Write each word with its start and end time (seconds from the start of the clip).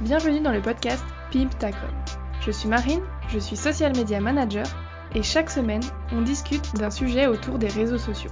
Bienvenue 0.00 0.40
dans 0.40 0.52
le 0.52 0.62
podcast 0.62 1.04
Pimp 1.30 1.56
Ta 1.58 1.70
Com. 1.70 1.90
Je 2.40 2.50
suis 2.50 2.68
Marine, 2.68 3.02
je 3.28 3.38
suis 3.38 3.56
social 3.56 3.94
media 3.94 4.18
manager 4.18 4.66
et 5.14 5.22
chaque 5.22 5.50
semaine, 5.50 5.82
on 6.12 6.22
discute 6.22 6.74
d'un 6.74 6.90
sujet 6.90 7.26
autour 7.26 7.58
des 7.58 7.68
réseaux 7.68 7.98
sociaux. 7.98 8.30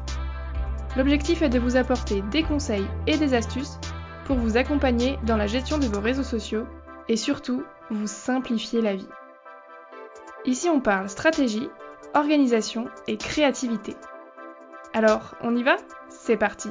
L'objectif 0.96 1.43
est 1.43 1.50
de 1.50 1.59
vous 1.59 1.77
apporter 1.77 2.23
des 2.30 2.43
conseils 2.43 2.87
et 3.07 3.19
des 3.19 3.35
astuces 3.35 3.79
pour 4.25 4.37
vous 4.37 4.57
accompagner 4.57 5.19
dans 5.25 5.37
la 5.37 5.46
gestion 5.46 5.79
de 5.79 5.87
vos 5.87 6.00
réseaux 6.00 6.23
sociaux 6.23 6.66
et 7.09 7.16
surtout 7.16 7.62
vous 7.91 8.07
simplifier 8.07 8.80
la 8.80 8.96
vie. 8.96 9.09
Ici, 10.46 10.69
on 10.69 10.80
parle 10.80 11.09
stratégie, 11.09 11.69
organisation 12.15 12.87
et 13.07 13.17
créativité. 13.17 13.95
Alors, 14.95 15.35
on 15.43 15.57
y 15.57 15.62
va? 15.62 15.77
C'est 16.09 16.37
parti 16.37 16.69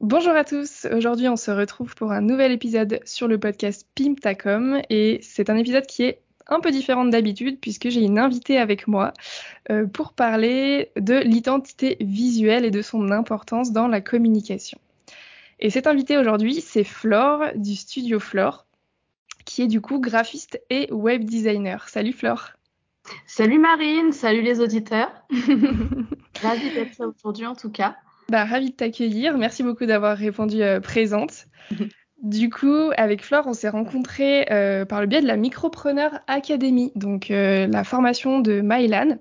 Bonjour 0.00 0.32
à 0.32 0.42
tous, 0.42 0.88
aujourd'hui 0.92 1.28
on 1.28 1.36
se 1.36 1.52
retrouve 1.52 1.94
pour 1.94 2.10
un 2.10 2.20
nouvel 2.20 2.50
épisode 2.50 2.98
sur 3.04 3.28
le 3.28 3.38
podcast 3.38 3.86
Pimtacom 3.94 4.82
et 4.90 5.20
c'est 5.22 5.48
un 5.48 5.56
épisode 5.56 5.86
qui 5.86 6.02
est 6.02 6.22
un 6.48 6.58
peu 6.58 6.72
différent 6.72 7.04
d'habitude 7.04 7.60
puisque 7.60 7.88
j'ai 7.88 8.00
une 8.02 8.18
invitée 8.18 8.58
avec 8.58 8.88
moi 8.88 9.12
euh, 9.70 9.86
pour 9.86 10.12
parler 10.12 10.90
de 10.96 11.20
l'identité 11.20 11.98
visuelle 12.00 12.64
et 12.64 12.72
de 12.72 12.82
son 12.82 13.12
importance 13.12 13.70
dans 13.70 13.86
la 13.86 14.00
communication. 14.00 14.80
Et 15.60 15.70
cette 15.70 15.86
invitée 15.86 16.18
aujourd'hui 16.18 16.60
c'est 16.60 16.82
Flore 16.82 17.44
du 17.54 17.76
studio 17.76 18.18
Flore 18.18 18.66
qui 19.44 19.62
est 19.62 19.68
du 19.68 19.80
coup 19.80 20.00
graphiste 20.00 20.60
et 20.70 20.92
web 20.92 21.24
designer. 21.24 21.88
Salut 21.88 22.12
Flore 22.12 22.50
Salut 23.26 23.58
Marine, 23.58 24.12
salut 24.12 24.42
les 24.42 24.60
auditeurs. 24.60 25.10
Ravie 26.42 26.74
d'être 26.74 26.98
là 26.98 27.06
aujourd'hui 27.08 27.46
en 27.46 27.54
tout 27.54 27.70
cas. 27.70 27.96
Bah, 28.28 28.44
ravie 28.44 28.70
de 28.70 28.74
t'accueillir. 28.74 29.36
Merci 29.36 29.62
beaucoup 29.62 29.84
d'avoir 29.84 30.16
répondu 30.16 30.62
euh, 30.62 30.80
présente. 30.80 31.46
Du 32.22 32.50
coup, 32.50 32.92
avec 32.96 33.24
Flore, 33.24 33.48
on 33.48 33.52
s'est 33.52 33.68
rencontrés 33.68 34.46
euh, 34.52 34.84
par 34.84 35.00
le 35.00 35.08
biais 35.08 35.20
de 35.20 35.26
la 35.26 35.36
Micropreneur 35.36 36.20
Academy, 36.28 36.92
donc 36.94 37.32
euh, 37.32 37.66
la 37.66 37.82
formation 37.82 38.38
de 38.38 38.60
Mylan. 38.62 39.18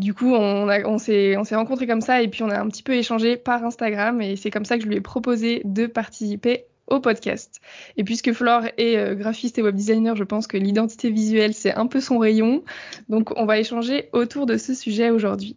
du 0.00 0.12
coup, 0.12 0.34
on, 0.34 0.68
on 0.68 0.98
s'est 0.98 1.36
rencontrés 1.36 1.86
comme 1.86 2.00
ça 2.00 2.20
et 2.20 2.26
puis 2.26 2.42
on 2.42 2.50
a 2.50 2.58
un 2.58 2.66
petit 2.66 2.82
peu 2.82 2.94
échangé 2.94 3.36
par 3.36 3.64
Instagram 3.64 4.20
et 4.20 4.34
c'est 4.34 4.50
comme 4.50 4.64
ça 4.64 4.78
que 4.78 4.82
je 4.82 4.88
lui 4.88 4.96
ai 4.96 5.00
proposé 5.00 5.62
de 5.64 5.86
participer 5.86 6.66
au 6.86 7.00
podcast. 7.00 7.60
Et 7.96 8.04
puisque 8.04 8.32
Flore 8.32 8.64
est 8.76 9.16
graphiste 9.16 9.58
et 9.58 9.62
web 9.62 9.74
designer, 9.74 10.16
je 10.16 10.24
pense 10.24 10.46
que 10.46 10.56
l'identité 10.56 11.10
visuelle, 11.10 11.54
c'est 11.54 11.74
un 11.74 11.86
peu 11.86 12.00
son 12.00 12.18
rayon. 12.18 12.62
Donc, 13.08 13.32
on 13.36 13.46
va 13.46 13.58
échanger 13.58 14.08
autour 14.12 14.46
de 14.46 14.56
ce 14.56 14.74
sujet 14.74 15.10
aujourd'hui. 15.10 15.56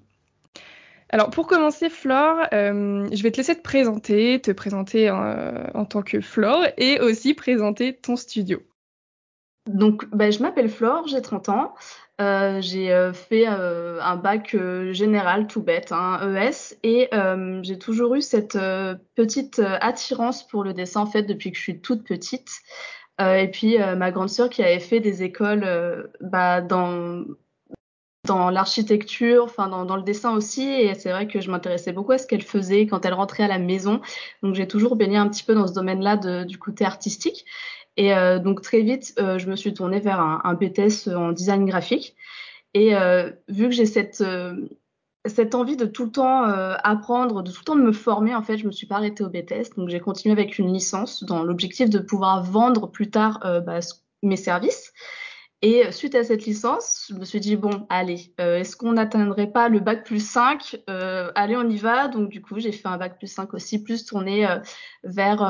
Alors 1.09 1.29
pour 1.29 1.47
commencer, 1.47 1.89
Flore, 1.89 2.47
euh, 2.51 3.07
je 3.11 3.23
vais 3.23 3.31
te 3.31 3.37
laisser 3.37 3.55
te 3.55 3.61
présenter, 3.61 4.41
te 4.41 4.51
présenter 4.51 5.09
euh, 5.09 5.63
en 5.73 5.85
tant 5.85 6.01
que 6.01 6.19
Flore 6.19 6.65
et 6.77 6.99
aussi 6.99 7.33
présenter 7.33 7.93
ton 7.93 8.15
studio. 8.15 8.61
Donc 9.67 10.05
bah, 10.11 10.31
je 10.31 10.39
m'appelle 10.39 10.69
Flore, 10.69 11.08
j'ai 11.08 11.21
30 11.21 11.49
ans. 11.49 11.75
Euh, 12.21 12.61
j'ai 12.61 13.11
fait 13.13 13.45
un 13.45 14.16
bac 14.16 14.55
général 14.91 15.47
tout 15.47 15.61
bête, 15.61 15.91
hein, 15.91 16.19
ES, 16.35 16.77
et 16.83 17.09
j'ai 17.63 17.77
toujours 17.77 18.16
eu 18.16 18.22
cette 18.22 18.57
petite 19.16 19.59
attirance 19.81 20.47
pour 20.47 20.63
le 20.63 20.73
dessin 20.73 21.02
en 21.02 21.07
fait 21.07 21.23
depuis 21.23 21.52
que 21.52 21.57
je 21.57 21.63
suis 21.63 21.81
toute 21.81 22.05
petite. 22.05 22.52
et 23.19 23.49
puis 23.52 23.77
ma 23.97 24.11
grande 24.11 24.30
sœur 24.30 24.49
qui 24.49 24.63
avait 24.63 24.80
fait 24.80 25.02
des 25.02 25.23
écoles 25.23 25.67
bah, 26.22 26.61
dans 26.61 27.25
dans 28.25 28.50
l'architecture, 28.50 29.44
enfin 29.45 29.67
dans, 29.67 29.85
dans, 29.85 29.95
le 29.95 30.03
dessin 30.03 30.35
aussi. 30.35 30.67
Et 30.67 30.94
c'est 30.95 31.11
vrai 31.11 31.27
que 31.27 31.39
je 31.39 31.50
m'intéressais 31.50 31.94
beaucoup 31.94 32.12
à 32.12 32.18
ce 32.18 32.28
qu'elle 32.28 32.41
faisait 32.41 32.88
quand 32.88 33.06
elle 33.06 33.13
rentrait 33.13 33.44
à 33.44 33.47
la 33.47 33.59
maison. 33.59 34.01
Donc 34.44 34.56
j'ai 34.56 34.68
toujours 34.68 34.95
baigné 34.95 35.18
un 35.18 35.29
petit 35.29 35.44
peu 35.44 35.53
dans 35.53 35.68
ce 35.68 35.73
domaine-là 35.73 36.18
du 36.45 36.57
côté 36.57 36.85
artistique. 36.85 37.45
Et 37.97 38.13
euh, 38.13 38.39
donc 38.39 38.61
très 38.61 38.81
vite, 38.81 39.13
euh, 39.19 39.38
je 39.38 39.50
me 39.50 39.56
suis 39.56 39.73
tournée 39.73 40.00
vers 40.00 40.19
un, 40.19 40.53
BTS 40.53 41.09
en 41.16 41.31
design 41.31 41.66
graphique. 41.66 42.16
Et 42.73 42.95
euh, 42.95 43.31
vu 43.47 43.69
que 43.69 43.72
j'ai 43.72 43.85
cette 43.85 45.56
envie 45.56 45.78
de 45.78 45.85
tout 45.85 46.06
le 46.06 46.11
temps 46.11 46.44
apprendre, 46.44 47.41
de 47.41 47.51
tout 47.51 47.61
le 47.61 47.66
temps 47.66 47.75
de 47.75 47.81
me 47.81 47.94
former, 47.94 48.35
en 48.35 48.44
fait, 48.44 48.57
je 48.57 48.67
me 48.67 48.72
suis 48.72 48.88
pas 48.88 48.95
arrêtée 48.95 49.23
au 49.23 49.29
BTS. 49.29 49.75
Donc 49.78 49.89
j'ai 49.89 50.00
continué 50.00 50.33
avec 50.33 50.59
une 50.59 50.73
licence 50.73 51.23
dans 51.23 51.44
l'objectif 51.44 51.89
de 51.89 52.00
pouvoir 52.00 52.44
vendre 52.44 52.88
plus 52.88 53.09
tard 53.09 53.39
bah, 53.66 53.79
mes 54.23 54.35
services. 54.35 54.91
Et 55.67 55.91
suite 55.91 56.13
à 56.13 56.23
cette 56.23 56.45
licence, 56.45 57.07
je 57.09 57.15
me 57.15 57.25
suis 57.25 57.39
dit, 57.39 57.55
bon, 57.55 57.87
allez, 57.89 58.35
euh, 58.39 58.59
est-ce 58.59 58.77
qu'on 58.77 58.91
n'atteindrait 58.91 59.47
pas 59.47 59.67
le 59.67 59.79
bac 59.79 60.05
plus 60.05 60.23
5 60.23 60.79
euh, 60.91 61.31
Allez, 61.33 61.57
on 61.57 61.67
y 61.67 61.77
va. 61.77 62.07
Donc, 62.07 62.29
du 62.29 62.39
coup, 62.39 62.59
j'ai 62.59 62.71
fait 62.71 62.87
un 62.87 62.97
bac 62.97 63.17
plus 63.17 63.25
5 63.25 63.51
aussi, 63.55 63.83
plus 63.83 64.05
tourné 64.05 64.45
euh, 64.45 64.59
vers 65.03 65.41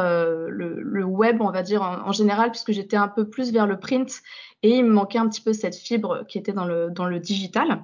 le, 0.48 1.04
web, 1.04 1.42
on 1.42 1.52
va 1.52 1.64
dire, 1.64 1.82
en, 1.82 2.14
général, 2.14 2.52
puisque 2.52 2.72
j'étais 2.72 2.96
un 2.96 3.10
peu 3.10 3.30
plus 3.30 3.52
vers 3.52 3.68
le 3.68 3.78
print. 3.78 4.22
Et 4.64 4.78
il 4.78 4.86
me 4.86 4.94
manquait 4.94 5.20
un 5.20 5.28
petit 5.28 5.42
peu 5.42 5.52
cette 5.52 5.76
fibre 5.76 6.26
qui 6.30 6.38
était 6.38 6.54
dans 6.54 6.66
le, 6.66 6.92
dans 6.92 7.08
le 7.08 7.20
digital. 7.20 7.84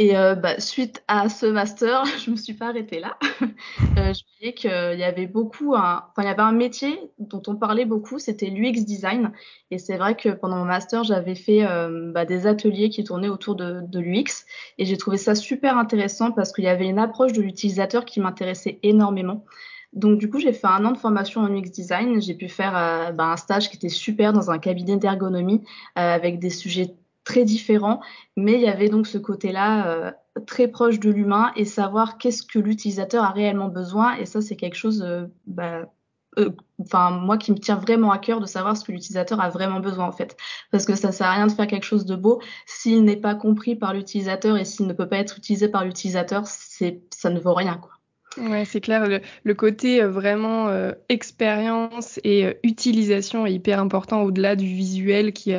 Et 0.00 0.16
euh, 0.16 0.36
bah, 0.36 0.60
suite 0.60 1.02
à 1.08 1.28
ce 1.28 1.44
master, 1.44 2.04
je 2.24 2.30
me 2.30 2.36
suis 2.36 2.54
pas 2.54 2.68
arrêtée 2.68 3.00
là. 3.00 3.18
euh, 3.42 4.14
je 4.14 4.22
voyais 4.38 4.54
qu'il 4.54 4.70
y 4.70 5.02
avait 5.02 5.26
beaucoup, 5.26 5.74
un... 5.74 6.04
il 6.18 6.24
y 6.24 6.28
avait 6.28 6.40
un 6.40 6.52
métier 6.52 7.10
dont 7.18 7.42
on 7.48 7.56
parlait 7.56 7.84
beaucoup, 7.84 8.20
c'était 8.20 8.46
l'UX 8.46 8.84
design. 8.84 9.32
Et 9.72 9.78
c'est 9.78 9.96
vrai 9.96 10.16
que 10.16 10.28
pendant 10.28 10.58
mon 10.58 10.64
master, 10.64 11.02
j'avais 11.02 11.34
fait 11.34 11.66
euh, 11.66 12.12
bah, 12.12 12.24
des 12.24 12.46
ateliers 12.46 12.90
qui 12.90 13.02
tournaient 13.02 13.28
autour 13.28 13.56
de, 13.56 13.98
l'UX, 13.98 14.44
et 14.78 14.84
j'ai 14.84 14.96
trouvé 14.96 15.16
ça 15.16 15.34
super 15.34 15.76
intéressant 15.76 16.30
parce 16.30 16.52
qu'il 16.52 16.64
y 16.64 16.68
avait 16.68 16.86
une 16.86 17.00
approche 17.00 17.32
de 17.32 17.42
l'utilisateur 17.42 18.04
qui 18.04 18.20
m'intéressait 18.20 18.78
énormément. 18.84 19.44
Donc 19.92 20.18
du 20.18 20.30
coup, 20.30 20.38
j'ai 20.38 20.52
fait 20.52 20.66
un 20.66 20.84
an 20.84 20.92
de 20.92 20.98
formation 20.98 21.40
en 21.40 21.52
UX 21.52 21.70
design. 21.70 22.20
J'ai 22.20 22.34
pu 22.34 22.48
faire 22.48 22.76
euh, 22.76 23.10
bah, 23.10 23.32
un 23.32 23.36
stage 23.36 23.70
qui 23.70 23.76
était 23.76 23.88
super 23.88 24.32
dans 24.32 24.50
un 24.50 24.58
cabinet 24.58 24.96
d'ergonomie 24.96 25.62
euh, 25.98 26.14
avec 26.14 26.38
des 26.38 26.50
sujets 26.50 26.94
très 27.28 27.44
différents, 27.44 28.00
mais 28.36 28.54
il 28.54 28.62
y 28.62 28.68
avait 28.68 28.88
donc 28.88 29.06
ce 29.06 29.18
côté-là 29.18 29.86
euh, 29.90 30.10
très 30.46 30.66
proche 30.66 30.98
de 30.98 31.10
l'humain 31.10 31.52
et 31.56 31.66
savoir 31.66 32.16
qu'est-ce 32.16 32.42
que 32.42 32.58
l'utilisateur 32.58 33.22
a 33.22 33.32
réellement 33.32 33.68
besoin. 33.68 34.16
Et 34.16 34.24
ça, 34.24 34.40
c'est 34.40 34.56
quelque 34.56 34.76
chose, 34.76 35.02
euh, 35.02 35.26
bah, 35.46 35.92
euh, 36.38 36.50
enfin 36.80 37.10
moi 37.10 37.36
qui 37.36 37.52
me 37.52 37.58
tient 37.58 37.76
vraiment 37.76 38.12
à 38.12 38.18
cœur 38.18 38.40
de 38.40 38.46
savoir 38.46 38.78
ce 38.78 38.84
que 38.84 38.92
l'utilisateur 38.92 39.40
a 39.42 39.50
vraiment 39.50 39.80
besoin 39.80 40.06
en 40.06 40.12
fait, 40.12 40.38
parce 40.70 40.86
que 40.86 40.94
ça 40.94 41.12
sert 41.12 41.26
à 41.26 41.32
rien 41.32 41.46
de 41.46 41.52
faire 41.52 41.66
quelque 41.66 41.84
chose 41.84 42.06
de 42.06 42.16
beau 42.16 42.40
s'il 42.66 43.04
n'est 43.04 43.16
pas 43.16 43.34
compris 43.34 43.76
par 43.76 43.92
l'utilisateur 43.92 44.56
et 44.56 44.64
s'il 44.64 44.86
ne 44.86 44.94
peut 44.94 45.08
pas 45.08 45.18
être 45.18 45.36
utilisé 45.36 45.68
par 45.68 45.84
l'utilisateur, 45.84 46.46
ça 46.46 47.30
ne 47.30 47.40
vaut 47.40 47.54
rien 47.54 47.76
quoi. 47.76 47.97
Ouais, 48.36 48.64
c'est 48.64 48.80
clair. 48.80 49.08
Le, 49.44 49.54
côté 49.54 50.02
euh, 50.02 50.08
vraiment 50.08 50.68
euh, 50.68 50.92
expérience 51.08 52.20
et 52.24 52.44
euh, 52.44 52.52
utilisation 52.62 53.46
est 53.46 53.52
hyper 53.52 53.80
important 53.80 54.22
au-delà 54.22 54.54
du 54.54 54.66
visuel 54.66 55.32
qui, 55.32 55.54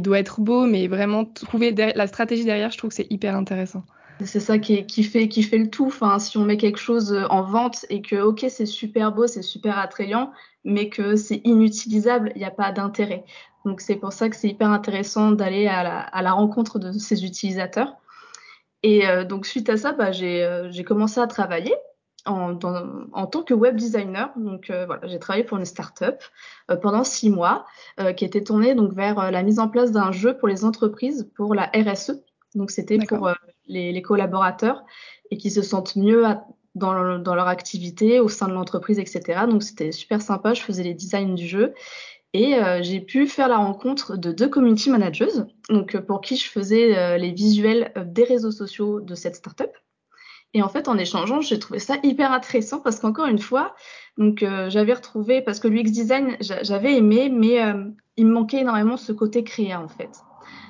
doit 0.00 0.18
être 0.18 0.40
beau, 0.40 0.66
mais 0.66 0.86
vraiment 0.86 1.24
trouver 1.24 1.72
la 1.72 2.06
stratégie 2.06 2.44
derrière, 2.44 2.70
je 2.70 2.78
trouve 2.78 2.90
que 2.90 2.96
c'est 2.96 3.10
hyper 3.10 3.34
intéressant. 3.34 3.84
C'est 4.24 4.40
ça 4.40 4.58
qui, 4.58 5.02
fait, 5.02 5.26
le 5.26 5.68
tout. 5.68 5.86
Enfin, 5.86 6.18
si 6.20 6.38
on 6.38 6.44
met 6.44 6.56
quelque 6.56 6.78
chose 6.78 7.18
en 7.30 7.42
vente 7.42 7.84
et 7.90 8.00
que, 8.00 8.16
ok, 8.16 8.46
c'est 8.48 8.66
super 8.66 9.10
beau, 9.10 9.26
c'est 9.26 9.42
super 9.42 9.78
attrayant, 9.78 10.30
mais 10.62 10.88
que 10.88 11.16
c'est 11.16 11.40
inutilisable, 11.44 12.30
il 12.36 12.38
n'y 12.38 12.44
a 12.44 12.52
pas 12.52 12.70
d'intérêt. 12.70 13.24
Donc, 13.64 13.80
c'est 13.80 13.96
pour 13.96 14.12
ça 14.12 14.28
que 14.28 14.36
c'est 14.36 14.48
hyper 14.48 14.70
intéressant 14.70 15.32
d'aller 15.32 15.66
à 15.66 16.22
la 16.22 16.32
rencontre 16.32 16.78
de 16.78 16.92
ces 16.92 17.24
utilisateurs. 17.24 17.96
Et 18.84 19.02
donc, 19.28 19.46
suite 19.46 19.68
à 19.68 19.76
ça, 19.76 19.92
bah, 19.92 20.12
j'ai 20.12 20.84
commencé 20.86 21.18
à 21.18 21.26
travailler 21.26 21.74
en, 22.26 22.58
en, 23.12 23.26
tant 23.26 23.42
que 23.42 23.54
web 23.54 23.76
designer. 23.76 24.32
Donc 24.36 24.70
euh, 24.70 24.86
voilà, 24.86 25.06
j'ai 25.06 25.18
travaillé 25.18 25.44
pour 25.44 25.58
une 25.58 25.64
startup 25.64 26.16
euh, 26.70 26.76
pendant 26.76 27.04
six 27.04 27.30
mois 27.30 27.66
euh, 28.00 28.12
qui 28.12 28.24
était 28.24 28.42
tournée 28.42 28.74
donc 28.74 28.92
vers 28.94 29.30
la 29.30 29.42
mise 29.42 29.58
en 29.58 29.68
place 29.68 29.92
d'un 29.92 30.12
jeu 30.12 30.36
pour 30.36 30.48
les 30.48 30.64
entreprises 30.64 31.30
pour 31.34 31.54
la 31.54 31.70
RSE. 31.74 32.22
Donc 32.54 32.70
c'était 32.70 32.98
pour 32.98 33.30
les, 33.66 33.92
les, 33.92 34.02
collaborateurs 34.02 34.84
et 35.30 35.36
qui 35.36 35.50
se 35.50 35.60
sentent 35.60 35.96
mieux 35.96 36.24
à, 36.24 36.46
dans, 36.74 37.18
dans, 37.18 37.34
leur 37.34 37.48
activité 37.48 38.20
au 38.20 38.28
sein 38.28 38.46
de 38.46 38.52
l'entreprise, 38.52 38.98
etc. 38.98 39.40
Donc 39.48 39.62
c'était 39.62 39.92
super 39.92 40.22
sympa. 40.22 40.54
Je 40.54 40.62
faisais 40.62 40.84
les 40.84 40.94
designs 40.94 41.34
du 41.34 41.46
jeu. 41.46 41.74
Et 42.36 42.56
j'ai 42.80 43.00
pu 43.00 43.28
faire 43.28 43.46
la 43.46 43.58
rencontre 43.58 44.16
de 44.16 44.32
deux 44.32 44.48
community 44.48 44.90
managers, 44.90 45.44
donc 45.68 45.96
pour 46.00 46.20
qui 46.20 46.36
je 46.36 46.50
faisais 46.50 47.16
les 47.16 47.30
visuels 47.30 47.92
des 48.06 48.24
réseaux 48.24 48.50
sociaux 48.50 49.00
de 49.00 49.14
cette 49.14 49.36
startup. 49.36 49.70
Et 50.54 50.62
en 50.62 50.68
fait, 50.68 50.86
en 50.86 50.96
échangeant, 50.96 51.40
j'ai 51.40 51.58
trouvé 51.58 51.80
ça 51.80 51.96
hyper 52.04 52.32
intéressant 52.32 52.78
parce 52.78 53.00
qu'encore 53.00 53.26
une 53.26 53.40
fois, 53.40 53.74
donc 54.16 54.44
euh, 54.44 54.70
j'avais 54.70 54.94
retrouvé 54.94 55.42
parce 55.42 55.58
que 55.58 55.66
l'UX 55.66 55.90
design, 55.90 56.36
j'avais 56.40 56.96
aimé, 56.96 57.28
mais 57.28 57.60
euh, 57.60 57.84
il 58.16 58.26
me 58.26 58.32
manquait 58.32 58.60
énormément 58.60 58.96
ce 58.96 59.10
côté 59.10 59.42
créa 59.42 59.80
en 59.80 59.88
fait. 59.88 60.10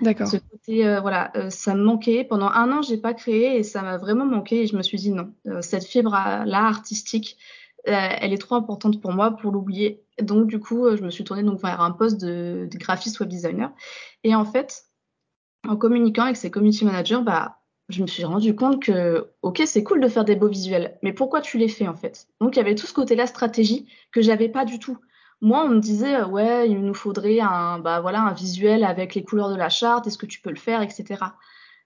D'accord. 0.01 0.27
Ce 0.27 0.39
côté, 0.39 0.87
euh, 0.87 1.01
voilà, 1.01 1.31
ça 1.51 1.75
me 1.75 1.85
manquait. 1.85 2.25
Pendant 2.25 2.49
un 2.49 2.73
an, 2.73 2.81
j'ai 2.81 2.97
pas 2.97 3.13
créé 3.13 3.59
et 3.59 3.63
ça 3.63 3.83
m'a 3.83 3.99
vraiment 3.99 4.25
manqué. 4.25 4.63
Et 4.63 4.67
je 4.67 4.75
me 4.75 4.83
suis 4.83 4.97
dit 4.97 5.11
non, 5.11 5.33
cette 5.61 5.85
fibre 5.85 6.13
là 6.13 6.65
artistique, 6.65 7.37
elle 7.85 8.33
est 8.33 8.39
trop 8.39 8.55
importante 8.55 9.03
pour 9.03 9.13
moi 9.13 9.33
pour 9.33 9.53
l'oublier. 9.53 10.03
Donc 10.21 10.47
du 10.47 10.59
coup, 10.59 10.97
je 10.97 11.03
me 11.03 11.11
suis 11.11 11.25
tournée 11.25 11.43
donc 11.43 11.61
vers 11.61 11.83
un 11.83 11.91
poste 11.91 12.19
de, 12.19 12.67
de 12.71 12.79
graphiste 12.79 13.21
web 13.21 13.29
designer. 13.29 13.71
Et 14.25 14.35
en 14.35 14.47
fait, 14.47 14.85
en 15.69 15.77
communiquant 15.77 16.25
avec 16.25 16.37
ces 16.37 16.51
community 16.51 16.87
managers, 16.87 17.21
bah, 17.23 17.59
je 17.89 18.03
me 18.03 18.07
suis 18.07 18.25
rendu 18.25 18.55
compte 18.55 18.83
que, 18.83 19.31
ok, 19.43 19.63
c'est 19.67 19.85
cool 19.85 20.01
de 20.01 20.09
faire 20.09 20.25
des 20.25 20.37
beaux 20.37 20.49
visuels, 20.49 20.99
mais 21.03 21.13
pourquoi 21.13 21.41
tu 21.41 21.59
les 21.59 21.69
fais 21.69 21.87
en 21.87 21.95
fait? 21.95 22.27
Donc 22.41 22.57
il 22.57 22.59
y 22.59 22.63
avait 22.63 22.75
tout 22.75 22.87
ce 22.87 22.95
côté-là 22.95 23.27
stratégie 23.27 23.87
que 24.13 24.23
j'avais 24.23 24.49
pas 24.49 24.65
du 24.65 24.79
tout. 24.79 24.99
Moi, 25.41 25.63
on 25.65 25.69
me 25.69 25.81
disait, 25.81 26.15
euh, 26.15 26.27
ouais, 26.27 26.71
il 26.71 26.81
nous 26.81 26.95
faudrait 26.95 27.41
un, 27.41 27.79
bah, 27.79 28.01
voilà, 28.01 28.23
un 28.23 28.33
visuel 28.33 28.85
avec 28.85 29.15
les 29.15 29.23
couleurs 29.23 29.51
de 29.51 29.57
la 29.57 29.69
charte, 29.69 30.07
est-ce 30.07 30.17
que 30.17 30.27
tu 30.27 30.41
peux 30.41 30.51
le 30.51 30.57
faire, 30.57 30.81
etc. 30.81 31.23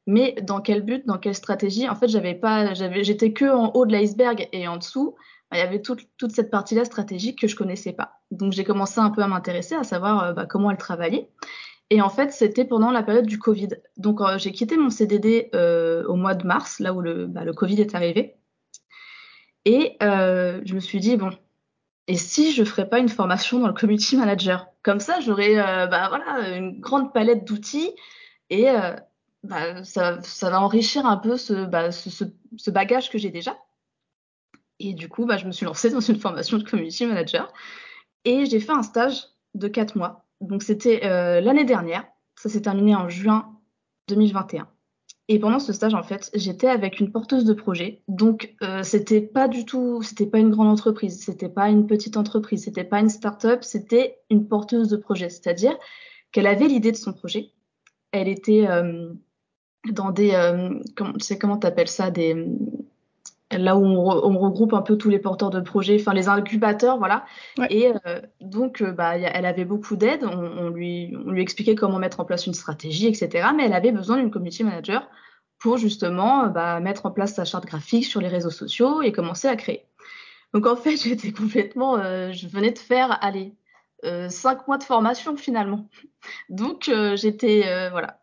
Mais 0.07 0.37
dans 0.43 0.61
quel 0.61 0.83
but, 0.83 1.05
dans 1.07 1.19
quelle 1.19 1.35
stratégie? 1.35 1.89
En 1.89 1.97
fait, 1.97 2.09
j'avais 2.09 2.35
pas, 2.35 2.73
j'avais, 2.75 3.03
j'étais 3.03 3.33
que 3.33 3.47
en 3.47 3.73
haut 3.75 3.85
de 3.85 3.93
l'iceberg 3.93 4.49
et 4.53 4.69
en 4.69 4.77
dessous, 4.77 5.17
bah, 5.51 5.57
il 5.57 5.61
y 5.61 5.63
avait 5.63 5.83
toute, 5.83 6.03
toute 6.19 6.31
cette 6.31 6.51
partie-là 6.51 6.85
stratégique 6.85 7.41
que 7.41 7.49
je 7.49 7.57
connaissais 7.57 7.93
pas. 7.93 8.21
Donc 8.31 8.53
j'ai 8.53 8.65
commencé 8.65 9.01
un 9.01 9.11
peu 9.11 9.23
à 9.23 9.27
m'intéresser, 9.27 9.75
à 9.75 9.83
savoir 9.83 10.23
euh, 10.23 10.33
bah, 10.35 10.47
comment 10.47 10.71
elle 10.71 10.77
travaillait. 10.77 11.31
Et 11.91 12.03
en 12.03 12.11
fait, 12.11 12.33
c'était 12.33 12.65
pendant 12.65 12.91
la 12.91 13.03
période 13.03 13.27
du 13.27 13.39
Covid. 13.39 13.69
Donc, 13.97 14.21
euh, 14.21 14.39
j'ai 14.39 14.53
quitté 14.53 14.77
mon 14.77 14.91
CDD 14.91 15.49
euh, 15.55 16.05
au 16.07 16.17
mois 16.17 16.35
de 16.35 16.47
mars, 16.47 16.81
là 16.81 16.93
où 16.93 17.01
le, 17.01 17.27
bah, 17.27 17.45
Covid 17.57 17.81
est 17.81 17.95
arrivé. 17.95 18.37
Et 19.65 19.97
euh, 20.03 20.61
je 20.65 20.75
me 20.75 20.81
suis 20.81 21.01
dit, 21.01 21.17
bon, 21.17 21.31
et 22.07 22.17
si 22.17 22.53
je 22.53 22.65
ferais 22.65 22.89
pas 22.89 22.99
une 22.99 23.09
formation 23.09 23.59
dans 23.59 23.69
le 23.69 23.75
community 23.75 24.17
manager? 24.17 24.69
Comme 24.83 25.01
ça, 25.01 25.21
j'aurais 25.21 25.57
bah, 25.57 26.09
voilà, 26.09 26.57
une 26.57 26.81
grande 26.81 27.13
palette 27.13 27.45
d'outils 27.47 27.95
et 28.49 28.67
bah, 29.43 29.85
ça, 29.85 30.23
ça, 30.23 30.51
va 30.51 30.63
enrichir 30.63 31.05
un 31.05 31.19
peu 31.19 31.37
ce, 31.37 31.69
ce, 31.91 32.25
ce, 32.57 32.71
bagage 32.71 33.11
que 33.11 33.19
j'ai 33.19 33.31
déjà. 33.31 33.59
Et 34.79 34.95
du 34.95 35.11
coup, 35.11 35.29
je 35.37 35.45
me 35.45 35.53
suis 35.53 35.67
lancée 35.67 35.91
dans 35.91 36.01
une 36.01 36.19
formation 36.19 36.57
de 36.57 36.65
community 36.65 37.05
manager 37.05 37.53
et 38.25 38.47
j'ai 38.47 38.61
fait 38.61 38.73
un 38.73 38.83
stage 38.83 39.25
de 39.55 39.69
quatre 39.69 39.97
mois 39.97 40.28
donc 40.41 40.63
c'était 40.63 41.05
euh, 41.05 41.41
l'année 41.41 41.65
dernière, 41.65 42.07
ça 42.37 42.49
s'est 42.49 42.63
terminé 42.63 42.95
en 42.95 43.09
juin 43.09 43.59
2021. 44.09 44.69
Et 45.31 45.39
pendant 45.39 45.59
ce 45.59 45.75
stage, 45.75 45.95
en 45.95 46.03
fait, 46.03 46.31
j'étais 46.35 46.69
avec 46.69 47.01
une 47.01 47.13
porteuse 47.13 47.45
de 47.45 47.53
projet. 47.53 48.03
Donc, 48.09 48.55
euh, 48.63 48.83
c'était 48.83 49.21
pas 49.21 49.47
du 49.47 49.67
tout, 49.67 50.03
c'était 50.03 50.27
pas 50.27 50.39
une 50.39 50.51
grande 50.51 50.69
entreprise, 50.69 51.23
c'était 51.23 51.51
pas 51.51 51.69
une 51.69 51.87
petite 51.87 52.17
entreprise, 52.17 52.65
c'était 52.65 52.85
pas 52.85 53.01
une 53.01 53.11
start-up, 53.11 53.63
c'était 53.63 54.21
une 54.31 54.49
porteuse 54.49 54.89
de 54.89 54.97
projet. 54.97 55.29
C'est-à-dire 55.29 55.77
qu'elle 56.33 56.47
avait 56.47 56.67
l'idée 56.67 56.93
de 56.93 56.97
son 56.97 57.13
projet. 57.13 57.53
Elle 58.13 58.29
était 58.29 58.67
euh, 58.69 59.13
dans 59.91 60.11
des, 60.13 60.31
comment, 60.97 61.13
tu 61.13 61.21
sais 61.21 61.39
comment 61.39 61.59
t'appelles 61.59 61.89
ça, 61.89 62.11
des, 62.11 62.47
là 63.51 63.77
où 63.77 63.85
on, 63.85 64.05
re, 64.05 64.25
on, 64.25 64.39
regroupe 64.39 64.75
un 64.75 64.83
peu 64.83 64.97
tous 64.97 65.09
les 65.09 65.19
porteurs 65.19 65.51
de 65.51 65.61
projets, 65.61 65.97
enfin 66.01 66.13
les 66.13 66.29
incubateurs, 66.29 66.99
voilà. 66.99 67.25
Ouais. 67.57 67.67
Et 67.71 67.93
euh, 68.07 68.21
donc, 68.41 68.83
euh, 68.83 68.93
bah, 68.93 69.17
elle 69.17 69.47
avait 69.47 69.65
beaucoup 69.65 69.97
d'aide. 69.97 70.25
On, 70.25 70.39
on, 70.39 70.69
lui, 70.69 71.17
on 71.25 71.31
lui 71.31 71.43
expliquait 71.43 71.75
comment 71.75 71.99
mettre 71.99 72.21
en 72.21 72.25
place 72.25 72.47
une 72.47 72.55
stratégie, 72.55 73.07
etc. 73.07 73.49
Mais 73.57 73.65
elle 73.65 73.73
avait 73.73 73.93
besoin 73.93 74.19
d'une 74.19 74.31
community 74.31 74.65
manager 74.65 75.09
pour 75.59 75.79
justement 75.79 76.45
euh, 76.45 76.49
bah, 76.49 76.81
mettre 76.81 77.07
en 77.07 77.11
place 77.11 77.35
sa 77.35 77.45
charte 77.45 77.65
graphique 77.65 78.05
sur 78.05 78.21
les 78.21 78.29
réseaux 78.29 78.51
sociaux 78.51 79.03
et 79.03 79.13
commencer 79.13 79.49
à 79.49 79.57
créer. 79.57 79.87
Donc 80.53 80.67
en 80.67 80.77
fait, 80.77 80.97
j'étais 81.03 81.33
complètement, 81.33 81.97
euh, 81.97 82.33
je 82.33 82.47
venais 82.49 82.73
de 82.73 82.79
faire, 82.79 83.19
allez, 83.23 83.55
cinq 84.29 84.69
mois 84.69 84.79
de 84.79 84.85
formation 84.85 85.37
finalement. 85.37 85.89
Donc 86.51 86.89
j'étais, 87.17 87.91
voilà 87.91 88.21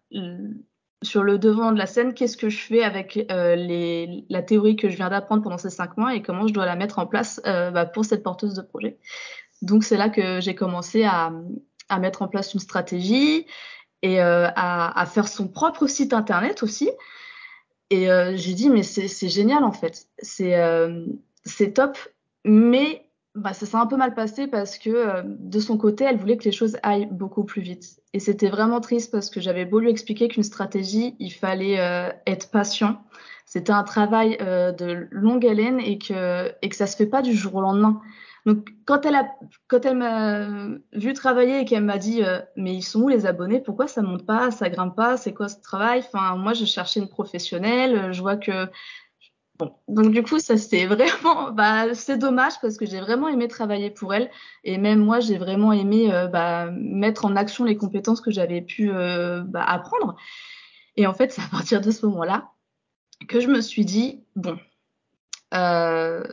sur 1.04 1.24
le 1.24 1.38
devant 1.38 1.72
de 1.72 1.78
la 1.78 1.86
scène, 1.86 2.14
qu'est-ce 2.14 2.38
que 2.38 2.50
je 2.50 2.58
fais 2.58 2.84
avec 2.84 3.26
euh, 3.32 3.56
les, 3.56 4.26
la 4.30 4.42
théorie 4.42 4.76
que 4.76 4.90
je 4.90 4.96
viens 4.96 5.10
d'apprendre 5.10 5.44
pendant 5.44 5.58
ces 5.58 5.70
cinq 5.70 5.98
mois 5.98 6.16
et 6.16 6.22
comment 6.22 6.48
je 6.48 6.54
dois 6.54 6.66
la 6.66 6.76
mettre 6.76 7.00
en 7.00 7.06
place 7.06 7.42
euh, 7.46 7.72
bah, 7.72 7.86
pour 7.86 8.06
cette 8.06 8.24
porteuse 8.24 8.54
de 8.54 8.62
projet. 8.62 8.98
Donc 9.62 9.84
c'est 9.84 9.98
là 9.98 10.10
que 10.10 10.42
j'ai 10.42 10.56
commencé 10.56 11.04
à, 11.04 11.32
à, 11.90 12.00
mettre 12.00 12.22
en 12.22 12.28
place 12.28 12.54
une 12.54 12.60
stratégie 12.60 13.46
et 14.02 14.22
euh, 14.22 14.48
à, 14.56 15.00
à, 15.00 15.06
faire 15.06 15.28
son 15.28 15.48
propre 15.48 15.88
site 15.88 16.14
internet 16.14 16.64
aussi. 16.64 16.90
Et 17.90 18.10
euh, 18.10 18.36
j'ai 18.36 18.54
dit 18.54 18.70
mais 18.70 18.84
c'est 18.84 19.30
génial 19.30 19.64
en 19.64 19.72
fait, 19.72 20.08
c'est 20.20 20.56
euh, 20.56 21.06
top, 21.74 21.98
mais 22.44 23.05
bah, 23.36 23.54
ça 23.54 23.66
s'est 23.66 23.76
un 23.76 23.86
peu 23.86 23.98
mal 23.98 24.14
passé 24.14 24.48
parce 24.48 24.78
que 24.78 24.90
euh, 24.90 25.22
de 25.26 25.60
son 25.60 25.78
côté, 25.78 26.06
elle 26.06 26.18
voulait 26.18 26.38
que 26.38 26.46
les 26.46 26.52
choses 26.52 26.78
aillent 26.84 27.10
beaucoup 27.12 27.44
plus 27.44 27.62
vite. 27.62 28.00
Et 28.14 28.20
c'était 28.20 28.50
vraiment 28.50 28.80
triste 28.80 29.12
parce 29.12 29.30
que 29.30 29.42
j'avais 29.42 29.66
beau 29.66 29.80
lui 29.80 29.90
expliquer 29.90 30.30
qu'une 30.30 30.44
stratégie, 30.44 31.16
il 31.20 31.32
fallait 31.32 31.80
euh, 31.80 32.10
être 32.26 32.50
patient. 32.50 33.02
C'était 33.46 33.74
un 33.74 33.84
travail 33.84 34.38
euh, 34.42 34.72
de 34.72 35.08
longue 35.12 35.46
haleine 35.46 35.80
et 35.80 35.98
que, 35.98 36.52
et 36.62 36.70
que 36.70 36.76
ça 36.76 36.88
se 36.88 36.96
fait 36.96 37.06
pas 37.06 37.22
du 37.22 37.34
jour 37.34 37.56
au 37.56 37.62
lendemain. 37.62 38.02
Donc 38.46 38.70
quand 38.86 39.06
elle 39.06 39.16
a, 39.16 39.28
quand 39.68 39.86
elle 39.86 39.98
m'a 39.98 40.48
vu 40.94 41.14
travailler 41.14 41.62
et 41.62 41.66
qu'elle 41.66 41.84
m'a 41.84 41.98
dit 41.98 42.24
euh, 42.24 42.40
mais 42.56 42.76
ils 42.76 42.84
sont 42.84 43.02
où 43.02 43.08
les 43.08 43.26
abonnés? 43.26 43.60
Pourquoi 43.60 43.88
ça 43.88 44.02
monte 44.02 44.26
pas? 44.26 44.52
Ça 44.52 44.70
grimpe 44.70 44.96
pas? 44.96 45.18
C'est 45.18 45.34
quoi 45.34 45.50
ce 45.50 45.60
travail? 45.62 46.04
Enfin 46.06 46.36
moi 46.38 46.54
je 46.54 46.66
cherchais 46.66 47.00
une 47.00 47.10
professionnelle. 47.10 48.14
Je 48.14 48.22
vois 48.22 48.38
que 48.38 48.68
Bon, 49.58 49.74
donc 49.88 50.12
du 50.12 50.22
coup, 50.22 50.40
ça 50.40 50.58
c'est 50.58 50.86
vraiment, 50.86 51.52
bah, 51.52 51.94
c'est 51.94 52.18
dommage 52.18 52.54
parce 52.62 52.78
que 52.78 52.86
j'ai 52.86 53.00
vraiment 53.00 53.28
aimé 53.28 53.48
travailler 53.48 53.90
pour 53.90 54.14
elle 54.14 54.30
et 54.64 54.78
même 54.78 55.00
moi, 55.00 55.20
j'ai 55.20 55.38
vraiment 55.38 55.72
aimé 55.72 56.14
euh, 56.14 56.28
bah, 56.28 56.70
mettre 56.72 57.26
en 57.26 57.36
action 57.36 57.64
les 57.64 57.78
compétences 57.78 58.22
que 58.22 58.32
j'avais 58.32 58.62
pu 58.62 58.92
euh, 58.92 59.42
bah, 59.46 59.64
apprendre. 59.64 60.16
Et 60.98 61.08
en 61.08 61.14
fait, 61.14 61.32
c'est 61.32 61.42
à 61.42 61.48
partir 61.48 61.82
de 61.82 61.92
ce 61.92 62.06
moment-là 62.06 62.52
que 63.28 63.40
je 63.40 63.48
me 63.48 63.62
suis 63.62 63.86
dit 63.86 64.24
bon, 64.36 64.58
euh, 65.54 66.24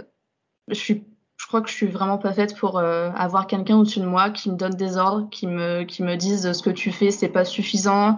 je 0.68 0.74
suis, 0.74 1.04
je 1.36 1.46
crois 1.46 1.60
que 1.60 1.68
je 1.68 1.74
suis 1.74 1.86
vraiment 1.86 2.18
pas 2.18 2.32
faite 2.32 2.56
pour 2.56 2.78
euh, 2.78 3.10
avoir 3.12 3.46
quelqu'un 3.46 3.76
au-dessus 3.76 4.00
de 4.00 4.06
moi 4.06 4.30
qui 4.30 4.50
me 4.50 4.56
donne 4.56 4.74
des 4.74 4.96
ordres, 4.96 5.28
qui 5.30 5.46
me, 5.46 5.84
qui 5.84 6.02
me 6.02 6.16
dise 6.16 6.52
ce 6.52 6.62
que 6.62 6.70
tu 6.70 6.90
fais, 6.90 7.10
c'est 7.10 7.28
pas 7.28 7.44
suffisant. 7.44 8.16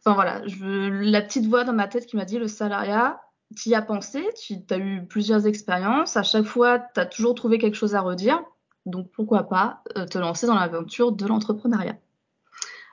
Enfin 0.00 0.14
voilà, 0.14 0.46
je, 0.46 0.88
la 0.88 1.22
petite 1.22 1.46
voix 1.46 1.64
dans 1.64 1.72
ma 1.72 1.88
tête 1.88 2.06
qui 2.06 2.16
m'a 2.16 2.24
dit 2.24 2.38
le 2.38 2.48
salariat 2.48 3.20
tu 3.56 3.70
y 3.70 3.74
as 3.74 3.82
pensé, 3.82 4.24
tu 4.40 4.56
as 4.70 4.78
eu 4.78 5.06
plusieurs 5.06 5.46
expériences, 5.46 6.16
à 6.16 6.22
chaque 6.22 6.44
fois, 6.44 6.78
tu 6.78 7.00
as 7.00 7.06
toujours 7.06 7.34
trouvé 7.34 7.58
quelque 7.58 7.76
chose 7.76 7.94
à 7.94 8.00
redire. 8.00 8.42
Donc, 8.86 9.10
pourquoi 9.10 9.44
pas 9.44 9.82
euh, 9.96 10.06
te 10.06 10.18
lancer 10.18 10.46
dans 10.46 10.54
l'aventure 10.54 11.12
de 11.12 11.26
l'entrepreneuriat. 11.26 11.96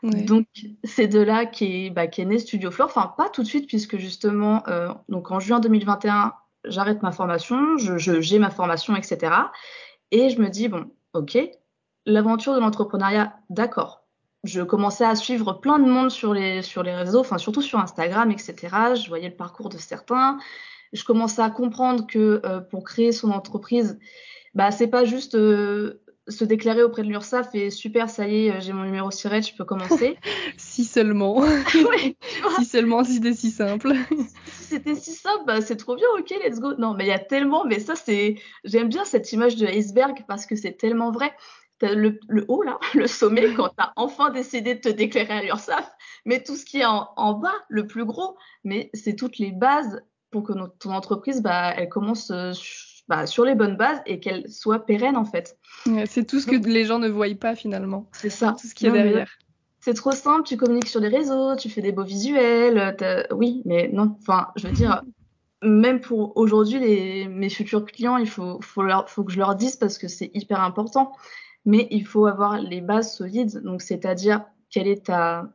Donc, 0.04 0.46
c'est 0.84 1.08
de 1.08 1.20
là 1.20 1.46
qu'est 1.46 1.90
bah, 1.90 2.06
qu 2.06 2.24
né 2.26 2.38
Studio 2.38 2.70
Floor. 2.70 2.90
Enfin, 2.90 3.14
pas 3.18 3.30
tout 3.30 3.42
de 3.42 3.48
suite, 3.48 3.68
puisque 3.68 3.98
justement, 3.98 4.62
euh, 4.68 4.94
donc 5.10 5.32
en 5.32 5.40
juin 5.40 5.60
2021, 5.60 6.34
j'arrête 6.66 7.02
ma 7.02 7.12
formation, 7.12 7.78
j'ai 7.78 7.98
je, 7.98 8.22
j'ai 8.22 8.38
ma 8.38 8.52
formation, 8.52 8.96
etc. 8.96 9.34
Et 10.12 10.30
je 10.30 10.40
me 10.40 10.50
dis, 10.50 10.68
bon, 10.68 10.92
ok, 11.14 11.40
l'aventure 12.06 12.54
de 12.54 12.60
l'entrepreneuriat, 12.60 13.36
d'accord 13.50 14.05
je 14.46 14.62
commençais 14.62 15.06
à 15.06 15.16
suivre 15.16 15.54
plein 15.54 15.80
de 15.80 15.86
monde 15.86 16.12
sur 16.12 16.34
les, 16.34 16.62
sur 16.62 16.84
les 16.84 16.94
réseaux, 16.94 17.20
enfin 17.20 17.38
surtout 17.38 17.62
sur 17.62 17.80
Instagram, 17.80 18.32
etc. 18.32 18.56
Je 18.96 19.08
voyais 19.08 19.30
le 19.30 19.36
parcours 19.36 19.70
de 19.70 19.78
certains. 19.78 20.38
Je 20.94 21.04
commençais 21.04 21.42
à 21.42 21.50
comprendre 21.50 22.08
que 22.08 22.42
euh, 22.46 22.62
pour 22.62 22.84
créer 22.84 23.12
son 23.12 23.32
entreprise, 23.32 24.00
bah, 24.54 24.72
c'est 24.72 24.88
pas 24.88 25.04
juste 25.04 25.36
euh, 25.36 26.02
se 26.28 26.44
déclarer 26.44 26.84
auprès 26.84 27.04
de 27.04 27.08
l'URSSAF 27.08 27.54
et 27.54 27.70
super, 27.70 28.10
ça 28.10 28.28
y 28.28 28.48
est, 28.48 28.62
j'ai 28.62 28.74
mon 28.74 28.84
numéro 28.84 29.12
SIRET, 29.12 29.42
je 29.42 29.56
peux 29.56 29.66
commencer. 29.66 30.18
si 30.58 30.86
seulement. 30.86 31.38
ouais, 31.40 32.16
si 32.58 32.66
seulement 32.66 33.04
c'était 33.04 33.34
si 33.34 33.52
simple. 33.52 33.94
si 34.46 34.64
c'était 34.64 34.96
si 34.96 35.12
simple, 35.12 35.44
bah, 35.46 35.62
c'est 35.62 35.76
trop 35.76 35.96
bien, 35.96 36.08
ok, 36.18 36.34
let's 36.44 36.60
go. 36.60 36.74
Non, 36.78 36.94
mais 36.94 37.06
il 37.06 37.10
y 37.10 37.14
a 37.14 37.20
tellement, 37.20 37.66
mais 37.66 37.80
ça, 37.80 37.96
c'est. 37.96 38.36
J'aime 38.64 38.90
bien 38.90 39.06
cette 39.06 39.32
image 39.34 39.56
de 39.56 39.68
iceberg 39.68 40.24
parce 40.28 40.46
que 40.46 40.56
c'est 40.56 40.74
tellement 40.74 41.12
vrai 41.12 41.34
le, 41.82 42.20
le, 42.28 42.46
haut, 42.48 42.62
là, 42.62 42.80
le 42.94 43.08
sommet, 43.08 43.54
quand 43.54 43.70
tu 43.70 43.76
as 43.78 43.94
enfin 43.96 44.30
décidé 44.30 44.76
de 44.76 44.80
te 44.80 44.90
déclarer 44.90 45.34
à 45.34 45.44
l'URSSAF, 45.44 45.92
mais 46.26 46.44
tout 46.44 46.56
ce 46.56 46.66
qui 46.66 46.80
est 46.80 46.86
en, 46.86 47.10
en 47.16 47.34
bas, 47.34 47.54
le 47.70 47.88
plus 47.88 48.06
gros, 48.06 48.38
mais 48.64 48.90
c'est 48.94 49.16
toutes 49.16 49.38
les 49.38 49.52
bases 49.52 50.02
pour 50.32 50.44
que 50.44 50.54
notre, 50.54 50.78
ton 50.78 50.92
entreprise, 50.92 51.42
bah, 51.42 51.74
elle 51.76 51.90
commence 51.90 52.32
euh, 52.32 52.52
bah, 53.08 53.26
sur 53.26 53.46
les 53.46 53.56
bonnes 53.56 53.78
bases 53.78 54.02
et 54.06 54.20
qu'elle 54.20 54.50
soit 54.50 54.86
pérenne, 54.86 55.18
en 55.18 55.26
fait. 55.26 55.58
Ouais, 55.86 56.06
c'est 56.06 56.26
tout 56.26 56.40
ce 56.40 56.48
que 56.48 56.56
les 56.56 56.86
gens 56.86 57.00
ne 57.00 57.10
voient 57.10 57.34
pas, 57.40 57.56
finalement. 57.56 58.10
C'est 58.14 58.30
ça. 58.30 58.56
Tout 58.60 58.68
ce 58.68 58.76
qu'il 58.76 58.88
y 58.88 58.90
a 58.90 58.94
derrière. 58.94 59.32
C'est 59.80 59.94
trop 59.94 60.12
simple, 60.12 60.44
tu 60.44 60.58
communiques 60.58 60.88
sur 60.88 61.00
les 61.00 61.10
réseaux, 61.10 61.56
tu 61.56 61.70
fais 61.70 61.82
des 61.82 61.92
beaux 61.92 62.04
visuels, 62.04 62.98
oui, 63.32 63.62
mais 63.66 63.88
non, 63.94 64.18
enfin, 64.20 64.48
je 64.56 64.68
veux 64.68 64.74
dire, 64.74 65.04
même 65.62 66.02
pour 66.02 66.36
aujourd'hui, 66.38 67.28
mes 67.28 67.50
futurs 67.50 67.86
clients, 67.86 68.18
il 68.18 68.28
faut, 68.28 68.60
faut, 68.62 68.82
leur, 68.82 69.08
faut 69.10 69.24
que 69.24 69.32
je 69.32 69.38
leur 69.38 69.56
dise 69.56 69.76
parce 69.76 70.00
que 70.00 70.08
c'est 70.08 70.32
hyper 70.34 70.60
important 70.62 71.14
mais 71.66 71.88
il 71.92 72.06
faut 72.06 72.26
avoir 72.28 72.60
les 72.60 72.82
bases 72.82 73.16
solides, 73.16 73.62
donc 73.64 73.82
c'est-à-dire 73.82 74.46
quelle 74.70 74.88
est 74.88 75.08
ta, 75.08 75.50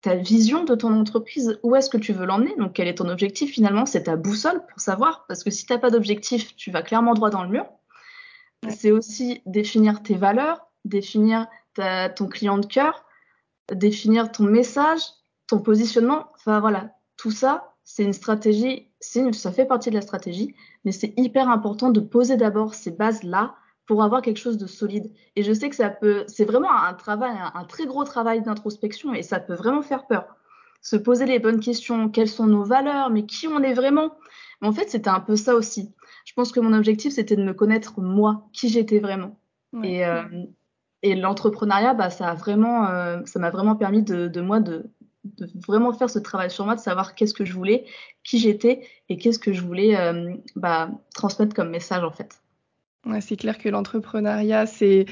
ta 0.00 0.16
vision 0.16 0.64
de 0.64 0.74
ton 0.74 0.92
entreprise, 0.92 1.58
où 1.62 1.74
est-ce 1.76 1.88
que 1.88 1.96
tu 1.96 2.12
veux 2.12 2.26
l'emmener, 2.26 2.54
donc 2.58 2.74
quel 2.74 2.88
est 2.88 2.96
ton 2.96 3.08
objectif 3.08 3.52
finalement, 3.52 3.86
c'est 3.86 4.04
ta 4.04 4.16
boussole 4.16 4.64
pour 4.66 4.80
savoir, 4.80 5.24
parce 5.28 5.42
que 5.44 5.50
si 5.50 5.64
tu 5.64 5.72
n'as 5.72 5.78
pas 5.78 5.90
d'objectif, 5.90 6.54
tu 6.56 6.70
vas 6.70 6.82
clairement 6.82 7.14
droit 7.14 7.30
dans 7.30 7.42
le 7.42 7.48
mur. 7.48 7.66
Ouais. 8.64 8.70
C'est 8.70 8.90
aussi 8.90 9.42
définir 9.46 10.02
tes 10.02 10.16
valeurs, 10.16 10.66
définir 10.84 11.46
ta, 11.74 12.08
ton 12.08 12.26
client 12.26 12.58
de 12.58 12.66
cœur, 12.66 13.04
définir 13.72 14.30
ton 14.30 14.44
message, 14.44 15.00
ton 15.46 15.60
positionnement, 15.60 16.26
enfin 16.34 16.60
voilà, 16.60 16.90
tout 17.16 17.30
ça, 17.30 17.74
c'est 17.84 18.02
une 18.02 18.12
stratégie, 18.12 18.90
ça 19.00 19.52
fait 19.52 19.66
partie 19.66 19.90
de 19.90 19.94
la 19.94 20.00
stratégie, 20.00 20.54
mais 20.84 20.92
c'est 20.92 21.14
hyper 21.16 21.48
important 21.48 21.90
de 21.90 22.00
poser 22.00 22.36
d'abord 22.36 22.74
ces 22.74 22.90
bases-là 22.90 23.54
pour 23.86 24.02
avoir 24.02 24.22
quelque 24.22 24.38
chose 24.38 24.58
de 24.58 24.66
solide. 24.66 25.10
Et 25.36 25.42
je 25.42 25.52
sais 25.52 25.68
que 25.68 25.76
ça 25.76 25.90
peut, 25.90 26.24
c'est 26.26 26.44
vraiment 26.44 26.72
un 26.72 26.94
travail, 26.94 27.32
un, 27.32 27.52
un 27.60 27.64
très 27.64 27.86
gros 27.86 28.04
travail 28.04 28.42
d'introspection 28.42 29.14
et 29.14 29.22
ça 29.22 29.40
peut 29.40 29.54
vraiment 29.54 29.82
faire 29.82 30.06
peur. 30.06 30.36
se 30.82 30.96
poser 30.96 31.26
les 31.26 31.38
bonnes 31.38 31.60
questions, 31.60 32.08
quelles 32.10 32.28
sont 32.28 32.46
nos 32.46 32.64
valeurs, 32.64 33.10
mais 33.10 33.24
qui 33.26 33.48
on 33.48 33.62
est 33.62 33.74
vraiment? 33.74 34.14
Mais 34.60 34.68
en 34.68 34.72
fait, 34.72 34.88
c'était 34.90 35.10
un 35.10 35.20
peu 35.20 35.36
ça 35.36 35.54
aussi. 35.54 35.92
Je 36.24 36.32
pense 36.34 36.52
que 36.52 36.60
mon 36.60 36.72
objectif, 36.72 37.12
c'était 37.14 37.36
de 37.36 37.44
me 37.44 37.54
connaître 37.54 38.00
moi, 38.00 38.48
qui 38.52 38.68
j'étais 38.68 38.98
vraiment. 39.00 39.38
Et, 39.82 40.06
euh, 40.06 40.22
et 41.02 41.16
l'entrepreneuriat, 41.16 41.94
bah, 41.94 42.10
ça 42.10 42.28
a 42.30 42.34
vraiment, 42.34 42.86
euh, 42.86 43.20
ça 43.24 43.38
m'a 43.40 43.50
vraiment 43.50 43.76
permis 43.76 44.02
de, 44.02 44.28
de 44.28 44.40
moi 44.40 44.60
de, 44.60 44.86
de, 45.24 45.48
vraiment 45.66 45.92
faire 45.92 46.08
ce 46.08 46.18
travail 46.20 46.50
sur 46.50 46.64
moi, 46.64 46.76
de 46.76 46.80
savoir 46.80 47.14
qu'est-ce 47.14 47.34
que 47.34 47.44
je 47.44 47.52
voulais, 47.54 47.84
qui 48.22 48.38
j'étais 48.38 48.86
et 49.08 49.16
qu'est-ce 49.16 49.38
que 49.38 49.52
je 49.52 49.62
voulais 49.62 49.96
euh, 49.98 50.34
bah, 50.54 50.90
transmettre 51.14 51.54
comme 51.54 51.70
message 51.70 52.04
en 52.04 52.12
fait. 52.12 52.40
C'est 53.20 53.36
clair 53.36 53.58
que 53.58 53.68
l'entrepreneuriat, 53.68 54.66
c'est 54.66 55.06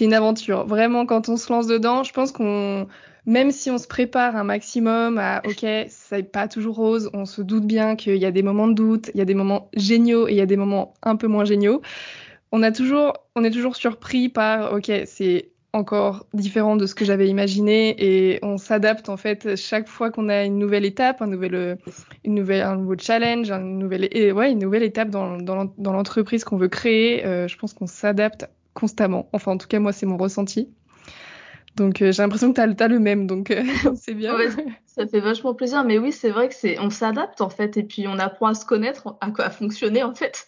une 0.00 0.14
aventure. 0.14 0.66
Vraiment, 0.66 1.06
quand 1.06 1.28
on 1.28 1.36
se 1.36 1.52
lance 1.52 1.66
dedans, 1.66 2.02
je 2.02 2.12
pense 2.12 2.32
qu'on, 2.32 2.88
même 3.26 3.50
si 3.50 3.70
on 3.70 3.78
se 3.78 3.86
prépare 3.86 4.36
un 4.36 4.44
maximum 4.44 5.18
à, 5.18 5.42
ok, 5.44 5.66
c'est 5.88 6.32
pas 6.32 6.48
toujours 6.48 6.76
rose, 6.76 7.10
on 7.12 7.26
se 7.26 7.42
doute 7.42 7.66
bien 7.66 7.94
qu'il 7.94 8.16
y 8.16 8.24
a 8.24 8.30
des 8.30 8.42
moments 8.42 8.68
de 8.68 8.74
doute, 8.74 9.10
il 9.14 9.18
y 9.18 9.20
a 9.20 9.24
des 9.24 9.34
moments 9.34 9.70
géniaux 9.74 10.28
et 10.28 10.32
il 10.32 10.36
y 10.36 10.40
a 10.40 10.46
des 10.46 10.56
moments 10.56 10.94
un 11.02 11.16
peu 11.16 11.26
moins 11.26 11.44
géniaux. 11.44 11.82
On 12.52 12.62
a 12.62 12.72
toujours, 12.72 13.12
on 13.36 13.44
est 13.44 13.50
toujours 13.50 13.76
surpris 13.76 14.28
par, 14.30 14.72
ok, 14.72 14.90
c'est 15.04 15.50
encore 15.72 16.26
différent 16.32 16.76
de 16.76 16.86
ce 16.86 16.94
que 16.94 17.04
j'avais 17.04 17.28
imaginé 17.28 17.94
et 17.98 18.38
on 18.42 18.56
s'adapte 18.56 19.08
en 19.08 19.16
fait 19.16 19.54
chaque 19.56 19.86
fois 19.86 20.10
qu'on 20.10 20.28
a 20.28 20.44
une 20.44 20.58
nouvelle 20.58 20.84
étape, 20.84 21.20
un 21.20 21.26
nouvel, 21.26 21.78
une 22.24 22.34
nouvelle, 22.34 22.62
un 22.62 22.76
nouveau 22.76 22.96
challenge, 22.98 23.50
une 23.50 23.78
nouvelle, 23.78 24.08
ouais, 24.32 24.50
une 24.50 24.60
nouvelle 24.60 24.82
étape 24.82 25.10
dans, 25.10 25.36
dans 25.36 25.92
l'entreprise 25.92 26.44
qu'on 26.44 26.56
veut 26.56 26.68
créer. 26.68 27.24
Euh, 27.26 27.48
je 27.48 27.56
pense 27.58 27.74
qu'on 27.74 27.86
s'adapte 27.86 28.48
constamment. 28.74 29.28
Enfin, 29.32 29.52
en 29.52 29.58
tout 29.58 29.66
cas, 29.66 29.80
moi, 29.80 29.92
c'est 29.92 30.06
mon 30.06 30.16
ressenti. 30.16 30.68
Donc, 31.76 32.02
euh, 32.02 32.10
j'ai 32.12 32.22
l'impression 32.22 32.52
que 32.52 32.56
tu 32.74 32.82
as, 32.82 32.88
le 32.88 32.98
même, 32.98 33.26
donc 33.26 33.50
euh, 33.50 33.62
c'est 33.94 34.14
bien. 34.14 34.36
ça 34.86 35.06
fait 35.06 35.20
vachement 35.20 35.54
plaisir, 35.54 35.84
mais 35.84 35.98
oui, 35.98 36.10
c'est 36.10 36.30
vrai 36.30 36.48
que 36.48 36.54
c'est, 36.54 36.78
on 36.80 36.90
s'adapte 36.90 37.40
en 37.40 37.50
fait, 37.50 37.76
et 37.76 37.84
puis 37.84 38.08
on 38.08 38.18
apprend 38.18 38.46
à 38.48 38.54
se 38.54 38.64
connaître, 38.64 39.16
à, 39.20 39.30
à 39.38 39.50
fonctionner 39.50 40.02
en 40.02 40.12
fait 40.12 40.46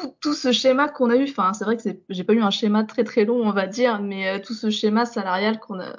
tout, 0.00 0.14
tout, 0.20 0.34
ce 0.34 0.52
schéma 0.52 0.88
qu'on 0.88 1.10
a 1.10 1.16
eu, 1.16 1.24
enfin, 1.24 1.52
c'est 1.52 1.64
vrai 1.64 1.76
que 1.76 1.82
j'ai 2.08 2.24
pas 2.24 2.32
eu 2.32 2.40
un 2.40 2.50
schéma 2.50 2.84
très 2.84 3.04
très 3.04 3.24
long, 3.24 3.46
on 3.46 3.52
va 3.52 3.66
dire, 3.66 4.00
mais 4.00 4.28
euh, 4.28 4.38
tout 4.40 4.54
ce 4.54 4.70
schéma 4.70 5.06
salarial 5.06 5.58
qu'on 5.58 5.80
a, 5.80 5.96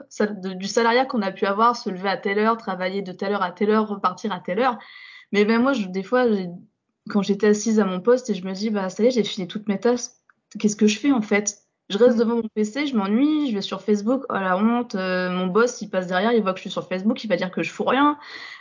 du 0.56 0.68
salariat 0.68 1.06
qu'on 1.06 1.22
a 1.22 1.32
pu 1.32 1.46
avoir, 1.46 1.76
se 1.76 1.90
lever 1.90 2.10
à 2.10 2.18
telle 2.18 2.40
heure, 2.40 2.58
travailler 2.58 3.02
de 3.02 3.12
telle 3.12 3.34
heure 3.34 3.44
à 3.44 3.52
telle 3.52 3.72
heure, 3.72 3.88
repartir 3.88 4.32
à 4.32 4.40
telle 4.40 4.60
heure. 4.60 4.78
Mais 5.32 5.46
ben 5.46 5.62
moi, 5.62 5.74
je, 5.74 5.88
des 5.88 6.04
fois, 6.04 6.26
quand 7.10 7.22
j'étais 7.22 7.48
assise 7.48 7.80
à 7.80 7.86
mon 7.86 8.00
poste 8.00 8.30
et 8.30 8.34
je 8.34 8.46
me 8.46 8.54
dis, 8.54 8.70
bah 8.70 8.90
ça 8.90 9.04
y 9.04 9.08
est, 9.08 9.12
j'ai 9.12 9.24
fini 9.24 9.48
toutes 9.48 9.68
mes 9.68 9.80
tâches, 9.80 10.08
qu'est-ce 10.58 10.76
que 10.76 10.88
je 10.88 11.00
fais 11.00 11.12
en 11.12 11.22
fait? 11.22 11.64
Je 11.90 11.98
reste 11.98 12.18
devant 12.18 12.36
mon 12.36 12.48
PC, 12.54 12.86
je 12.86 12.96
m'ennuie, 12.96 13.50
je 13.50 13.56
vais 13.56 13.62
sur 13.62 13.82
Facebook, 13.82 14.24
oh 14.30 14.34
la 14.34 14.58
honte, 14.58 14.94
euh, 14.94 15.32
mon 15.32 15.48
boss, 15.48 15.82
il 15.82 15.90
passe 15.90 16.06
derrière, 16.06 16.34
il 16.34 16.44
voit 16.44 16.54
que 16.54 16.60
je 16.60 16.62
suis 16.62 16.70
sur 16.70 16.88
Facebook, 16.88 17.24
il 17.24 17.28
va 17.28 17.36
dire 17.36 17.50
que 17.50 17.64
je 17.64 17.72
fous 17.72 17.84
rien. 17.84 18.18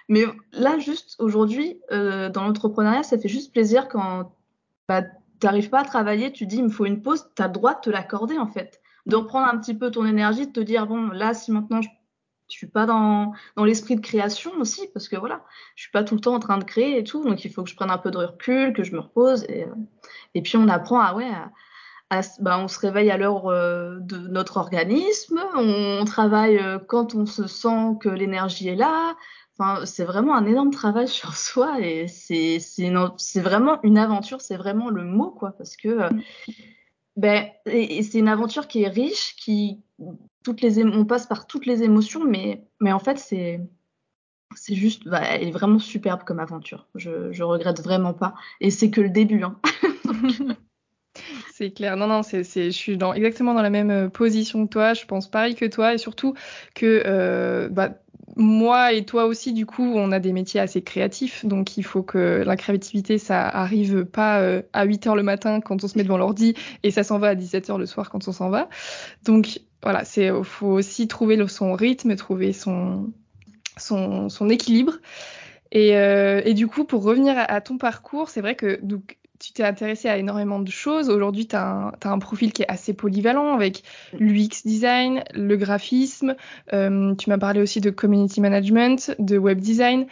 Mais 0.08 0.24
là, 0.52 0.78
juste 0.78 1.16
aujourd'hui, 1.18 1.78
euh, 1.92 2.30
dans 2.30 2.44
l'entrepreneuriat, 2.44 3.02
ça 3.02 3.18
fait 3.18 3.28
juste 3.28 3.52
plaisir 3.52 3.88
quand 3.88 4.32
bah, 4.88 5.02
tu 5.40 5.46
n'arrives 5.46 5.70
pas 5.70 5.80
à 5.80 5.84
travailler, 5.84 6.32
tu 6.32 6.46
dis 6.46 6.56
il 6.56 6.64
me 6.64 6.68
faut 6.68 6.86
une 6.86 7.02
pause, 7.02 7.28
tu 7.34 7.42
as 7.42 7.46
le 7.46 7.52
droit 7.52 7.74
de 7.74 7.80
te 7.80 7.90
l'accorder 7.90 8.38
en 8.38 8.46
fait. 8.46 8.80
De 9.06 9.16
reprendre 9.16 9.46
un 9.46 9.58
petit 9.58 9.74
peu 9.74 9.90
ton 9.90 10.04
énergie, 10.04 10.46
de 10.46 10.52
te 10.52 10.60
dire 10.60 10.86
bon, 10.86 11.08
là, 11.08 11.34
si 11.34 11.52
maintenant 11.52 11.80
je 11.82 11.88
ne 11.88 11.92
suis 12.48 12.66
pas 12.66 12.86
dans, 12.86 13.32
dans 13.56 13.64
l'esprit 13.64 13.96
de 13.96 14.00
création 14.00 14.52
aussi, 14.58 14.88
parce 14.92 15.08
que 15.08 15.16
voilà, 15.16 15.44
je 15.76 15.82
suis 15.82 15.92
pas 15.92 16.04
tout 16.04 16.14
le 16.14 16.20
temps 16.20 16.34
en 16.34 16.40
train 16.40 16.58
de 16.58 16.64
créer 16.64 16.98
et 16.98 17.04
tout, 17.04 17.22
donc 17.24 17.44
il 17.44 17.52
faut 17.52 17.62
que 17.62 17.70
je 17.70 17.76
prenne 17.76 17.90
un 17.90 17.98
peu 17.98 18.10
de 18.10 18.18
recul, 18.18 18.72
que 18.72 18.84
je 18.84 18.92
me 18.92 19.00
repose. 19.00 19.44
Et, 19.48 19.64
euh, 19.64 20.42
puis 20.42 20.56
on 20.56 20.68
apprend 20.68 21.00
à, 21.00 21.14
ouais, 21.14 21.30
bah, 22.40 22.58
on 22.58 22.68
se 22.68 22.78
réveille 22.78 23.10
à 23.10 23.18
l'heure 23.18 23.46
euh, 23.48 23.98
de 24.00 24.16
notre 24.16 24.56
organisme, 24.56 25.40
on, 25.54 26.04
travaille 26.04 26.58
euh, 26.58 26.78
quand 26.78 27.14
on 27.14 27.26
se 27.26 27.46
sent 27.46 27.96
que 28.00 28.08
l'énergie 28.08 28.68
est 28.68 28.76
là, 28.76 29.14
c'est 29.84 30.04
vraiment 30.04 30.34
un 30.34 30.46
énorme 30.46 30.70
travail 30.70 31.08
sur 31.08 31.36
soi 31.36 31.80
et 31.80 32.06
c'est 32.08 32.60
vraiment 33.40 33.80
une 33.82 33.98
aventure, 33.98 34.40
c'est 34.40 34.56
vraiment 34.56 34.90
le 34.90 35.04
mot 35.04 35.30
quoi, 35.30 35.52
parce 35.52 35.76
que 35.76 35.88
euh, 35.88 36.10
ben 37.16 37.48
et, 37.66 38.02
c'est 38.02 38.18
une 38.18 38.28
aventure 38.28 38.68
qui 38.68 38.82
est 38.82 38.88
riche, 38.88 39.34
qui 39.36 39.82
toutes 40.44 40.60
les 40.60 40.82
on 40.84 41.04
passe 41.04 41.26
par 41.26 41.46
toutes 41.46 41.66
les 41.66 41.82
émotions, 41.82 42.24
mais 42.24 42.64
mais 42.80 42.92
en 42.92 43.00
fait 43.00 43.18
c'est 43.18 43.60
c'est 44.56 44.74
juste, 44.74 45.06
bah, 45.06 45.20
elle 45.22 45.48
est 45.48 45.50
vraiment 45.50 45.78
superbe 45.78 46.22
comme 46.24 46.40
aventure. 46.40 46.88
Je, 46.94 47.32
je 47.32 47.42
regrette 47.42 47.80
vraiment 47.82 48.14
pas. 48.14 48.34
Et 48.60 48.70
c'est 48.70 48.90
que 48.90 49.00
le 49.00 49.10
début. 49.10 49.42
Hein. 49.42 49.58
c'est 51.52 51.70
clair. 51.70 51.96
Non, 51.96 52.06
non, 52.06 52.22
c'est, 52.22 52.44
je 52.44 52.70
suis 52.70 52.96
dans, 52.96 53.12
exactement 53.14 53.54
dans 53.54 53.62
la 53.62 53.70
même 53.70 53.90
euh, 53.90 54.08
position 54.08 54.66
que 54.66 54.72
toi. 54.72 54.94
Je 54.94 55.04
pense 55.06 55.30
pareil 55.30 55.54
que 55.54 55.66
toi. 55.66 55.94
Et 55.94 55.98
surtout 55.98 56.34
que 56.74 57.02
euh, 57.06 57.68
bah, 57.68 57.90
moi 58.38 58.92
et 58.92 59.04
toi 59.04 59.26
aussi, 59.26 59.52
du 59.52 59.66
coup, 59.66 59.82
on 59.82 60.12
a 60.12 60.20
des 60.20 60.32
métiers 60.32 60.60
assez 60.60 60.80
créatifs, 60.80 61.44
donc 61.44 61.76
il 61.76 61.82
faut 61.82 62.02
que 62.02 62.42
la 62.46 62.56
créativité, 62.56 63.18
ça 63.18 63.46
arrive 63.46 64.04
pas 64.04 64.40
euh, 64.40 64.62
à 64.72 64.84
8 64.84 65.08
heures 65.08 65.16
le 65.16 65.22
matin 65.22 65.60
quand 65.60 65.84
on 65.84 65.88
se 65.88 65.98
met 65.98 66.04
devant 66.04 66.18
l'ordi 66.18 66.54
et 66.82 66.90
ça 66.90 67.02
s'en 67.02 67.18
va 67.18 67.28
à 67.28 67.34
17 67.34 67.68
heures 67.70 67.78
le 67.78 67.86
soir 67.86 68.10
quand 68.10 68.28
on 68.28 68.32
s'en 68.32 68.48
va. 68.48 68.68
Donc 69.24 69.60
voilà, 69.82 70.04
c'est 70.04 70.30
faut 70.44 70.68
aussi 70.68 71.08
trouver 71.08 71.38
son 71.48 71.74
rythme, 71.74 72.16
trouver 72.16 72.52
son 72.52 73.12
son, 73.76 74.28
son 74.28 74.48
équilibre. 74.48 74.94
Et, 75.70 75.96
euh, 75.96 76.40
et, 76.44 76.54
du 76.54 76.66
coup, 76.66 76.84
pour 76.84 77.02
revenir 77.02 77.36
à, 77.36 77.42
à 77.42 77.60
ton 77.60 77.76
parcours, 77.76 78.30
c'est 78.30 78.40
vrai 78.40 78.54
que 78.54 78.78
donc 78.82 79.18
tu 79.38 79.52
t'es 79.52 79.62
intéressé 79.62 80.08
à 80.08 80.16
énormément 80.16 80.58
de 80.58 80.70
choses. 80.70 81.10
Aujourd'hui, 81.10 81.46
tu 81.46 81.56
as, 81.56 81.92
un 82.04 82.18
profil 82.18 82.52
qui 82.52 82.62
est 82.62 82.70
assez 82.70 82.92
polyvalent 82.92 83.54
avec 83.54 83.82
l'UX 84.18 84.62
design, 84.64 85.22
le 85.34 85.56
graphisme. 85.56 86.34
Euh, 86.72 87.14
tu 87.14 87.30
m'as 87.30 87.38
parlé 87.38 87.60
aussi 87.60 87.80
de 87.80 87.90
community 87.90 88.40
management, 88.40 89.14
de 89.18 89.38
web 89.38 89.60
design. 89.60 90.06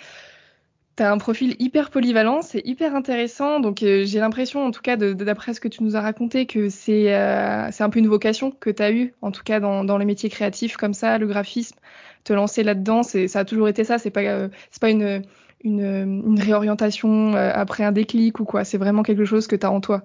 Tu 0.97 1.02
as 1.02 1.12
un 1.12 1.18
profil 1.18 1.56
hyper 1.59 1.90
polyvalent, 1.90 2.40
c'est 2.40 2.62
hyper 2.64 2.95
intéressant. 2.95 3.61
Donc, 3.61 3.83
euh, 3.83 4.04
j'ai 4.06 4.21
l'impression, 4.21 4.64
en 4.64 4.71
tout 4.71 4.80
cas, 4.80 4.97
d'après 4.97 5.54
ce 5.54 5.61
que 5.61 5.68
tu 5.68 5.83
nous 5.83 5.97
as 5.97 6.00
raconté, 6.00 6.47
que 6.47 6.68
c'est 6.68 7.14
euh, 7.14 7.68
un 7.78 7.90
peu 7.90 7.99
une 7.99 8.09
vocation 8.09 8.50
que 8.50 8.71
tu 8.71 8.83
as 8.83 8.92
eue, 8.92 9.12
en 9.23 9.33
tout 9.33 9.42
cas 9.42 9.61
dans, 9.61 9.99
les 9.99 10.06
métiers 10.06 10.30
créatifs 10.30 10.76
comme 10.76 10.95
ça, 10.95 11.18
le 11.18 11.26
graphisme, 11.26 11.76
te 12.25 12.33
lancer 12.33 12.62
là-dedans. 12.62 13.02
Ça 13.02 13.40
a 13.40 13.45
toujours 13.45 13.68
été 13.68 13.85
ça. 13.85 13.99
C'est 13.99 14.11
pas, 14.11 14.49
pas 14.80 14.90
une 14.90 15.23
une, 15.66 16.40
réorientation 16.40 17.35
euh, 17.35 17.50
après 17.54 17.85
un 17.85 17.92
déclic 17.92 18.40
ou 18.40 18.44
quoi 18.44 18.64
C'est 18.64 18.78
vraiment 18.78 19.02
quelque 19.02 19.25
chose 19.25 19.46
que 19.46 19.56
tu 19.56 19.66
as 19.66 19.70
en 19.70 19.80
toi 19.80 20.02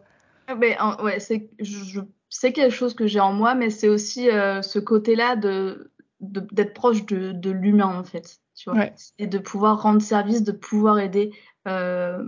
ah, 0.47 0.55
mais, 0.55 0.75
ouais, 1.01 1.19
c'est, 1.19 1.49
je, 1.59 2.01
c'est 2.29 2.51
quelque 2.51 2.73
chose 2.73 2.93
que 2.93 3.07
j'ai 3.07 3.19
en 3.19 3.31
moi, 3.31 3.55
mais 3.55 3.69
c'est 3.69 3.87
aussi 3.87 4.29
euh, 4.29 4.61
ce 4.61 4.79
côté-là 4.79 5.35
de, 5.35 5.91
d'être 6.19 6.73
proche 6.73 7.05
de, 7.05 7.31
de, 7.31 7.51
l'humain, 7.51 7.97
en 7.99 8.03
fait. 8.03 8.39
Tu 8.55 8.69
vois 8.69 8.87
Et 9.17 9.27
de 9.27 9.37
pouvoir 9.37 9.81
rendre 9.81 10.01
service, 10.01 10.43
de 10.43 10.51
pouvoir 10.51 10.99
aider 10.99 11.31
euh, 11.67 12.21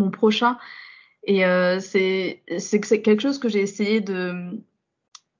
mon, 0.00 0.10
prochain. 0.10 0.56
Et 1.26 1.42
c'est, 1.80 2.42
c'est 2.58 2.80
quelque 2.80 3.20
chose 3.20 3.38
que 3.38 3.48
j'ai 3.48 3.60
essayé 3.60 4.00
de, 4.00 4.62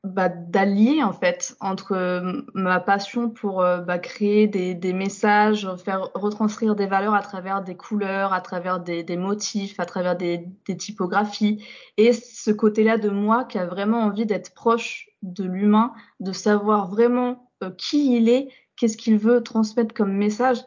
bah, 0.05 0.29
d'allier 0.29 1.03
en 1.03 1.15
fait 1.15 1.57
entre 1.61 1.93
euh, 1.93 2.43
ma 2.53 2.79
passion 2.79 3.31
pour 3.31 3.63
euh, 3.63 3.81
bah, 3.81 3.99
créer 3.99 4.47
des, 4.47 4.75
des, 4.75 4.93
messages, 4.93 5.67
faire 5.83 6.11
retranscrire 6.15 6.77
des 6.77 6.87
valeurs 6.87 7.15
à 7.15 7.23
travers 7.23 7.63
des 7.63 7.75
couleurs, 7.75 8.35
à 8.35 8.43
travers 8.43 8.81
des, 8.81 9.03
des 9.03 9.17
motifs, 9.17 9.81
à 9.81 9.87
travers 9.87 10.15
des, 10.15 10.47
des 10.67 10.77
typographies, 10.77 11.65
et 11.97 12.13
ce 12.13 12.51
côté-là 12.51 12.99
de 12.99 13.09
moi 13.09 13.45
qui 13.45 13.59
a 13.59 13.65
vraiment 13.65 14.03
envie 14.03 14.27
d'être 14.27 14.53
proche 14.53 15.09
de 15.23 15.45
l'humain, 15.45 15.95
de 16.21 16.33
savoir 16.33 16.91
vraiment 16.91 17.51
euh, 17.63 17.71
qui 17.71 18.15
il 18.15 18.29
est, 18.29 18.49
qu'est-ce 18.77 18.99
qu'il 18.99 19.17
veut 19.17 19.43
transmettre 19.43 19.95
comme 19.95 20.13
message. 20.13 20.59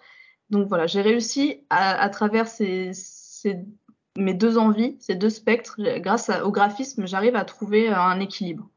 Donc 0.49 0.67
voilà, 0.67 0.87
j'ai 0.87 1.01
réussi 1.01 1.63
à, 1.69 2.01
à 2.01 2.09
travers 2.09 2.47
ces, 2.47 2.89
ces, 2.93 3.59
mes 4.17 4.33
deux 4.33 4.57
envies, 4.57 4.97
ces 4.99 5.13
deux 5.13 5.29
spectres, 5.29 5.79
grâce 5.99 6.31
au 6.43 6.51
graphisme, 6.51 7.05
j'arrive 7.05 7.35
à 7.35 7.45
trouver 7.45 7.89
un 7.89 8.19
équilibre. 8.19 8.67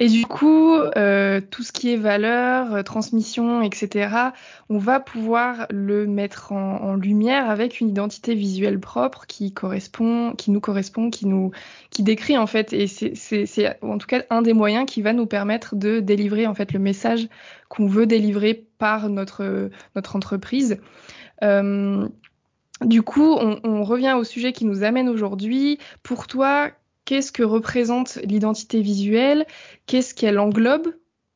Et 0.00 0.08
du 0.08 0.26
coup, 0.26 0.74
euh, 0.76 1.40
tout 1.40 1.64
ce 1.64 1.72
qui 1.72 1.92
est 1.92 1.96
valeur, 1.96 2.72
euh, 2.72 2.82
transmission, 2.84 3.62
etc., 3.62 4.30
on 4.68 4.78
va 4.78 5.00
pouvoir 5.00 5.66
le 5.70 6.06
mettre 6.06 6.52
en, 6.52 6.94
lumière 6.94 7.50
avec 7.50 7.80
une 7.80 7.88
identité 7.88 8.36
visuelle 8.36 8.78
propre 8.78 9.26
qui 9.26 9.52
correspond, 9.52 10.34
qui 10.36 10.52
nous 10.52 10.60
correspond, 10.60 11.10
qui 11.10 11.26
nous, 11.26 11.50
qui 11.90 12.04
décrit 12.04 12.38
en 12.38 12.46
fait. 12.46 12.72
Et 12.72 12.86
c'est 12.86 13.82
en 13.82 13.98
tout 13.98 14.06
cas 14.06 14.22
un 14.30 14.42
des 14.42 14.52
moyens 14.52 14.86
qui 14.86 15.02
va 15.02 15.12
nous 15.12 15.26
permettre 15.26 15.74
de 15.74 15.98
délivrer 15.98 16.46
en 16.46 16.54
fait 16.54 16.72
le 16.72 16.78
message 16.78 17.28
qu'on 17.68 17.88
veut 17.88 18.06
délivrer 18.06 18.54
par 18.78 19.08
notre 19.08 19.68
notre 19.96 20.14
entreprise. 20.14 20.78
Euh, 21.42 22.08
du 22.84 23.02
coup, 23.02 23.36
on, 23.40 23.82
revient 23.82 24.14
au 24.16 24.22
sujet 24.22 24.52
qui 24.52 24.64
nous 24.64 24.84
amène 24.84 25.08
aujourd'hui. 25.08 25.78
Pour 26.04 26.28
toi, 26.28 26.70
qu'est-ce 27.08 27.32
que 27.32 27.42
représente 27.42 28.16
l'identité 28.16 28.82
visuelle, 28.82 29.46
qu'est-ce 29.86 30.14
qu'elle 30.14 30.38
englobe, 30.38 30.88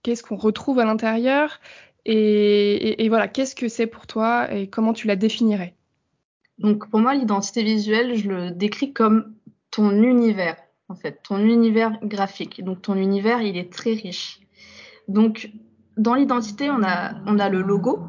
qu'est-ce 0.03 0.23
qu'on 0.23 0.37
retrouve 0.37 0.79
à 0.81 0.85
l'intérieur, 0.85 1.61
et, 2.05 3.09
voilà, 3.09 3.27
qu'est-ce 3.27 3.57
que 3.57 3.69
c'est 3.69 3.87
pour 3.87 4.07
toi 4.07 4.53
et 4.53 4.69
comment 4.69 4.93
tu 4.93 5.07
la 5.07 5.17
définirais? 5.17 5.75
Donc 6.59 6.91
pour 6.91 7.01
moi, 7.01 7.15
l'identité 7.15 7.63
visuelle, 7.63 8.17
je 8.17 8.29
le 8.29 8.51
décris 8.51 8.93
comme 8.93 9.35
ton 9.71 9.93
univers, 10.03 10.57
en 10.91 10.95
fait, 10.95 11.23
ton 11.23 11.39
univers 11.39 11.99
graphique. 12.03 12.63
Donc 12.63 12.83
ton 12.83 12.97
univers, 12.97 13.41
il 13.41 13.57
est 13.57 13.73
très 13.73 13.95
riche. 13.95 14.41
Donc 15.09 15.53
dans 15.97 16.15
l'identité, 16.15 16.69
on 16.69 16.83
a, 16.83 17.15
on 17.25 17.39
a 17.39 17.49
le 17.49 17.63
logo, 17.63 18.01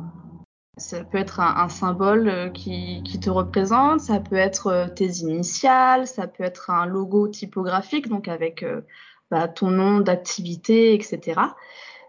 Ça 0.77 1.03
peut 1.03 1.19
être 1.19 1.39
un, 1.39 1.69
symbole 1.69 2.27
euh, 2.27 2.49
qui, 2.49 3.03
te 3.21 3.29
représente, 3.29 3.99
ça 3.99 4.19
peut 4.19 4.35
être 4.35 4.67
euh, 4.67 4.87
tes 4.87 5.19
initiales, 5.19 6.07
ça 6.07 6.25
peut 6.27 6.43
être 6.43 6.71
un 6.71 6.87
logo 6.87 7.27
typographique, 7.27 8.07
donc 8.07 8.27
avec 8.27 8.63
euh, 8.63 8.81
bah, 9.29 9.47
ton 9.47 9.69
nom 9.69 9.99
d'activité, 9.99 10.95
etc. 10.95 11.41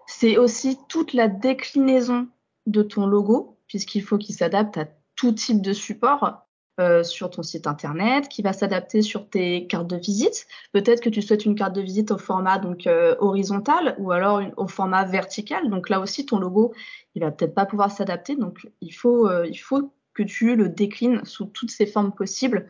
C'est 0.06 0.38
aussi 0.38 0.78
toute 0.88 1.12
la 1.12 1.28
déclinaison 1.28 2.28
de 2.66 2.83
ton 2.83 3.06
logo, 3.06 3.59
puisqu'il 3.66 4.02
faut 4.02 4.16
qu'il 4.16 4.35
s'adapte 4.35 4.78
à 4.78 4.87
tout 5.14 5.33
type 5.33 5.61
de 5.61 5.75
support. 5.75 6.43
Euh, 6.81 7.04
sur 7.04 7.31
ton 7.31 7.45
site 7.45 7.69
internet, 7.69 8.28
qui 8.28 8.43
va 8.43 8.52
s'adapter 8.52 9.00
sur 9.00 9.31
tes 9.31 9.69
cartes 9.69 9.87
de 9.87 9.95
visite. 9.95 10.49
Peut-être 10.73 11.00
que 11.00 11.09
tu 11.09 11.23
souhaites 11.23 11.45
une 11.45 11.54
carte 11.54 11.73
de 11.73 11.81
visite 11.81 12.11
au 12.11 12.19
format 12.19 12.59
donc 12.59 12.88
euh, 12.88 13.14
horizontal 13.21 13.95
ou 14.00 14.11
alors 14.11 14.43
au 14.57 14.66
format 14.66 15.04
vertical. 15.04 15.71
Donc 15.71 15.88
là 15.88 16.00
aussi, 16.00 16.26
ton 16.26 16.40
logo, 16.40 16.75
il 17.14 17.23
va 17.23 17.31
peut-être 17.31 17.54
pas 17.54 17.64
pouvoir 17.64 17.93
s'adapter. 17.93 18.35
Donc 18.35 18.69
il 18.81 18.90
faut, 18.90 19.28
euh, 19.28 19.47
il 19.47 19.54
faut 19.54 19.93
que 20.14 20.25
tu 20.25 20.57
le 20.57 20.69
déclines 20.69 21.25
sous 21.25 21.45
toutes 21.45 21.71
ces 21.71 21.87
formes 21.87 22.11
possibles. 22.11 22.69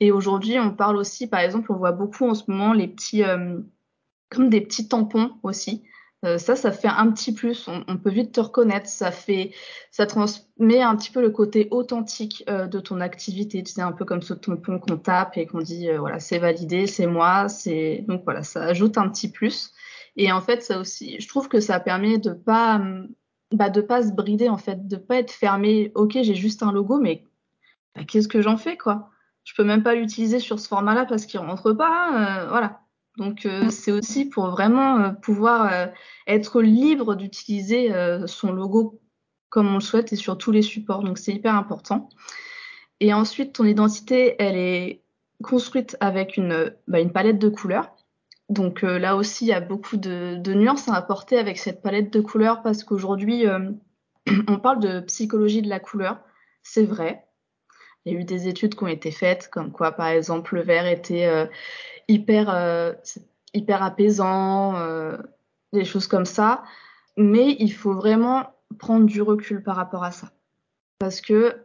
Et 0.00 0.12
aujourd'hui, 0.12 0.58
on 0.58 0.70
parle 0.70 0.96
aussi, 0.96 1.26
par 1.26 1.40
exemple, 1.40 1.72
on 1.72 1.76
voit 1.76 1.92
beaucoup 1.92 2.26
en 2.26 2.34
ce 2.34 2.44
moment 2.50 2.72
les 2.72 2.88
petits, 2.88 3.22
comme 4.30 4.48
des 4.48 4.62
petits 4.62 4.88
tampons 4.88 5.32
aussi. 5.42 5.84
Euh, 6.24 6.38
ça, 6.38 6.54
ça 6.54 6.70
fait 6.70 6.88
un 6.88 7.10
petit 7.10 7.32
plus. 7.34 7.68
On, 7.68 7.96
peut 7.96 8.10
vite 8.10 8.32
te 8.32 8.40
reconnaître. 8.40 8.88
Ça 8.88 9.10
fait, 9.10 9.52
ça 9.90 10.06
transmet 10.06 10.80
un 10.80 10.94
petit 10.96 11.10
peu 11.10 11.20
le 11.20 11.30
côté 11.30 11.68
authentique 11.70 12.44
euh, 12.48 12.66
de 12.66 12.78
ton 12.78 13.00
activité. 13.00 13.62
Tu 13.62 13.72
sais, 13.72 13.82
un 13.82 13.92
peu 13.92 14.04
comme 14.04 14.22
ce 14.22 14.34
tampon 14.34 14.78
qu'on 14.78 14.96
tape 14.96 15.36
et 15.36 15.46
qu'on 15.46 15.60
dit, 15.60 15.90
euh, 15.90 15.98
voilà, 15.98 16.20
c'est 16.20 16.38
validé, 16.38 16.86
c'est 16.86 17.06
moi. 17.06 17.48
C'est 17.48 18.04
donc 18.06 18.22
voilà, 18.24 18.42
ça 18.42 18.62
ajoute 18.62 18.98
un 18.98 19.08
petit 19.08 19.30
plus. 19.30 19.72
Et 20.16 20.30
en 20.30 20.40
fait, 20.40 20.62
ça 20.62 20.78
aussi, 20.78 21.18
je 21.20 21.26
trouve 21.28 21.48
que 21.48 21.60
ça 21.60 21.80
permet 21.80 22.18
de 22.18 22.32
pas, 22.32 22.80
bah, 23.50 23.70
de 23.70 23.80
pas 23.80 24.02
se 24.02 24.12
brider 24.12 24.48
en 24.48 24.58
fait, 24.58 24.86
de 24.86 24.96
pas 24.96 25.16
être 25.16 25.32
fermé. 25.32 25.90
Ok, 25.94 26.12
j'ai 26.22 26.34
juste 26.34 26.62
un 26.62 26.70
logo, 26.72 27.00
mais 27.00 27.24
bah, 27.96 28.04
qu'est-ce 28.04 28.28
que 28.28 28.42
j'en 28.42 28.56
fais 28.56 28.76
quoi? 28.76 29.10
Je 29.44 29.54
peux 29.56 29.64
même 29.64 29.82
pas 29.82 29.94
l'utiliser 29.94 30.38
sur 30.38 30.60
ce 30.60 30.68
format-là 30.68 31.04
parce 31.06 31.26
qu'il 31.26 31.40
rentre 31.40 31.72
pas. 31.72 31.88
Hein, 31.90 32.46
voilà. 32.48 32.81
Donc 33.18 33.44
euh, 33.44 33.68
c'est 33.70 33.92
aussi 33.92 34.24
pour 34.24 34.48
vraiment 34.48 34.98
euh, 34.98 35.10
pouvoir 35.10 35.72
euh, 35.72 35.86
être 36.26 36.62
libre 36.62 37.14
d'utiliser 37.14 37.92
son 38.26 38.52
logo 38.52 39.00
comme 39.48 39.68
on 39.68 39.74
le 39.74 39.80
souhaite 39.80 40.12
et 40.12 40.16
sur 40.16 40.38
tous 40.38 40.50
les 40.50 40.62
supports. 40.62 41.02
Donc 41.02 41.18
c'est 41.18 41.32
hyper 41.32 41.54
important. 41.54 42.08
Et 43.00 43.12
ensuite, 43.12 43.52
ton 43.52 43.64
identité, 43.64 44.36
elle 44.38 44.56
est 44.56 45.02
construite 45.42 45.96
avec 46.00 46.36
une, 46.36 46.72
bah, 46.86 47.04
palette 47.06 47.38
de 47.38 47.48
couleurs. 47.48 47.94
Donc 48.48 48.82
là 48.82 49.16
aussi, 49.16 49.46
il 49.46 49.48
y 49.48 49.52
a 49.52 49.60
beaucoup 49.60 49.96
de, 49.96 50.40
nuances 50.54 50.88
à 50.88 50.94
apporter 50.94 51.38
avec 51.38 51.58
cette 51.58 51.82
palette 51.82 52.12
de 52.12 52.20
couleurs 52.20 52.62
parce 52.62 52.84
qu'aujourd'hui, 52.84 53.44
on 54.48 54.58
parle 54.58 54.80
de 54.80 55.00
psychologie 55.00 55.62
de 55.62 55.68
la 55.68 55.80
couleur. 55.80 56.20
C'est 56.62 56.84
vrai. 56.84 57.26
Il 58.04 58.12
y 58.12 58.16
a 58.16 58.20
eu 58.20 58.24
des 58.24 58.48
études 58.48 58.74
qui 58.74 58.84
ont 58.84 58.88
été 58.88 59.10
faites, 59.10 59.48
comme 59.48 59.70
quoi, 59.70 59.92
par 59.92 60.08
exemple, 60.08 60.56
le 60.56 60.62
vert 60.62 60.86
était 60.86 61.48
hyper, 62.08 62.50
euh, 62.50 62.92
hyper 63.54 63.82
apaisant, 63.82 64.76
euh, 64.76 65.16
des 65.72 65.84
choses 65.84 66.06
comme 66.06 66.24
ça. 66.24 66.62
Mais 67.16 67.56
il 67.58 67.72
faut 67.72 67.94
vraiment 67.94 68.46
prendre 68.78 69.06
du 69.06 69.22
recul 69.22 69.62
par 69.62 69.76
rapport 69.76 70.04
à 70.04 70.12
ça. 70.12 70.30
Parce 70.98 71.20
que, 71.20 71.56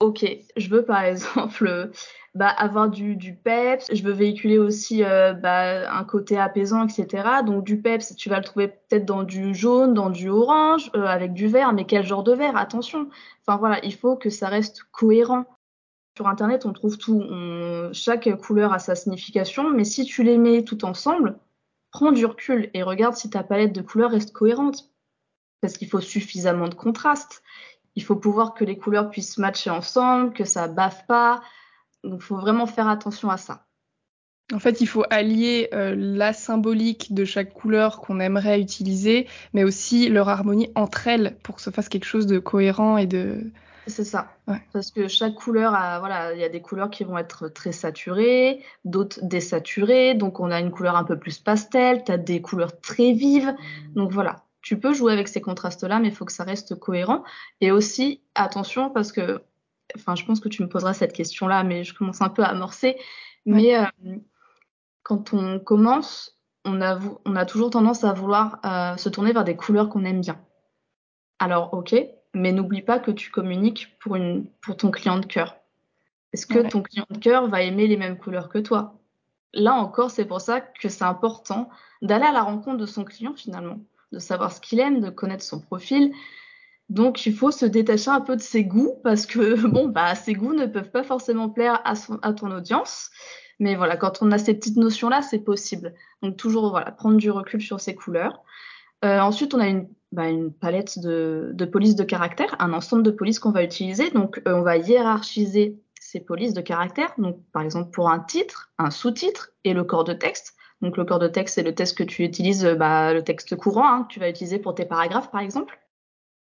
ok, 0.00 0.24
je 0.56 0.68
veux 0.68 0.84
par 0.84 1.02
exemple 1.04 1.90
bah, 2.34 2.48
avoir 2.48 2.88
du, 2.88 3.16
du, 3.16 3.34
peps, 3.34 3.86
je 3.92 4.02
veux 4.02 4.12
véhiculer 4.12 4.58
aussi 4.58 5.02
euh, 5.02 5.32
bah, 5.32 5.92
un 5.92 6.04
côté 6.04 6.38
apaisant, 6.38 6.86
etc. 6.86 7.42
Donc 7.44 7.64
du 7.64 7.80
peps, 7.80 8.14
tu 8.14 8.28
vas 8.28 8.38
le 8.38 8.44
trouver 8.44 8.68
peut-être 8.68 9.04
dans 9.04 9.24
du 9.24 9.54
jaune, 9.54 9.94
dans 9.94 10.10
du 10.10 10.28
orange, 10.28 10.90
avec 10.94 11.32
du 11.32 11.48
vert, 11.48 11.72
mais 11.72 11.84
quel 11.84 12.06
genre 12.06 12.22
de 12.22 12.32
vert? 12.32 12.56
Attention. 12.56 13.08
Enfin 13.44 13.58
voilà, 13.58 13.84
il 13.84 13.94
faut 13.94 14.16
que 14.16 14.30
ça 14.30 14.48
reste 14.48 14.82
cohérent. 14.92 15.46
Sur 16.18 16.26
Internet, 16.26 16.66
on 16.66 16.72
trouve 16.72 16.98
tout. 16.98 17.22
Chaque 17.92 18.28
couleur 18.40 18.72
a 18.72 18.80
sa 18.80 18.96
signification, 18.96 19.70
mais 19.70 19.84
si 19.84 20.04
tu 20.04 20.24
les 20.24 20.36
mets 20.36 20.64
tout 20.64 20.84
ensemble, 20.84 21.38
prends 21.92 22.10
du 22.10 22.26
recul 22.26 22.70
et 22.74 22.82
regarde 22.82 23.14
si 23.14 23.30
ta 23.30 23.44
palette 23.44 23.72
de 23.72 23.82
couleurs 23.82 24.10
reste 24.10 24.32
cohérente. 24.32 24.90
Parce 25.60 25.74
qu'il 25.74 25.88
faut 25.88 26.00
suffisamment 26.00 26.66
de 26.66 26.74
contraste. 26.74 27.44
Il 27.94 28.02
faut 28.02 28.16
pouvoir 28.16 28.54
que 28.54 28.64
les 28.64 28.76
couleurs 28.76 29.10
puissent 29.10 29.38
matcher 29.38 29.70
ensemble, 29.70 30.32
que 30.32 30.44
ça 30.44 30.66
baffe 30.66 31.06
pas. 31.06 31.40
Donc, 32.02 32.18
il 32.20 32.24
faut 32.24 32.38
vraiment 32.38 32.66
faire 32.66 32.88
attention 32.88 33.30
à 33.30 33.36
ça. 33.36 33.68
En 34.52 34.58
fait, 34.58 34.80
il 34.80 34.88
faut 34.88 35.04
allier 35.10 35.68
euh, 35.72 35.94
la 35.96 36.32
symbolique 36.32 37.14
de 37.14 37.24
chaque 37.24 37.54
couleur 37.54 38.00
qu'on 38.00 38.18
aimerait 38.18 38.60
utiliser, 38.60 39.28
mais 39.52 39.62
aussi 39.62 40.08
leur 40.08 40.28
harmonie 40.28 40.72
entre 40.74 41.06
elles 41.06 41.36
pour 41.44 41.54
que 41.54 41.62
ce 41.62 41.70
fasse 41.70 41.88
quelque 41.88 42.06
chose 42.06 42.26
de 42.26 42.40
cohérent 42.40 42.96
et 42.96 43.06
de, 43.06 43.52
c'est 43.88 44.04
ça. 44.04 44.32
Parce 44.72 44.90
que 44.90 45.08
chaque 45.08 45.34
couleur 45.34 45.74
a, 45.74 45.98
voilà, 45.98 46.32
il 46.34 46.40
y 46.40 46.44
a 46.44 46.48
des 46.48 46.62
couleurs 46.62 46.90
qui 46.90 47.04
vont 47.04 47.18
être 47.18 47.48
très 47.48 47.72
saturées, 47.72 48.64
d'autres 48.84 49.20
désaturées. 49.22 50.14
Donc, 50.14 50.40
on 50.40 50.50
a 50.50 50.60
une 50.60 50.70
couleur 50.70 50.96
un 50.96 51.04
peu 51.04 51.18
plus 51.18 51.38
pastel, 51.38 52.04
tu 52.04 52.12
as 52.12 52.18
des 52.18 52.40
couleurs 52.40 52.80
très 52.80 53.12
vives. 53.12 53.54
Donc, 53.94 54.12
voilà. 54.12 54.44
Tu 54.62 54.78
peux 54.78 54.92
jouer 54.92 55.12
avec 55.12 55.28
ces 55.28 55.40
contrastes-là, 55.40 55.98
mais 56.00 56.08
il 56.08 56.14
faut 56.14 56.24
que 56.24 56.32
ça 56.32 56.44
reste 56.44 56.74
cohérent. 56.74 57.24
Et 57.60 57.70
aussi, 57.70 58.22
attention, 58.34 58.90
parce 58.90 59.12
que, 59.12 59.42
enfin, 59.96 60.14
je 60.14 60.24
pense 60.24 60.40
que 60.40 60.48
tu 60.48 60.62
me 60.62 60.68
poseras 60.68 60.94
cette 60.94 61.12
question-là, 61.12 61.62
mais 61.62 61.84
je 61.84 61.94
commence 61.94 62.20
un 62.20 62.28
peu 62.28 62.42
à 62.42 62.48
amorcer. 62.48 62.96
Mais 63.46 63.78
euh, 63.78 63.84
quand 65.02 65.32
on 65.32 65.58
commence, 65.58 66.38
on 66.64 66.82
a, 66.82 66.98
on 67.24 67.36
a 67.36 67.46
toujours 67.46 67.70
tendance 67.70 68.04
à 68.04 68.12
vouloir 68.12 68.60
euh, 68.64 68.96
se 68.96 69.08
tourner 69.08 69.32
vers 69.32 69.44
des 69.44 69.56
couleurs 69.56 69.88
qu'on 69.88 70.04
aime 70.04 70.20
bien. 70.20 70.38
Alors, 71.38 71.72
ok, 71.72 71.94
mais 72.38 72.52
n'oublie 72.52 72.82
pas 72.82 72.98
que 72.98 73.10
tu 73.10 73.30
communiques 73.30 73.96
pour, 74.00 74.16
une, 74.16 74.46
pour 74.62 74.76
ton 74.76 74.90
client 74.90 75.18
de 75.18 75.26
cœur. 75.26 75.56
Est-ce 76.32 76.46
que 76.46 76.68
ton 76.68 76.82
client 76.82 77.06
de 77.10 77.18
cœur 77.18 77.48
va 77.48 77.62
aimer 77.62 77.86
les 77.86 77.96
mêmes 77.96 78.18
couleurs 78.18 78.48
que 78.48 78.58
toi? 78.58 78.98
Là 79.54 79.74
encore, 79.74 80.10
c'est 80.10 80.26
pour 80.26 80.40
ça 80.40 80.60
que 80.60 80.88
c'est 80.88 81.04
important 81.04 81.68
d'aller 82.02 82.26
à 82.26 82.32
la 82.32 82.42
rencontre 82.42 82.76
de 82.76 82.86
son 82.86 83.04
client 83.04 83.34
finalement, 83.34 83.80
de 84.12 84.18
savoir 84.18 84.52
ce 84.52 84.60
qu'il 84.60 84.78
aime, 84.78 85.00
de 85.00 85.10
connaître 85.10 85.42
son 85.42 85.60
profil. 85.60 86.12
Donc, 86.90 87.26
il 87.26 87.34
faut 87.34 87.50
se 87.50 87.66
détacher 87.66 88.10
un 88.10 88.20
peu 88.20 88.36
de 88.36 88.42
ses 88.42 88.64
goûts 88.64 88.94
parce 89.02 89.26
que, 89.26 89.66
bon, 89.66 89.88
bah, 89.88 90.14
ses 90.14 90.34
goûts 90.34 90.54
ne 90.54 90.66
peuvent 90.66 90.90
pas 90.90 91.02
forcément 91.02 91.48
plaire 91.48 91.80
à, 91.84 91.94
à 92.22 92.32
ton 92.32 92.50
audience. 92.50 93.10
Mais 93.58 93.74
voilà, 93.74 93.96
quand 93.96 94.22
on 94.22 94.30
a 94.30 94.38
ces 94.38 94.54
petites 94.54 94.76
notions-là, 94.76 95.22
c'est 95.22 95.40
possible. 95.40 95.94
Donc, 96.22 96.36
toujours, 96.36 96.70
voilà, 96.70 96.92
prendre 96.92 97.16
du 97.16 97.30
recul 97.30 97.60
sur 97.60 97.80
ses 97.80 97.94
couleurs. 97.94 98.42
Euh, 99.04 99.20
ensuite, 99.20 99.54
on 99.54 99.60
a 99.60 99.68
une 99.68 99.88
bah, 100.12 100.28
une 100.28 100.52
palette 100.52 100.98
de, 100.98 101.54
polices 101.70 101.96
de 101.96 102.04
caractère, 102.04 102.56
un 102.60 102.72
ensemble 102.72 103.02
de 103.02 103.10
polices 103.10 103.38
qu'on 103.38 103.50
va 103.50 103.62
utiliser. 103.62 104.10
Donc, 104.10 104.40
euh, 104.46 104.54
on 104.54 104.62
va 104.62 104.76
hiérarchiser 104.76 105.82
ces 106.00 106.20
polices 106.20 106.54
de 106.54 106.60
caractère. 106.60 107.12
Donc, 107.18 107.38
par 107.52 107.62
exemple, 107.62 107.90
pour 107.90 108.08
un 108.08 108.20
titre, 108.20 108.72
un 108.78 108.90
sous-titre 108.90 109.50
et 109.64 109.74
le 109.74 109.84
corps 109.84 110.04
de 110.04 110.14
texte. 110.14 110.54
Donc, 110.80 110.96
le 110.96 111.04
corps 111.04 111.18
de 111.18 111.28
texte, 111.28 111.56
c'est 111.56 111.62
le 111.62 111.74
texte 111.74 111.98
que 111.98 112.04
tu 112.04 112.24
utilises, 112.24 112.64
euh, 112.64 112.74
bah, 112.74 113.12
le 113.12 113.22
texte 113.22 113.56
courant 113.56 113.86
hein, 113.86 114.02
que 114.04 114.14
tu 114.14 114.20
vas 114.20 114.30
utiliser 114.30 114.58
pour 114.58 114.74
tes 114.74 114.86
paragraphes, 114.86 115.30
par 115.30 115.40
exemple. 115.40 115.78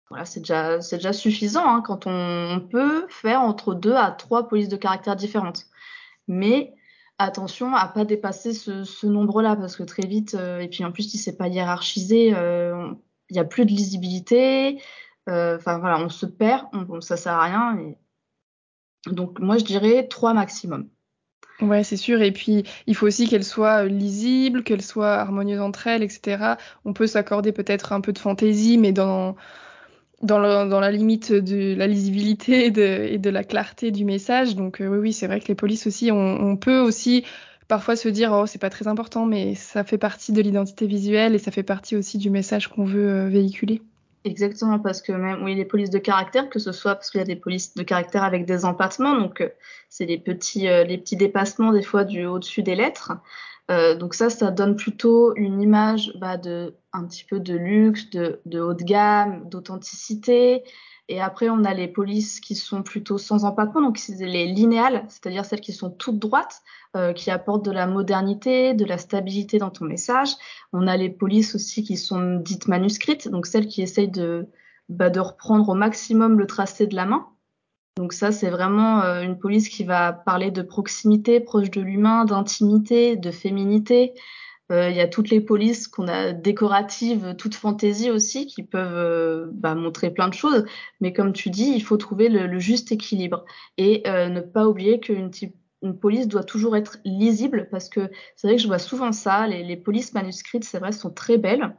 Voilà, 0.09 0.25
c'est 0.25 0.41
déjà, 0.41 0.77
déjà 0.77 1.13
suffisant 1.13 1.65
hein, 1.65 1.81
quand 1.81 2.05
on, 2.05 2.59
peut 2.71 3.07
faire 3.09 3.41
entre 3.41 3.73
deux 3.73 3.95
à 3.95 4.11
trois 4.11 4.47
polices 4.47 4.69
de 4.69 4.77
caractère 4.77 5.15
différentes. 5.15 5.65
Mais 6.27 6.73
attention 7.17 7.73
à 7.75 7.87
pas 7.87 8.05
dépasser 8.05 8.53
ce, 8.53 8.83
ce 8.83 9.07
nombre-là 9.07 9.55
parce 9.55 9.75
que 9.75 9.83
très 9.83 10.07
vite, 10.07 10.35
euh, 10.35 10.59
et 10.59 10.67
puis 10.67 10.85
en 10.85 10.91
plus, 10.91 11.09
si 11.09 11.17
c'est 11.17 11.37
pas 11.37 11.47
hiérarchisé, 11.47 12.33
euh, 12.35 12.91
il 13.33 13.37
n'y 13.37 13.41
a 13.41 13.45
plus 13.45 13.65
de 13.65 13.71
lisibilité. 13.71 14.79
Euh, 15.27 15.57
enfin 15.57 15.79
voilà, 15.79 15.99
on 15.99 16.09
se 16.09 16.25
perd, 16.27 16.65
on, 16.73 17.01
ça 17.01 17.17
sert 17.17 17.33
à 17.33 17.45
rien. 17.45 17.95
Donc 19.07 19.39
moi 19.39 19.57
je 19.57 19.63
dirais 19.63 20.07
trois 20.07 20.33
maximum. 20.33 20.87
Ouais, 21.61 21.83
c'est 21.83 21.97
sûr. 21.97 22.21
Et 22.21 22.31
puis, 22.31 22.63
il 22.87 22.95
faut 22.95 23.05
aussi 23.05 23.27
qu'elles 23.27 23.43
soient 23.43 23.85
lisibles, 23.85 24.63
qu'elles 24.63 24.81
soient 24.81 25.13
harmonieuses 25.13 25.61
entre 25.61 25.87
elles, 25.87 26.03
etc. 26.03 26.55
On 26.83 26.93
peut 26.93 27.07
s'accorder 27.07 27.51
peut-être 27.51 27.93
un 27.93 28.01
peu 28.01 28.11
de 28.11 28.17
fantaisie, 28.17 28.77
mais 28.77 28.91
dans, 28.91 29.35
dans, 30.23 30.39
la 30.39 30.91
limite 30.91 31.31
de 31.31 31.75
la 31.75 31.87
lisibilité 31.87 32.65
et 32.65 32.71
de, 33.19 33.29
la 33.29 33.43
clarté 33.43 33.91
du 33.91 34.03
message. 34.03 34.55
Donc, 34.55 34.81
euh, 34.81 34.87
oui, 34.87 34.97
oui, 34.97 35.13
c'est 35.13 35.27
vrai 35.27 35.39
que 35.39 35.47
les 35.47 35.55
polices 35.55 35.85
aussi, 35.85 36.11
on 36.11 36.57
peut 36.57 36.79
aussi 36.79 37.23
parfois 37.67 37.95
se 37.95 38.09
dire 38.09 38.31
oh 38.33 38.45
c'est 38.45 38.59
pas 38.59 38.69
très 38.69 38.87
important 38.87 39.25
mais 39.25 39.55
ça 39.55 39.83
fait 39.83 39.97
partie 39.97 40.31
de 40.31 40.41
l'identité 40.41 40.87
visuelle 40.87 41.35
et 41.35 41.39
ça 41.39 41.51
fait 41.51 41.63
partie 41.63 41.95
aussi 41.95 42.17
du 42.17 42.29
message 42.29 42.67
qu'on 42.67 42.85
veut 42.85 43.09
euh, 43.09 43.27
véhiculer. 43.29 43.81
Exactement 44.25 44.79
parce 44.79 45.01
que 45.01 45.11
même 45.11 45.43
oui 45.43 45.55
les 45.55 45.65
polices 45.65 45.89
de 45.89 45.99
caractère 45.99 46.49
que 46.49 46.59
ce 46.59 46.71
soit 46.71 46.95
parce 46.95 47.09
qu'il 47.09 47.19
y 47.19 47.23
a 47.23 47.27
des 47.27 47.35
polices 47.35 47.75
de 47.75 47.83
caractère 47.83 48.23
avec 48.23 48.45
des 48.45 48.65
empattements 48.65 49.19
donc 49.19 49.41
euh, 49.41 49.49
c'est 49.89 50.05
les 50.05 50.17
petits 50.17 50.67
euh, 50.67 50.83
les 50.83 50.97
petits 50.97 51.17
dépassements 51.17 51.73
des 51.73 51.83
fois 51.83 52.03
du 52.03 52.25
au-dessus 52.25 52.63
des 52.63 52.75
lettres 52.75 53.13
donc 53.99 54.13
ça 54.13 54.29
ça 54.29 54.51
donne 54.51 54.75
plutôt 54.75 55.33
une 55.35 55.59
image 55.61 56.11
bah, 56.19 56.37
de 56.37 56.75
un 56.91 57.05
petit 57.05 57.23
peu 57.23 57.39
de 57.39 57.55
luxe 57.55 58.09
de, 58.11 58.39
de 58.45 58.59
haut 58.59 58.73
de 58.73 58.83
gamme 58.83 59.49
d'authenticité 59.49 60.63
et 61.09 61.19
après, 61.19 61.49
on 61.49 61.65
a 61.65 61.73
les 61.73 61.89
polices 61.89 62.39
qui 62.39 62.55
sont 62.55 62.81
plutôt 62.81 63.17
sans 63.17 63.43
empattement, 63.43 63.81
donc 63.81 63.99
les 64.07 64.45
linéales, 64.45 65.05
c'est-à-dire 65.09 65.43
celles 65.43 65.59
qui 65.59 65.73
sont 65.73 65.89
toutes 65.89 66.17
droites, 66.17 66.61
euh, 66.95 67.11
qui 67.11 67.29
apportent 67.29 67.65
de 67.65 67.71
la 67.71 67.87
modernité, 67.87 68.73
de 68.73 68.85
la 68.85 68.97
stabilité 68.97 69.57
dans 69.57 69.69
ton 69.69 69.85
message. 69.85 70.29
On 70.71 70.87
a 70.87 70.95
les 70.95 71.09
polices 71.09 71.55
aussi 71.55 71.83
qui 71.83 71.97
sont 71.97 72.37
dites 72.37 72.69
manuscrites, 72.69 73.27
donc 73.27 73.47
celles 73.47 73.67
qui 73.67 73.81
essayent 73.81 74.11
de, 74.11 74.47
bah, 74.87 75.11
reprendre 75.13 75.67
au 75.67 75.75
maximum 75.75 76.39
le 76.39 76.47
tracé 76.47 76.87
de 76.87 76.95
la 76.95 77.05
main. 77.05 77.27
Donc 77.97 78.13
ça, 78.13 78.31
c'est 78.31 78.49
vraiment 78.49 79.01
une 79.21 79.37
police 79.37 79.69
qui 79.69 79.83
va 79.83 80.13
parler 80.13 80.49
de 80.51 80.63
proximité, 80.63 81.39
proche 81.39 81.69
de 81.69 81.81
l'humain, 81.81 82.25
d'intimité, 82.25 83.17
de 83.17 83.29
féminité, 83.29 84.13
euh, 84.13 84.19
il 84.89 84.95
y 84.95 85.01
a 85.01 85.07
toutes 85.07 85.29
les 85.29 85.41
polices 85.41 85.87
qu'on 85.87 86.07
a 86.07 86.31
décoratives, 86.31 87.35
toutes 87.37 87.55
fantaisie 87.55 88.09
aussi, 88.09 88.47
qui 88.47 88.63
peuvent 88.63 88.95
euh, 88.95 89.47
bah, 89.53 89.75
montrer 89.75 90.11
plein 90.11 90.27
de 90.27 90.33
choses. 90.33 90.65
Mais 91.01 91.13
comme 91.13 91.33
tu 91.33 91.49
dis, 91.49 91.71
il 91.75 91.81
faut 91.81 91.97
trouver 91.97 92.29
le, 92.29 92.59
juste 92.59 92.91
équilibre 92.91 93.45
et 93.77 94.03
euh, 94.07 94.29
ne 94.29 94.41
pas 94.41 94.67
oublier 94.67 94.99
qu'une 94.99 95.31
une 95.83 95.99
police 95.99 96.29
doit 96.29 96.45
toujours 96.45 96.77
être 96.77 96.97
lisible 97.03 97.67
parce 97.69 97.89
que 97.89 98.09
c'est 98.37 98.47
vrai 98.47 98.55
que 98.55 98.61
je 98.61 98.67
vois 98.67 98.79
souvent 98.79 99.11
ça. 99.11 99.47
Les, 99.47 99.63
les 99.63 99.75
polices 99.75 100.13
manuscrites, 100.13 100.63
c'est 100.63 100.79
vrai, 100.79 100.93
sont 100.93 101.09
très 101.09 101.37
belles, 101.37 101.75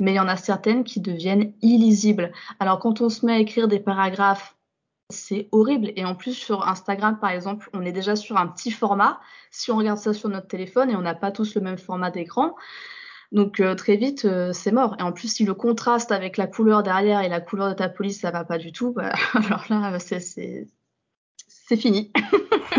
mais 0.00 0.12
il 0.12 0.16
y 0.16 0.20
en 0.20 0.28
a 0.28 0.36
certaines 0.36 0.84
qui 0.84 1.00
deviennent 1.00 1.52
illisibles. 1.60 2.30
Alors 2.60 2.78
quand 2.78 3.00
on 3.00 3.08
se 3.08 3.26
met 3.26 3.32
à 3.32 3.38
écrire 3.38 3.66
des 3.66 3.80
paragraphes 3.80 4.56
c'est 5.10 5.48
horrible. 5.52 5.92
Et 5.96 6.04
en 6.04 6.14
plus, 6.14 6.34
sur 6.34 6.66
Instagram, 6.66 7.18
par 7.20 7.30
exemple, 7.30 7.68
on 7.72 7.82
est 7.84 7.92
déjà 7.92 8.16
sur 8.16 8.36
un 8.36 8.46
petit 8.46 8.70
format. 8.70 9.20
Si 9.50 9.70
on 9.70 9.76
regarde 9.76 9.98
ça 9.98 10.12
sur 10.12 10.28
notre 10.28 10.48
téléphone 10.48 10.90
et 10.90 10.96
on 10.96 11.02
n'a 11.02 11.14
pas 11.14 11.30
tous 11.30 11.54
le 11.54 11.60
même 11.60 11.78
format 11.78 12.10
d'écran, 12.10 12.56
donc 13.32 13.60
euh, 13.60 13.74
très 13.74 13.96
vite, 13.96 14.24
euh, 14.24 14.52
c'est 14.52 14.72
mort. 14.72 14.96
Et 14.98 15.02
en 15.02 15.12
plus, 15.12 15.28
si 15.32 15.44
le 15.44 15.54
contraste 15.54 16.12
avec 16.12 16.36
la 16.36 16.46
couleur 16.46 16.82
derrière 16.82 17.20
et 17.20 17.28
la 17.28 17.40
couleur 17.40 17.68
de 17.68 17.74
ta 17.74 17.88
police, 17.88 18.20
ça 18.20 18.30
va 18.30 18.44
pas 18.44 18.58
du 18.58 18.72
tout, 18.72 18.92
bah, 18.92 19.12
alors 19.34 19.64
là, 19.70 19.98
c'est 19.98 20.66
c'est 21.70 21.76
fini. 21.76 22.10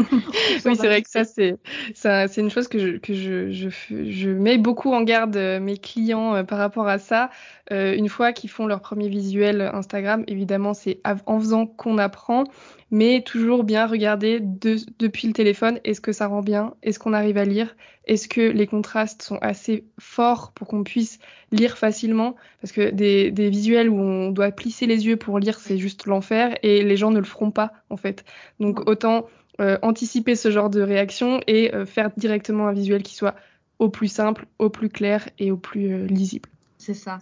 oui, 0.66 0.76
c'est 0.76 0.88
vrai 0.88 1.02
que 1.02 1.10
ça, 1.10 1.24
c'est 1.26 2.42
une 2.42 2.50
chose 2.50 2.68
que 2.68 2.78
je, 2.80 4.30
mets 4.30 4.58
beaucoup 4.58 4.94
en 4.94 5.02
garde 5.02 5.36
euh, 5.36 5.60
mes 5.60 5.78
clients 5.78 6.36
euh, 6.36 6.44
par 6.44 6.58
rapport 6.58 6.88
à 6.88 6.98
ça. 6.98 7.30
Euh, 7.72 7.94
une 7.96 8.10
fois 8.10 8.34
qu'ils 8.34 8.50
font 8.50 8.68
leur 8.68 8.82
premier 8.82 9.08
visuel 9.08 9.62
Instagram, 9.74 10.24
évidemment, 10.28 10.74
c'est 10.74 11.00
en 11.26 11.40
faisant 11.40 11.66
qu'on 11.66 11.98
apprend 11.98 12.44
mais 12.92 13.24
toujours 13.24 13.64
bien 13.64 13.88
regarder 13.88 14.40
depuis 14.42 15.28
le 15.28 15.34
téléphone, 15.34 15.80
est-ce 15.86 16.02
que 16.02 16.12
ça 16.12 16.28
rend 16.28 16.42
bien, 16.42 16.76
est-ce 16.84 17.00
qu'on 17.00 17.14
arrive 17.14 17.38
à 17.38 17.46
lire, 17.46 17.76
est-ce 18.06 18.28
que 18.28 18.42
les 18.42 18.68
contrastes 18.68 19.22
sont 19.22 19.38
assez 19.38 19.86
forts 19.98 20.52
pour 20.52 20.68
qu'on 20.68 20.84
puisse 20.84 21.20
lire 21.52 21.78
facilement, 21.78 22.36
parce 22.62 22.74
que 22.74 22.92
des, 22.92 23.32
visuels 23.50 23.90
où 23.90 23.98
on 23.98 24.32
doit 24.32 24.52
plisser 24.52 24.88
les 24.88 25.06
yeux 25.06 25.16
pour 25.16 25.40
lire, 25.40 25.60
c'est 25.60 25.78
juste 25.78 26.06
l'enfer, 26.06 26.56
et 26.64 26.84
les 26.84 26.98
gens 26.98 27.12
ne 27.12 27.20
le 27.20 27.26
feront 27.26 27.52
pas, 27.52 27.72
en 27.90 27.98
fait. 27.98 28.26
Donc 28.60 28.90
autant 28.90 29.26
euh, 29.62 29.78
anticiper 29.82 30.36
ce 30.36 30.52
genre 30.52 30.70
de 30.70 30.82
réaction 30.82 31.40
et 31.48 31.74
euh, 31.74 31.86
faire 31.86 32.12
directement 32.18 32.68
un 32.68 32.74
visuel 32.74 33.04
qui 33.04 33.16
soit 33.16 33.36
au 33.80 33.90
plus 33.90 34.10
simple, 34.10 34.48
au 34.60 34.70
plus 34.70 34.90
clair 34.90 35.30
et 35.40 35.50
au 35.52 35.58
plus 35.58 35.94
euh, 35.94 36.06
lisible. 36.08 36.50
C'est 36.78 36.94
ça. 36.94 37.20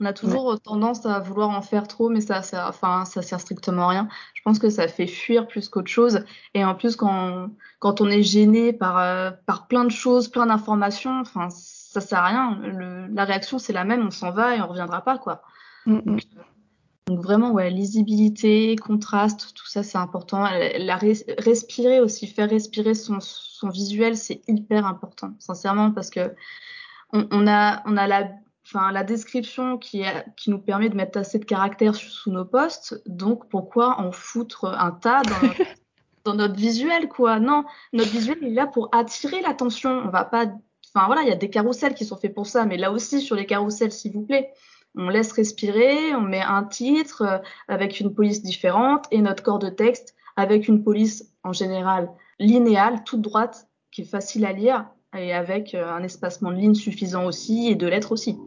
On 0.00 0.04
a 0.04 0.12
toujours 0.12 0.60
tendance 0.60 1.04
à 1.06 1.18
vouloir 1.18 1.50
en 1.50 1.60
faire 1.60 1.88
trop, 1.88 2.08
mais 2.08 2.20
ça, 2.20 2.42
ça, 2.42 2.68
enfin, 2.68 3.04
ça 3.04 3.20
sert 3.20 3.40
strictement 3.40 3.84
à 3.84 3.88
rien. 3.88 4.08
Je 4.34 4.42
pense 4.42 4.60
que 4.60 4.70
ça 4.70 4.86
fait 4.86 5.08
fuir 5.08 5.48
plus 5.48 5.68
qu'autre 5.68 5.90
chose. 5.90 6.24
Et 6.54 6.64
en 6.64 6.76
plus, 6.76 6.94
quand, 6.94 7.50
quand 7.80 8.00
on 8.00 8.08
est 8.08 8.22
gêné 8.22 8.72
par, 8.72 8.98
euh, 8.98 9.32
par 9.46 9.66
plein 9.66 9.84
de 9.84 9.90
choses, 9.90 10.28
plein 10.28 10.46
d'informations, 10.46 11.20
enfin, 11.20 11.48
ça 11.50 12.00
sert 12.00 12.20
à 12.20 12.26
rien. 12.26 12.58
Le, 12.62 13.08
la 13.08 13.24
réaction, 13.24 13.58
c'est 13.58 13.72
la 13.72 13.84
même, 13.84 14.06
on 14.06 14.12
s'en 14.12 14.30
va 14.30 14.54
et 14.54 14.60
on 14.60 14.68
reviendra 14.68 15.02
pas, 15.02 15.18
quoi. 15.18 15.42
Mm, 15.86 15.94
mm. 15.94 16.04
Donc, 16.04 16.20
donc, 17.08 17.20
vraiment, 17.20 17.52
ouais, 17.52 17.70
lisibilité, 17.70 18.76
contraste, 18.76 19.54
tout 19.54 19.66
ça, 19.66 19.82
c'est 19.82 19.98
important. 19.98 20.46
La, 20.78 20.96
respirer 20.96 22.00
aussi, 22.00 22.26
faire 22.26 22.50
respirer 22.50 22.94
son, 22.94 23.18
son 23.20 23.70
visuel, 23.70 24.16
c'est 24.16 24.42
hyper 24.46 24.86
important, 24.86 25.32
sincèrement, 25.38 25.90
parce 25.90 26.10
que 26.10 26.34
on, 27.14 27.26
on 27.30 27.48
a, 27.48 27.82
on 27.86 27.96
a 27.96 28.06
la 28.06 28.30
enfin 28.70 28.92
la 28.92 29.02
description 29.02 29.78
qui, 29.78 30.02
qui 30.36 30.50
nous 30.50 30.58
permet 30.58 30.88
de 30.88 30.96
mettre 30.96 31.18
assez 31.18 31.38
de 31.38 31.44
caractères 31.44 31.94
sous 31.94 32.30
nos 32.30 32.44
postes. 32.44 33.00
Donc 33.06 33.48
pourquoi 33.48 33.98
en 34.00 34.12
foutre 34.12 34.66
un 34.66 34.90
tas 34.90 35.22
dans, 36.24 36.34
notre 36.34 36.54
visuel 36.56 37.08
quoi? 37.08 37.40
Non, 37.40 37.64
notre 37.92 38.10
visuel 38.10 38.38
il 38.42 38.48
est 38.48 38.54
là 38.54 38.66
pour 38.66 38.88
attirer 38.92 39.40
l'attention. 39.40 39.90
On 40.04 40.10
va 40.10 40.24
pas, 40.24 40.46
enfin 40.94 41.06
voilà, 41.06 41.22
il 41.22 41.28
y 41.28 41.32
a 41.32 41.36
des 41.36 41.50
carousels 41.50 41.94
qui 41.94 42.04
sont 42.04 42.16
faits 42.16 42.34
pour 42.34 42.46
ça, 42.46 42.66
mais 42.66 42.76
là 42.76 42.92
aussi 42.92 43.20
sur 43.20 43.36
les 43.36 43.46
carousels 43.46 43.92
s'il 43.92 44.12
vous 44.12 44.26
plaît. 44.26 44.52
On 44.94 45.08
laisse 45.08 45.32
respirer, 45.32 46.14
on 46.14 46.22
met 46.22 46.40
un 46.40 46.64
titre 46.64 47.22
euh, 47.22 47.38
avec 47.68 48.00
une 48.00 48.14
police 48.14 48.42
différente 48.42 49.06
et 49.10 49.20
notre 49.20 49.42
corps 49.42 49.58
de 49.58 49.68
texte 49.68 50.14
avec 50.36 50.68
une 50.68 50.82
police 50.82 51.32
en 51.44 51.52
général 51.52 52.10
linéale, 52.38 53.02
toute 53.04 53.20
droite, 53.20 53.68
qui 53.90 54.02
est 54.02 54.04
facile 54.04 54.44
à 54.44 54.52
lire 54.52 54.86
et 55.16 55.32
avec 55.32 55.74
euh, 55.74 55.88
un 55.88 56.02
espacement 56.02 56.50
de 56.50 56.56
ligne 56.56 56.74
suffisant 56.74 57.26
aussi 57.26 57.68
et 57.68 57.74
de 57.74 57.86
lettres 57.86 58.12
aussi. 58.12 58.38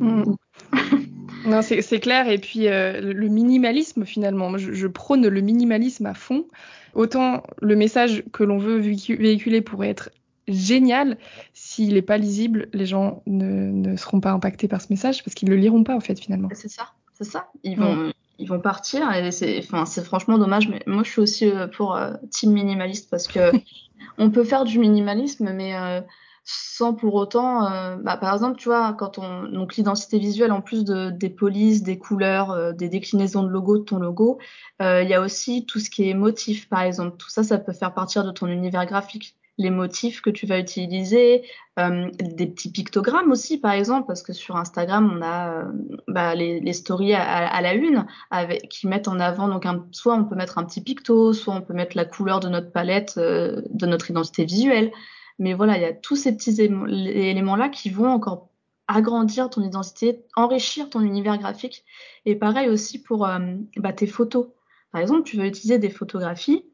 Mm. 0.00 0.34
non, 1.46 1.62
c'est 1.62 2.00
clair. 2.00 2.28
Et 2.28 2.38
puis 2.38 2.68
euh, 2.68 3.00
le 3.00 3.28
minimalisme 3.28 4.04
finalement, 4.04 4.56
je, 4.58 4.86
prône 4.86 5.26
le 5.26 5.40
minimalisme 5.40 6.06
à 6.06 6.14
fond. 6.14 6.46
Autant 6.94 7.42
le 7.60 7.76
message 7.76 8.24
que 8.32 8.42
l'on 8.42 8.58
veut 8.58 8.78
véhiculer 8.78 9.60
pourrait 9.60 9.90
être 9.90 10.10
génial, 10.48 11.18
s'il 11.52 11.94
n'est 11.94 12.02
pas 12.02 12.18
lisible, 12.18 12.68
les 12.72 12.86
gens 12.86 13.22
ne, 13.26 13.70
ne, 13.70 13.96
seront 13.96 14.20
pas 14.20 14.30
impactés 14.30 14.68
par 14.68 14.80
ce 14.80 14.86
message 14.90 15.24
parce 15.24 15.34
qu'ils 15.34 15.48
ne 15.48 15.54
le 15.54 15.60
liront 15.60 15.84
pas 15.84 15.94
en 15.94 16.00
fait 16.00 16.18
finalement. 16.18 16.48
C'est 16.52 16.68
ça, 16.68 16.92
c'est 17.14 17.24
ça. 17.24 17.48
Ils 17.64 17.78
vont, 17.78 18.12
ils 18.38 18.48
vont 18.48 18.60
partir 18.60 19.12
et 19.12 19.30
c'est, 19.30 19.58
enfin, 19.58 19.86
c'est 19.86 20.04
franchement 20.04 20.38
dommage. 20.38 20.68
Mais 20.68 20.82
moi, 20.86 21.02
je 21.02 21.10
suis 21.10 21.20
aussi 21.20 21.50
euh, 21.50 21.66
pour 21.66 21.98
team 22.30 22.52
minimaliste 22.52 23.10
parce 23.10 23.28
que 23.28 23.52
on 24.18 24.30
peut 24.30 24.44
faire 24.44 24.64
du 24.64 24.78
minimalisme, 24.78 25.52
mais 25.52 25.74
euh, 25.74 26.00
sans 26.44 26.94
pour 26.94 27.14
autant, 27.14 27.66
euh, 27.66 27.96
bah, 27.96 28.16
par 28.16 28.32
exemple, 28.34 28.56
tu 28.56 28.68
vois, 28.68 28.92
quand 28.94 29.18
on 29.18 29.44
donc 29.44 29.76
l'identité 29.76 30.18
visuelle 30.18 30.52
en 30.52 30.60
plus 30.60 30.84
de 30.84 31.10
des 31.10 31.30
polices, 31.30 31.82
des 31.82 31.98
couleurs, 31.98 32.50
euh, 32.52 32.72
des 32.72 32.88
déclinaisons 32.88 33.42
de 33.42 33.48
logo 33.48 33.78
de 33.78 33.84
ton 33.84 33.98
logo, 33.98 34.38
il 34.80 35.08
y 35.08 35.14
a 35.14 35.20
aussi 35.20 35.66
tout 35.66 35.80
ce 35.80 35.90
qui 35.90 36.08
est 36.08 36.14
motif, 36.14 36.68
par 36.68 36.82
exemple. 36.82 37.16
Tout 37.16 37.30
ça, 37.30 37.42
ça 37.42 37.58
peut 37.58 37.72
faire 37.72 37.94
partir 37.94 38.24
de 38.24 38.30
ton 38.30 38.46
univers 38.46 38.86
graphique 38.86 39.36
les 39.58 39.70
motifs 39.70 40.20
que 40.20 40.30
tu 40.30 40.46
vas 40.46 40.58
utiliser, 40.58 41.42
euh, 41.78 42.10
des 42.20 42.46
petits 42.46 42.70
pictogrammes 42.70 43.30
aussi, 43.30 43.58
par 43.58 43.72
exemple, 43.72 44.06
parce 44.06 44.22
que 44.22 44.32
sur 44.32 44.56
Instagram, 44.56 45.12
on 45.16 45.22
a 45.22 45.62
euh, 45.62 45.64
bah, 46.08 46.34
les, 46.34 46.72
stories 46.72 47.14
à, 47.14 47.60
la 47.60 47.74
une 47.74 48.06
avec, 48.30 48.68
qui 48.68 48.86
mettent 48.86 49.08
en 49.08 49.18
avant, 49.18 49.48
donc 49.48 49.64
soit 49.92 50.14
on 50.14 50.24
peut 50.24 50.34
mettre 50.34 50.58
un 50.58 50.64
petit 50.64 50.82
picto, 50.82 51.32
soit 51.32 51.54
on 51.54 51.62
peut 51.62 51.74
mettre 51.74 51.96
la 51.96 52.04
couleur 52.04 52.40
de 52.40 52.48
notre 52.48 52.70
palette, 52.70 53.14
euh, 53.16 53.62
de 53.70 53.86
notre 53.86 54.10
identité 54.10 54.44
visuelle. 54.44 54.92
Mais 55.38 55.54
voilà, 55.54 55.76
il 55.76 55.82
y 55.82 55.86
a 55.86 55.92
tous 55.92 56.16
ces 56.16 56.34
petits 56.34 56.60
éléments-là 56.60 57.68
qui 57.68 57.90
vont 57.90 58.08
encore 58.08 58.48
agrandir 58.88 59.50
ton 59.50 59.62
identité, 59.62 60.24
enrichir 60.36 60.88
ton 60.88 61.00
univers 61.00 61.38
graphique. 61.38 61.84
Et 62.24 62.36
pareil 62.36 62.68
aussi 62.70 63.02
pour 63.02 63.28
bah, 63.76 63.92
tes 63.92 64.06
photos. 64.06 64.46
Par 64.92 65.02
exemple, 65.02 65.24
tu 65.24 65.36
veux 65.36 65.44
utiliser 65.44 65.78
des 65.78 65.90
photographies 65.90 66.64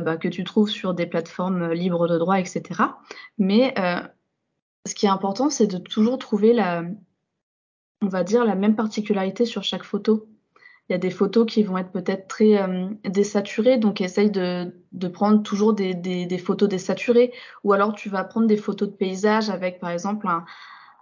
bah, 0.00 0.16
que 0.16 0.28
tu 0.28 0.44
trouves 0.44 0.68
sur 0.68 0.94
des 0.94 1.06
plateformes 1.06 1.72
libres 1.72 2.08
de 2.08 2.18
droit, 2.18 2.38
etc. 2.38 2.62
Mais 3.38 3.74
euh, 3.78 4.00
ce 4.86 4.94
qui 4.94 5.06
est 5.06 5.10
important, 5.10 5.50
c'est 5.50 5.66
de 5.66 5.78
toujours 5.78 6.18
trouver 6.18 6.52
la, 6.52 6.84
on 8.02 8.08
va 8.08 8.24
dire, 8.24 8.44
la 8.44 8.54
même 8.54 8.76
particularité 8.76 9.44
sur 9.44 9.62
chaque 9.62 9.84
photo. 9.84 10.26
Il 10.88 10.92
y 10.92 10.96
a 10.96 10.98
des 10.98 11.10
photos 11.10 11.46
qui 11.46 11.62
vont 11.62 11.78
être 11.78 11.92
peut-être 11.92 12.26
très 12.26 12.60
euh, 12.60 12.88
désaturées, 13.04 13.78
donc 13.78 14.00
essaye 14.00 14.30
de, 14.30 14.72
prendre 15.12 15.42
toujours 15.42 15.72
des, 15.72 16.42
photos 16.44 16.68
désaturées, 16.68 17.32
ou 17.62 17.72
alors 17.72 17.94
tu 17.94 18.08
vas 18.08 18.24
prendre 18.24 18.48
des 18.48 18.56
photos 18.56 18.88
de 18.88 18.94
paysage 18.94 19.50
avec, 19.50 19.78
par 19.78 19.90
exemple, 19.90 20.26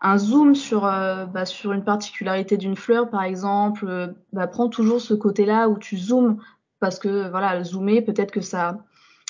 un, 0.03 0.19
zoom 0.19 0.55
sur, 0.55 0.85
euh, 0.85 1.25
bah, 1.25 1.47
sur 1.47 1.73
une 1.73 1.85
particularité 1.85 2.59
d'une 2.59 2.77
fleur, 2.77 3.09
par 3.09 3.23
exemple. 3.23 4.15
bah, 4.35 4.47
prends 4.47 4.69
toujours 4.69 5.01
ce 5.01 5.15
côté-là 5.15 5.71
où 5.71 5.79
tu 5.79 5.97
zoomes 5.97 6.39
parce 6.81 6.99
que 6.99 7.29
voilà, 7.31 7.63
zoomer, 7.65 8.03
peut-être 8.03 8.31
que 8.31 8.41
ça, 8.41 8.79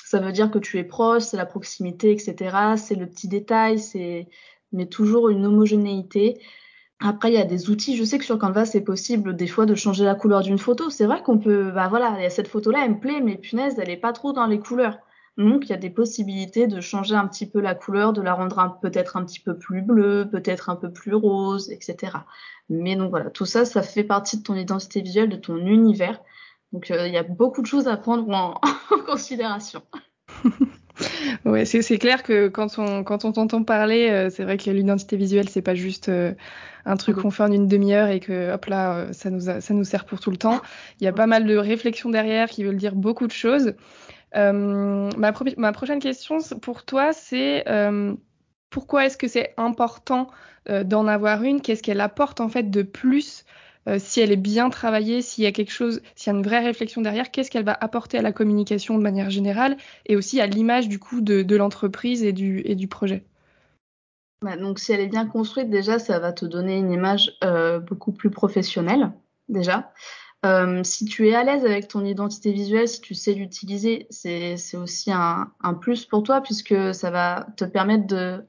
ça 0.03 0.19
veut 0.19 0.31
dire 0.31 0.51
que 0.51 0.59
tu 0.59 0.77
es 0.77 0.83
proche, 0.83 1.23
c'est 1.23 1.37
la 1.37 1.45
proximité, 1.45 2.11
etc. 2.11 2.55
C'est 2.77 2.95
le 2.95 3.07
petit 3.07 3.27
détail, 3.27 3.79
c'est 3.79 4.27
mais 4.71 4.85
toujours 4.85 5.29
une 5.29 5.45
homogénéité. 5.45 6.39
Après, 6.99 7.31
il 7.31 7.35
y 7.35 7.41
a 7.41 7.45
des 7.45 7.69
outils. 7.69 7.95
Je 7.95 8.03
sais 8.03 8.17
que 8.17 8.25
sur 8.25 8.37
Canva, 8.37 8.65
c'est 8.65 8.81
possible 8.81 9.35
des 9.35 9.47
fois 9.47 9.65
de 9.65 9.73
changer 9.73 10.03
la 10.03 10.15
couleur 10.15 10.41
d'une 10.41 10.57
photo. 10.57 10.89
C'est 10.89 11.05
vrai 11.05 11.23
qu'on 11.23 11.39
peut, 11.39 11.71
bah 11.71 11.87
voilà, 11.87 12.29
cette 12.29 12.47
photo-là, 12.47 12.81
elle 12.85 12.95
me 12.95 12.99
plaît, 12.99 13.21
mais 13.21 13.37
punaise, 13.37 13.75
elle 13.79 13.89
est 13.89 13.97
pas 13.97 14.13
trop 14.13 14.33
dans 14.33 14.45
les 14.45 14.59
couleurs. 14.59 14.99
Donc, 15.37 15.65
il 15.65 15.69
y 15.69 15.73
a 15.73 15.77
des 15.77 15.89
possibilités 15.89 16.67
de 16.67 16.81
changer 16.81 17.15
un 17.15 17.25
petit 17.25 17.45
peu 17.45 17.61
la 17.61 17.73
couleur, 17.73 18.11
de 18.11 18.21
la 18.21 18.33
rendre 18.33 18.77
peut-être 18.81 19.15
un 19.15 19.23
petit 19.23 19.39
peu 19.39 19.57
plus 19.57 19.81
bleue, 19.81 20.27
peut-être 20.29 20.69
un 20.69 20.75
peu 20.75 20.91
plus 20.91 21.15
rose, 21.15 21.71
etc. 21.71 22.17
Mais 22.67 22.97
donc 22.97 23.09
voilà, 23.09 23.29
tout 23.29 23.45
ça, 23.45 23.63
ça 23.63 23.81
fait 23.81 24.03
partie 24.03 24.37
de 24.37 24.43
ton 24.43 24.55
identité 24.55 25.01
visuelle, 25.01 25.29
de 25.29 25.37
ton 25.37 25.55
univers. 25.57 26.19
Donc 26.73 26.91
euh, 26.91 27.07
il 27.07 27.13
y 27.13 27.17
a 27.17 27.23
beaucoup 27.23 27.61
de 27.61 27.67
choses 27.67 27.87
à 27.87 27.97
prendre 27.97 28.29
en, 28.29 28.59
considération. 29.05 29.81
ouais, 31.45 31.65
c'est 31.65 31.97
clair 31.97 32.23
que 32.23 32.47
quand 32.47 32.77
on 32.77 33.03
quand 33.03 33.25
on 33.25 33.31
t'entend 33.31 33.63
parler, 33.63 34.09
euh, 34.09 34.29
c'est 34.29 34.43
vrai 34.43 34.57
que 34.57 34.69
l'identité 34.69 35.17
visuelle 35.17 35.49
c'est 35.49 35.63
pas 35.63 35.73
juste 35.73 36.09
euh, 36.09 36.33
un 36.85 36.97
truc 36.97 37.17
qu'on 37.17 37.31
fait 37.31 37.43
en 37.43 37.51
une 37.51 37.67
demi-heure 37.67 38.09
et 38.09 38.19
que 38.19 38.53
hop 38.53 38.65
là 38.65 39.11
ça 39.11 39.31
nous 39.31 39.41
ça 39.41 39.73
nous 39.73 39.83
sert 39.83 40.05
pour 40.05 40.19
tout 40.19 40.31
le 40.31 40.37
temps. 40.37 40.61
Il 40.99 41.05
y 41.05 41.07
a 41.07 41.13
pas 41.13 41.27
mal 41.27 41.45
de 41.45 41.57
réflexions 41.57 42.09
derrière 42.09 42.49
qui 42.49 42.63
veulent 42.63 42.77
dire 42.77 42.95
beaucoup 42.95 43.25
de 43.25 43.31
choses. 43.31 43.73
ma, 44.35 45.33
ma 45.57 45.71
prochaine 45.71 45.99
question 45.99 46.37
pour 46.61 46.85
toi 46.85 47.13
c'est 47.13 47.65
pourquoi 48.69 49.07
est-ce 49.07 49.17
que 49.17 49.27
c'est 49.27 49.55
important 49.57 50.29
d'en 50.67 51.07
avoir 51.07 51.41
une? 51.41 51.61
Qu'est-ce 51.61 51.81
qu'elle 51.81 52.01
apporte 52.01 52.39
en 52.39 52.49
fait 52.49 52.69
de 52.69 52.83
plus 52.83 53.45
si 53.97 54.21
elle 54.21 54.31
est 54.31 54.35
bien 54.35 54.69
travaillée, 54.69 55.21
s'il 55.21 55.43
y 55.43 55.47
a 55.47 55.51
quelque 55.51 55.71
chose, 55.71 56.01
s'il 56.15 56.31
y 56.31 56.35
a 56.35 56.37
une 56.37 56.43
vraie 56.43 56.63
réflexion 56.63 57.01
derrière, 57.01 57.31
qu'est-ce 57.31 57.49
qu'elle 57.49 57.65
va 57.65 57.77
apporter 57.79 58.17
à 58.17 58.21
la 58.21 58.31
communication 58.31 58.97
de 58.97 59.03
manière 59.03 59.29
générale 59.29 59.77
et 60.05 60.15
aussi 60.15 60.39
à 60.39 60.45
l'image 60.45 60.87
du 60.87 60.99
coup 60.99 61.21
de, 61.21 61.55
l'entreprise 61.55 62.23
et 62.23 62.33
du, 62.33 62.61
et 62.65 62.75
du 62.75 62.87
projet? 62.87 63.23
Bah, 64.41 64.57
donc 64.57 64.79
si 64.79 64.91
elle 64.91 64.99
est 65.01 65.07
bien 65.07 65.25
construite, 65.25 65.69
déjà, 65.69 65.97
ça 65.97 66.19
va 66.19 66.33
te 66.33 66.45
donner 66.45 66.77
une 66.77 66.91
image 66.91 67.37
beaucoup 67.87 68.11
plus 68.11 68.29
professionnelle, 68.29 69.11
déjà. 69.47 69.91
Euh, 70.45 70.83
si 70.85 71.03
tu 71.03 71.27
es 71.27 71.35
à 71.35 71.43
l'aise 71.43 71.65
avec 71.65 71.89
ton 71.89 72.05
identité 72.05 72.53
visuelle, 72.53 72.87
si 72.87 73.01
tu 73.01 73.13
sais 73.13 73.33
l'utiliser, 73.33 74.07
c'est 74.09 74.55
aussi 74.77 75.11
un, 75.11 75.51
un, 75.61 75.73
plus 75.73 76.05
pour 76.05 76.23
toi 76.23 76.39
puisque 76.41 76.93
ça 76.93 77.11
va 77.11 77.47
te 77.57 77.65
permettre 77.65 78.07
de, 78.07 78.45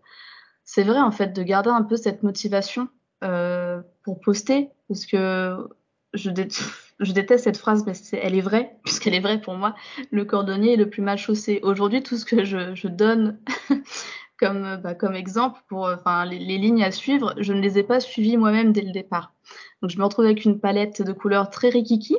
c'est 0.64 0.84
vrai 0.84 1.00
en 1.00 1.10
fait, 1.10 1.32
de 1.32 1.42
garder 1.42 1.70
un 1.70 1.82
peu 1.82 1.96
cette 1.96 2.22
motivation 2.22 2.88
euh, 3.24 3.82
pour 4.02 4.20
poster 4.20 4.70
parce 4.88 5.06
que 5.06 5.68
je, 6.14 6.30
je 7.00 7.12
déteste 7.12 7.44
cette 7.44 7.56
phrase, 7.56 7.84
mais 7.86 7.92
elle 8.18 8.34
est 8.34 8.40
vraie 8.40 8.76
puisqu'elle 8.84 9.14
est 9.14 9.20
vraie 9.20 9.40
pour 9.40 9.54
moi. 9.54 9.74
Le 10.10 10.24
cordonnier 10.24 10.74
est 10.74 10.76
le 10.76 10.90
plus 10.90 11.02
mal 11.02 11.18
chaussé. 11.18 11.60
Aujourd'hui, 11.62 12.02
tout 12.02 12.16
ce 12.16 12.24
que 12.24 12.44
je, 12.44 12.74
je 12.74 12.88
donne 12.88 13.38
comme, 14.38 14.80
bah, 14.82 14.94
comme 14.94 15.14
exemple 15.14 15.60
pour 15.68 15.84
enfin, 15.86 16.24
les, 16.24 16.38
lignes 16.38 16.82
à 16.82 16.90
suivre, 16.90 17.34
je 17.38 17.52
ne 17.52 17.60
les 17.60 17.78
ai 17.78 17.82
pas 17.82 18.00
suivies 18.00 18.36
moi-même 18.36 18.72
dès 18.72 18.82
le 18.82 18.92
départ. 18.92 19.34
Donc 19.82 19.90
je 19.90 19.98
me 19.98 20.04
retrouve 20.04 20.24
avec 20.24 20.44
une 20.44 20.60
palette 20.60 21.02
de 21.02 21.12
couleurs 21.12 21.50
très 21.50 21.68
rikiki. 21.68 22.16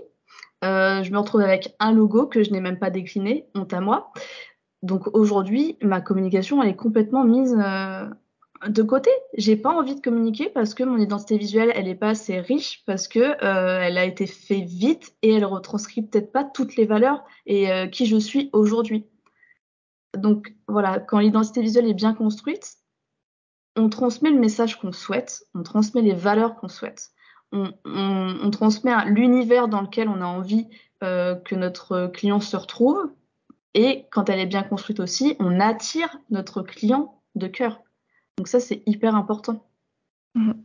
Euh, 0.64 1.02
je 1.02 1.12
me 1.12 1.18
retrouve 1.18 1.42
avec 1.42 1.76
un 1.80 1.92
logo 1.92 2.28
que 2.28 2.44
je 2.44 2.52
n'ai 2.52 2.62
même 2.62 2.78
pas 2.78 2.92
décliné, 2.92 3.48
honte 3.56 3.74
à 3.74 3.82
moi. 3.82 4.12
Donc 4.84 5.08
aujourd'hui, 5.16 5.78
ma 5.82 6.02
communication 6.02 6.62
elle 6.62 6.70
est 6.70 6.76
complètement 6.76 7.24
mise 7.24 7.56
euh, 7.60 8.08
de 8.68 8.84
côté. 8.84 9.10
J'ai 9.38 9.56
pas 9.56 9.72
envie 9.72 9.96
de 9.96 10.02
communiquer 10.02 10.50
parce 10.50 10.74
que 10.74 10.84
mon 10.84 10.98
identité 10.98 11.38
visuelle 11.38 11.72
elle 11.76 11.88
est 11.88 11.96
pas 11.96 12.10
assez 12.10 12.40
riche 12.40 12.84
parce 12.86 13.08
que 13.08 13.20
euh, 13.20 13.82
elle 13.82 13.98
a 13.98 14.06
été 14.06 14.28
faite 14.28 14.66
vite 14.66 15.16
et 15.22 15.34
elle 15.34 15.46
retranscrit 15.46 16.04
peut-être 16.04 16.32
pas 16.32 16.44
toutes 16.44 16.76
les 16.76 16.86
valeurs 16.86 17.24
et 17.46 17.72
euh, 17.72 17.88
qui 17.88 18.06
je 18.06 18.18
suis 18.18 18.50
aujourd'hui. 18.54 19.06
Donc 20.18 20.54
voilà, 20.68 21.00
quand 21.00 21.20
l'identité 21.20 21.62
visuelle 21.62 21.90
est 21.90 21.94
bien 21.94 22.14
construite, 22.14 22.78
on 23.78 23.90
transmet 23.90 24.30
le 24.30 24.40
message 24.40 24.80
qu'on 24.80 24.92
souhaite, 24.92 25.46
on 25.56 25.64
transmet 25.64 26.02
les 26.02 26.14
valeurs 26.14 26.56
qu'on 26.56 26.68
souhaite 26.68 27.12
on, 27.52 28.50
transmet 28.52 28.94
l'univers 29.06 29.68
dans 29.68 29.82
lequel 29.82 30.10
on 30.10 30.22
a 30.22 30.26
envie 30.26 30.68
euh, 31.04 31.36
que 31.36 31.56
notre 31.56 32.08
client 32.08 32.40
se 32.40 32.56
retrouve. 32.58 33.12
Et 33.74 34.06
quand 34.12 34.30
elle 34.30 34.40
est 34.40 34.46
bien 34.46 34.64
construite 34.64 35.00
aussi, 35.00 35.36
on 35.40 35.60
attire 35.60 36.18
notre 36.30 36.62
client 36.62 37.22
de 37.36 37.48
cœur. 37.48 37.82
Donc 38.42 38.48
ça, 38.48 38.60
c'est 38.60 38.82
hyper 38.88 39.14
important. 39.14 39.64
Mhm. 40.34 40.56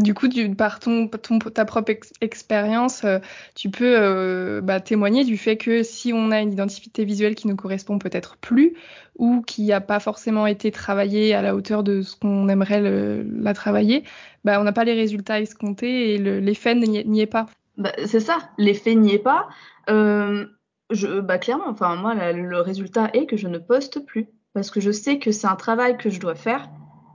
du 0.00 0.14
coup, 0.14 0.26
par 0.56 0.80
ton, 0.80 1.06
ta 1.06 1.66
propre 1.66 1.92
expérience, 2.22 3.04
euh, 3.04 3.18
tu 3.54 3.68
peux 3.68 3.94
euh, 3.94 4.62
bah, 4.62 4.80
témoigner 4.80 5.22
du 5.22 5.36
fait 5.36 5.58
que 5.58 5.82
si 5.82 6.14
on 6.14 6.30
a 6.30 6.40
une 6.40 6.54
identité 6.54 7.04
visuelle 7.04 7.34
qui 7.34 7.46
ne 7.46 7.52
correspond 7.52 7.98
peut-être 7.98 8.38
plus 8.38 8.72
ou 9.16 9.42
qui 9.42 9.66
n'a 9.66 9.82
pas 9.82 10.00
forcément 10.00 10.46
été 10.46 10.70
travaillée 10.70 11.34
à 11.34 11.42
la 11.42 11.54
hauteur 11.54 11.82
de 11.82 12.00
ce 12.00 12.16
qu'on 12.16 12.48
aimerait 12.48 12.80
la 12.80 13.52
travailler, 13.52 14.04
bah, 14.46 14.58
on 14.58 14.64
n'a 14.64 14.72
pas 14.72 14.84
les 14.84 14.94
résultats 14.94 15.38
escomptés 15.38 16.14
et 16.14 16.18
l'effet 16.18 16.74
n'y 16.74 17.20
est 17.20 17.26
pas. 17.26 17.48
Bah, 17.76 17.92
c'est 18.06 18.20
ça, 18.20 18.38
l'effet 18.56 18.94
n'y 18.94 19.12
est 19.12 19.18
pas. 19.18 19.46
Euh, 19.90 20.46
je, 20.88 21.20
bah, 21.20 21.36
clairement, 21.36 21.68
enfin, 21.68 21.96
moi, 21.96 22.14
le 22.32 22.60
résultat 22.62 23.10
est 23.12 23.26
que 23.26 23.36
je 23.36 23.48
ne 23.48 23.58
poste 23.58 24.06
plus 24.06 24.26
parce 24.54 24.70
que 24.70 24.80
je 24.80 24.90
sais 24.90 25.18
que 25.18 25.32
c'est 25.32 25.46
un 25.46 25.54
travail 25.54 25.98
que 25.98 26.08
je 26.08 26.18
dois 26.18 26.34
faire 26.34 26.70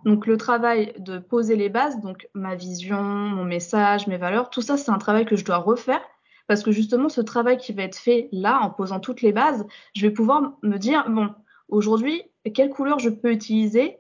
donc 0.06 0.26
le 0.26 0.38
travail 0.38 0.94
de 0.98 1.20
poser 1.20 1.56
les 1.56 1.70
bases, 1.70 2.00
donc 2.02 2.28
ma 2.34 2.56
vision, 2.56 3.02
mon 3.02 3.46
message, 3.46 4.08
mes 4.08 4.18
valeurs, 4.18 4.50
tout 4.50 4.62
ça, 4.62 4.78
c'est 4.78 4.92
un 4.92 4.98
travail 4.98 5.26
que 5.26 5.36
je 5.36 5.46
dois 5.46 5.58
refaire. 5.58 6.02
Parce 6.48 6.64
que 6.64 6.72
justement, 6.72 7.08
ce 7.08 7.22
travail 7.22 7.58
qui 7.58 7.72
va 7.72 7.84
être 7.84 7.98
fait 7.98 8.28
là, 8.32 8.60
en 8.62 8.70
posant 8.70 9.00
toutes 9.00 9.22
les 9.22 9.32
bases, 9.32 9.66
je 9.96 10.02
vais 10.02 10.12
pouvoir 10.12 10.54
me 10.64 10.78
dire, 10.78 11.10
bon, 11.10 11.30
aujourd'hui, 11.70 12.24
quelle 12.54 12.70
couleur 12.70 13.00
je 13.00 13.10
peux 13.10 13.32
utiliser 13.32 13.98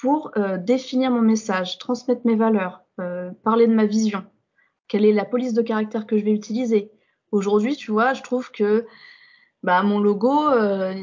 pour 0.00 0.32
euh, 0.36 0.58
définir 0.58 1.10
mon 1.10 1.20
message, 1.20 1.78
transmettre 1.78 2.22
mes 2.24 2.34
valeurs, 2.34 2.82
euh, 3.00 3.30
parler 3.44 3.66
de 3.66 3.74
ma 3.74 3.86
vision. 3.86 4.24
Quelle 4.88 5.04
est 5.04 5.12
la 5.12 5.24
police 5.24 5.54
de 5.54 5.62
caractère 5.62 6.06
que 6.06 6.18
je 6.18 6.24
vais 6.24 6.32
utiliser? 6.32 6.90
Aujourd'hui, 7.30 7.76
tu 7.76 7.92
vois, 7.92 8.14
je 8.14 8.22
trouve 8.22 8.50
que 8.50 8.84
bah, 9.62 9.82
mon 9.82 10.00
logo, 10.00 10.48
euh, 10.50 10.94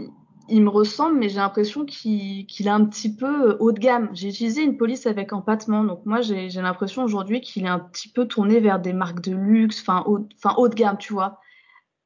il 0.50 0.64
me 0.64 0.70
ressemble, 0.70 1.18
mais 1.18 1.30
j'ai 1.30 1.38
l'impression 1.38 1.86
qu'il 1.86 2.46
est 2.60 2.70
un 2.70 2.86
petit 2.86 3.16
peu 3.16 3.52
euh, 3.52 3.58
haut 3.60 3.72
de 3.72 3.80
gamme. 3.80 4.10
J'ai 4.14 4.30
utilisé 4.30 4.64
une 4.64 4.78
police 4.78 5.06
avec 5.06 5.34
empattement, 5.34 5.84
donc 5.84 6.06
moi 6.06 6.22
j'ai 6.22 6.50
l'impression 6.50 7.04
aujourd'hui 7.04 7.42
qu'il 7.42 7.66
est 7.66 7.70
un 7.70 7.80
petit 7.80 8.10
peu 8.10 8.28
tourné 8.28 8.60
vers 8.60 8.80
des 8.80 8.94
marques 8.94 9.22
de 9.22 9.36
luxe, 9.36 9.82
enfin 9.82 10.04
haut, 10.06 10.68
de 10.68 10.76
gamme, 10.76 10.98
tu 10.98 11.14
vois. 11.14 11.40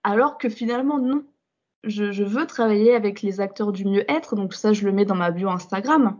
Alors 0.03 0.37
que 0.37 0.49
finalement, 0.49 0.99
non. 0.99 1.23
Je, 1.83 2.23
veux 2.23 2.47
travailler 2.47 2.95
avec 2.95 3.21
les 3.21 3.41
acteurs 3.41 3.73
du 3.73 3.83
mieux-être, 3.85 4.37
donc 4.37 4.53
ça 4.53 4.71
je 4.71 4.85
le 4.85 4.93
mets 4.93 5.05
dans 5.05 5.15
ma 5.15 5.31
bio 5.31 5.49
Instagram. 5.49 6.17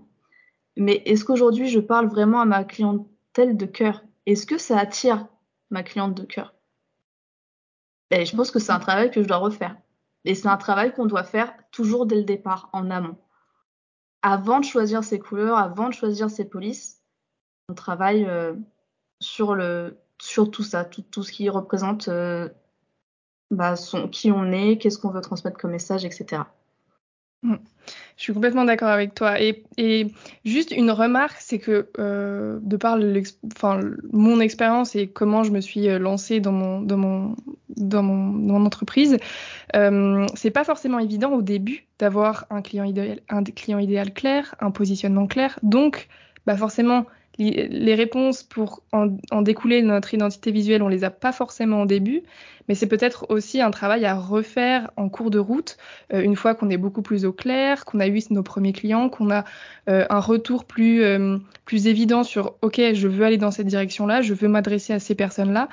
Mais 0.76 1.02
est-ce 1.06 1.24
qu'aujourd'hui 1.24 1.70
je 1.70 1.80
parle 1.80 2.08
vraiment 2.08 2.42
à 2.42 2.46
ma 2.46 2.66
clientèle 2.66 3.56
de 3.56 3.66
cœur? 3.66 4.04
Est-ce 4.26 4.46
que 4.46 4.58
ça 4.58 4.78
attire 4.78 5.28
ma 5.70 5.84
cliente 5.84 6.16
de 6.16 6.24
cœur? 6.24 6.54
Et 8.12 8.26
je 8.26 8.36
pense 8.36 8.52
que 8.52 8.60
c'est 8.60 8.72
un 8.72 8.80
travail 8.80 9.10
que 9.10 9.24
je 9.24 9.28
dois 9.28 9.38
refaire. 9.38 9.78
Et 10.26 10.36
c'est 10.36 10.48
un 10.48 10.58
travail 10.58 10.94
qu'on 10.94 11.06
doit 11.06 11.24
faire 11.24 11.54
toujours 11.72 12.06
dès 12.06 12.16
le 12.16 12.24
départ, 12.24 12.70
en 12.74 12.90
amont. 12.90 13.18
Avant 14.22 14.60
de 14.60 14.66
choisir 14.66 15.04
ses 15.04 15.20
couleurs, 15.20 15.58
avant 15.58 15.90
de 15.90 15.94
choisir 15.94 16.30
ses 16.30 16.46
polices, 16.46 17.02
on 17.70 17.74
travaille 17.74 18.26
euh, 18.26 18.54
sur, 19.20 19.56
le, 19.56 19.98
sur 20.22 20.50
tout 20.50 20.64
ça, 20.64 20.86
tout, 20.86 21.02
tout 21.02 21.24
ce 21.24 21.32
qui 21.32 21.50
représente 21.50 22.08
euh, 22.08 22.50
bah, 23.52 23.76
son, 23.76 24.08
qui 24.08 24.32
on 24.32 24.52
est, 24.52 24.78
qu'est-ce 24.78 24.98
qu'on 24.98 25.10
veut 25.10 25.22
transmettre 25.22 25.58
comme 25.58 25.72
message, 25.72 26.06
etc. 26.06 26.44
Je 28.18 28.24
suis 28.24 28.34
complètement 28.34 28.66
d'accord 28.66 28.90
avec 28.90 29.16
toi. 29.16 29.36
Et, 29.42 30.08
juste 30.46 30.72
une 30.72 30.92
remarque, 30.92 31.38
c'est 31.40 31.60
que 31.60 31.90
euh, 32.00 32.60
de 32.62 32.78
par 32.78 32.98
mon 34.12 34.40
expérience 34.40 34.96
et 34.96 35.08
comment 35.08 35.44
je 35.44 35.52
me 35.52 35.62
suis 35.62 35.90
euh, 35.90 36.00
lancée 36.00 36.40
dans 36.40 36.52
mon 36.52 37.36
entreprise, 38.66 39.18
euh, 39.76 40.26
c'est 40.36 40.52
pas 40.52 40.64
forcément 40.64 41.00
évident 41.00 41.32
au 41.32 41.42
début 41.42 41.86
d'avoir 42.00 42.46
un 42.50 42.62
client 42.62 42.84
idéal, 42.84 43.20
un 43.30 43.44
client 43.44 43.80
idéal 43.80 44.14
clair, 44.14 44.56
un 44.60 44.72
positionnement 44.72 45.28
clair. 45.28 45.60
Donc, 45.64 46.08
bah 46.46 46.58
forcément, 46.58 47.06
les 47.40 47.96
réponses 47.96 48.44
pour 48.44 48.84
en, 48.92 49.42
découler 49.42 49.82
notre 49.82 50.14
identité 50.14 50.52
visuelle, 50.52 50.84
on 50.84 50.88
les 50.88 51.04
a 51.04 51.10
pas 51.10 51.32
forcément 51.32 51.82
au 51.82 51.86
début, 51.86 52.22
mais 52.68 52.76
c'est 52.76 52.88
peut-être 52.88 53.26
aussi 53.30 53.60
un 53.60 53.72
travail 53.72 54.06
à 54.06 54.16
refaire 54.16 54.92
en 54.98 55.10
cours 55.10 55.32
de 55.32 55.40
route, 55.40 55.78
euh, 56.14 56.22
une 56.22 56.36
fois 56.36 56.54
qu'on 56.54 56.70
est 56.70 56.78
beaucoup 56.78 57.02
plus 57.02 57.26
au 57.26 57.34
clair, 57.34 57.86
qu'on 57.86 58.00
a 58.00 58.08
eu 58.08 58.20
nos 58.30 58.44
premiers 58.44 58.72
clients, 58.72 59.10
qu'on 59.10 59.32
a 59.32 59.44
euh, 59.90 60.06
un 60.10 60.20
retour 60.20 60.66
plus, 60.66 61.04
euh, 61.04 61.38
plus 61.66 61.88
évident 61.88 62.24
sur 62.24 62.56
OK, 62.62 62.80
je 62.94 63.08
veux 63.08 63.26
aller 63.26 63.38
dans 63.38 63.52
cette 63.52 63.68
direction-là, 63.68 64.22
je 64.22 64.34
veux 64.34 64.48
m'adresser 64.48 64.94
à 64.94 65.00
ces 65.00 65.16
personnes-là, 65.16 65.70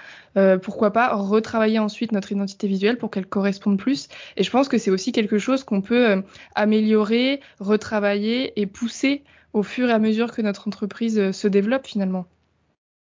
pourquoi 0.63 0.93
pas 0.93 1.15
retravailler 1.15 1.79
ensuite 1.79 2.13
notre 2.13 2.33
identité 2.33 2.67
visuelle 2.69 2.97
pour 2.97 3.11
qu'elle 3.11 3.27
corresponde 3.27 3.79
plus. 3.79 4.09
Et 4.37 4.45
je 4.45 4.51
pense 4.51 4.69
que 4.69 4.79
c'est 4.79 4.91
aussi 4.91 5.13
quelque 5.13 5.39
chose 5.39 5.65
qu'on 5.65 5.83
peut 5.83 6.23
améliorer, 6.55 7.41
retravailler 7.59 8.59
et 8.59 8.67
pousser 8.67 9.23
au 9.53 9.63
fur 9.63 9.89
et 9.89 9.93
à 9.93 9.99
mesure 9.99 10.33
que 10.33 10.43
notre 10.43 10.69
entreprise 10.69 11.19
euh, 11.19 11.33
se 11.33 11.49
développe 11.49 11.87
finalement. 11.87 12.27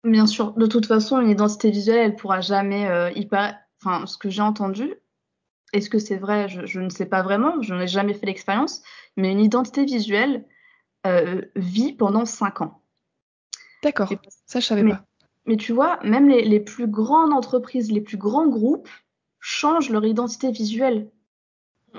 Bien 0.05 0.27
sûr, 0.27 0.53
de 0.53 0.67
toute 0.67 0.87
façon, 0.87 1.21
une 1.21 1.31
identité 1.31 1.71
visuelle, 1.71 1.99
elle 1.99 2.17
pourra 2.17 2.41
jamais 2.41 2.87
euh, 2.89 3.11
Enfin, 3.81 4.07
ce 4.07 4.19
que 4.19 4.29
j'ai 4.29 4.43
entendu, 4.43 4.95
est-ce 5.73 5.89
que 5.89 5.99
c'est 5.99 6.17
vrai? 6.17 6.49
Je, 6.49 6.81
ne 6.81 6.89
sais 6.89 7.07
pas 7.07 7.23
vraiment, 7.23 7.63
je 7.63 7.75
n'ai 7.75 7.87
jamais 7.87 8.15
fait 8.15 8.27
l'expérience, 8.27 8.83
mais 9.17 9.31
une 9.31 9.41
identité 9.41 9.85
visuelle 9.85 10.45
euh, 11.07 11.43
vit 11.55 11.93
pendant 11.93 12.25
cinq 12.25 12.61
ans. 12.61 12.83
D'accord, 13.85 14.13
ça 14.47 14.59
je 14.59 14.67
savais 14.67 14.83
pas. 14.83 15.05
Mais 15.47 15.57
tu 15.57 15.73
vois, 15.73 16.01
même 16.03 16.29
les, 16.29 16.45
les, 16.45 16.61
plus 16.61 16.89
grandes 16.89 17.33
entreprises, 17.33 17.93
les 17.93 18.01
plus 18.01 18.17
grands 18.17 18.49
groupes 18.49 18.89
changent 19.39 19.91
leur 19.91 20.05
identité 20.05 20.51
visuelle. 20.51 21.09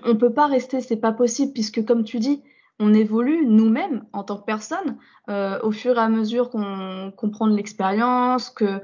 On 0.03 0.15
peut 0.15 0.33
pas 0.33 0.47
rester, 0.47 0.81
c'est 0.81 0.97
pas 0.97 1.13
possible, 1.13 1.53
puisque 1.53 1.83
comme 1.85 2.03
tu 2.03 2.19
dis, 2.19 2.43
on 2.79 2.93
évolue 2.93 3.45
nous-mêmes 3.45 4.05
en 4.13 4.23
tant 4.23 4.37
que 4.37 4.45
personne 4.45 4.97
euh, 5.29 5.59
au 5.61 5.71
fur 5.71 5.97
et 5.97 6.01
à 6.01 6.09
mesure 6.09 6.49
qu'on 6.49 7.29
prend 7.31 7.47
de 7.47 7.55
l'expérience, 7.55 8.49
que 8.49 8.81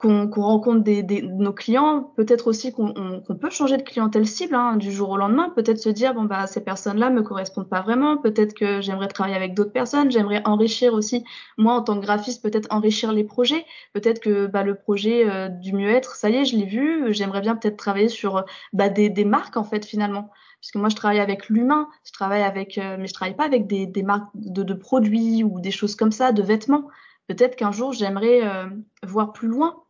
qu'on 0.00 0.30
rencontre 0.30 0.82
des, 0.82 1.22
nos 1.22 1.52
clients, 1.52 2.12
peut-être 2.16 2.46
aussi 2.46 2.72
qu'on 2.72 3.22
peut 3.40 3.50
changer 3.50 3.76
de 3.76 3.82
clientèle 3.82 4.26
cible 4.26 4.54
hein, 4.54 4.76
du 4.76 4.90
jour 4.90 5.10
au 5.10 5.16
lendemain, 5.18 5.50
peut-être 5.50 5.78
se 5.78 5.90
dire 5.90 6.14
bon 6.14 6.24
bah 6.24 6.46
ces 6.46 6.64
personnes-là 6.64 7.10
me 7.10 7.22
correspondent 7.22 7.68
pas 7.68 7.82
vraiment, 7.82 8.16
peut-être 8.16 8.54
que 8.54 8.80
j'aimerais 8.80 9.08
travailler 9.08 9.36
avec 9.36 9.52
d'autres 9.54 9.72
personnes, 9.72 10.10
j'aimerais 10.10 10.40
enrichir 10.46 10.94
aussi 10.94 11.22
moi 11.58 11.74
en 11.74 11.82
tant 11.82 11.96
que 11.96 12.02
graphiste 12.02 12.42
peut-être 12.42 12.66
enrichir 12.70 13.12
les 13.12 13.24
projets, 13.24 13.66
peut-être 13.92 14.20
que 14.20 14.46
bah, 14.46 14.62
le 14.62 14.74
projet 14.74 15.28
euh, 15.28 15.48
du 15.48 15.74
mieux-être, 15.74 16.14
ça 16.14 16.30
y 16.30 16.36
est 16.36 16.44
je 16.46 16.56
l'ai 16.56 16.64
vu, 16.66 17.12
j'aimerais 17.12 17.42
bien 17.42 17.54
peut-être 17.54 17.76
travailler 17.76 18.08
sur 18.08 18.44
bah, 18.72 18.88
des, 18.88 19.10
des 19.10 19.26
marques 19.26 19.58
en 19.58 19.64
fait 19.64 19.84
finalement. 19.84 20.30
Puisque 20.60 20.76
moi 20.76 20.88
je 20.88 20.96
travaille 20.96 21.20
avec 21.20 21.48
l'humain, 21.48 21.88
je 22.04 22.12
travaille 22.12 22.42
avec, 22.42 22.76
euh, 22.78 22.96
mais 22.98 23.06
je 23.06 23.14
travaille 23.14 23.36
pas 23.36 23.44
avec 23.44 23.66
des, 23.66 23.86
des 23.86 24.02
marques 24.02 24.28
de, 24.34 24.74
produits 24.74 25.42
ou 25.42 25.60
des 25.60 25.70
choses 25.70 25.96
comme 25.96 26.12
ça, 26.12 26.32
de 26.32 26.42
vêtements. 26.42 26.88
Peut-être 27.28 27.56
qu'un 27.56 27.72
jour 27.72 27.92
j'aimerais 27.92 28.46
euh, 28.46 28.66
voir 29.02 29.32
plus 29.32 29.48
loin 29.48 29.84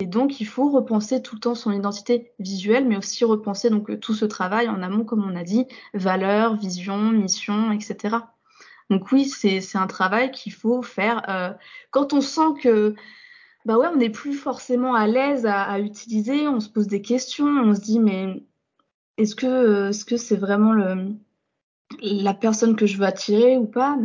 Et 0.00 0.06
donc, 0.06 0.40
il 0.40 0.46
faut 0.46 0.70
repenser 0.70 1.22
tout 1.22 1.36
le 1.36 1.40
temps 1.40 1.54
son 1.54 1.72
identité 1.72 2.32
visuelle, 2.38 2.88
mais 2.88 2.96
aussi 2.96 3.24
repenser 3.24 3.68
donc 3.68 4.00
tout 4.00 4.14
ce 4.14 4.24
travail 4.24 4.68
en 4.68 4.82
amont, 4.82 5.04
comme 5.04 5.24
on 5.24 5.36
a 5.36 5.44
dit, 5.44 5.66
valeur, 5.92 6.56
vision, 6.56 7.10
mission, 7.12 7.70
etc. 7.70 8.16
Donc 8.90 9.12
oui, 9.12 9.26
c'est 9.26 9.60
un 9.76 9.86
travail 9.86 10.32
qu'il 10.32 10.52
faut 10.52 10.82
faire 10.82 11.22
euh, 11.28 11.52
quand 11.92 12.12
on 12.12 12.20
sent 12.20 12.60
que 12.60 12.96
bah 13.64 13.78
ouais, 13.78 13.86
on 13.92 13.96
n'est 13.96 14.10
plus 14.10 14.32
forcément 14.34 14.94
à 14.94 15.06
l'aise 15.06 15.46
à, 15.46 15.78
utiliser, 15.78 16.48
on 16.48 16.60
se 16.60 16.68
pose 16.68 16.88
des 16.88 17.02
questions, 17.02 17.46
on 17.46 17.74
se 17.74 17.80
dit 17.80 18.00
mais 18.00 18.42
est-ce 19.16 19.36
que 19.36 19.90
que 20.06 20.16
c'est 20.16 20.36
vraiment 20.36 20.72
le, 20.72 21.14
la 22.00 22.34
personne 22.34 22.74
que 22.74 22.86
je 22.86 22.96
veux 22.96 23.04
attirer 23.04 23.56
ou 23.58 23.66
pas? 23.66 23.96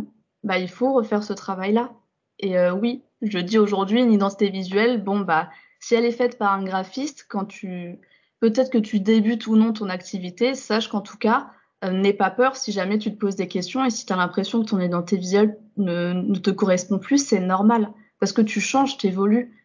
Bah 0.44 0.58
il 0.58 0.68
faut 0.68 0.92
refaire 0.92 1.24
ce 1.24 1.32
travail-là. 1.32 1.92
Et 2.38 2.58
euh, 2.58 2.72
oui, 2.74 3.02
je 3.22 3.38
dis 3.38 3.58
aujourd'hui 3.58 4.00
une 4.02 4.12
identité 4.12 4.50
visuelle, 4.50 5.02
bon 5.02 5.20
bah 5.20 5.50
si 5.86 5.94
elle 5.94 6.04
est 6.04 6.10
faite 6.10 6.36
par 6.36 6.52
un 6.52 6.64
graphiste, 6.64 7.26
quand 7.28 7.44
tu 7.44 8.00
peut-être 8.40 8.72
que 8.72 8.78
tu 8.78 8.98
débutes 8.98 9.46
ou 9.46 9.54
non 9.54 9.72
ton 9.72 9.88
activité, 9.88 10.56
sache 10.56 10.88
qu'en 10.88 11.00
tout 11.00 11.16
cas, 11.16 11.52
euh, 11.84 11.92
n'aie 11.92 12.12
pas 12.12 12.28
peur 12.30 12.56
si 12.56 12.72
jamais 12.72 12.98
tu 12.98 13.12
te 13.12 13.16
poses 13.16 13.36
des 13.36 13.46
questions 13.46 13.84
et 13.84 13.90
si 13.90 14.04
tu 14.04 14.12
as 14.12 14.16
l'impression 14.16 14.64
que 14.64 14.68
ton 14.68 14.80
identité 14.80 15.16
visuelle 15.16 15.56
ne, 15.76 16.12
ne 16.12 16.38
te 16.40 16.50
correspond 16.50 16.98
plus, 16.98 17.24
c'est 17.24 17.38
normal 17.38 17.92
parce 18.18 18.32
que 18.32 18.42
tu 18.42 18.60
changes, 18.60 18.98
tu 18.98 19.06
évolues. 19.06 19.62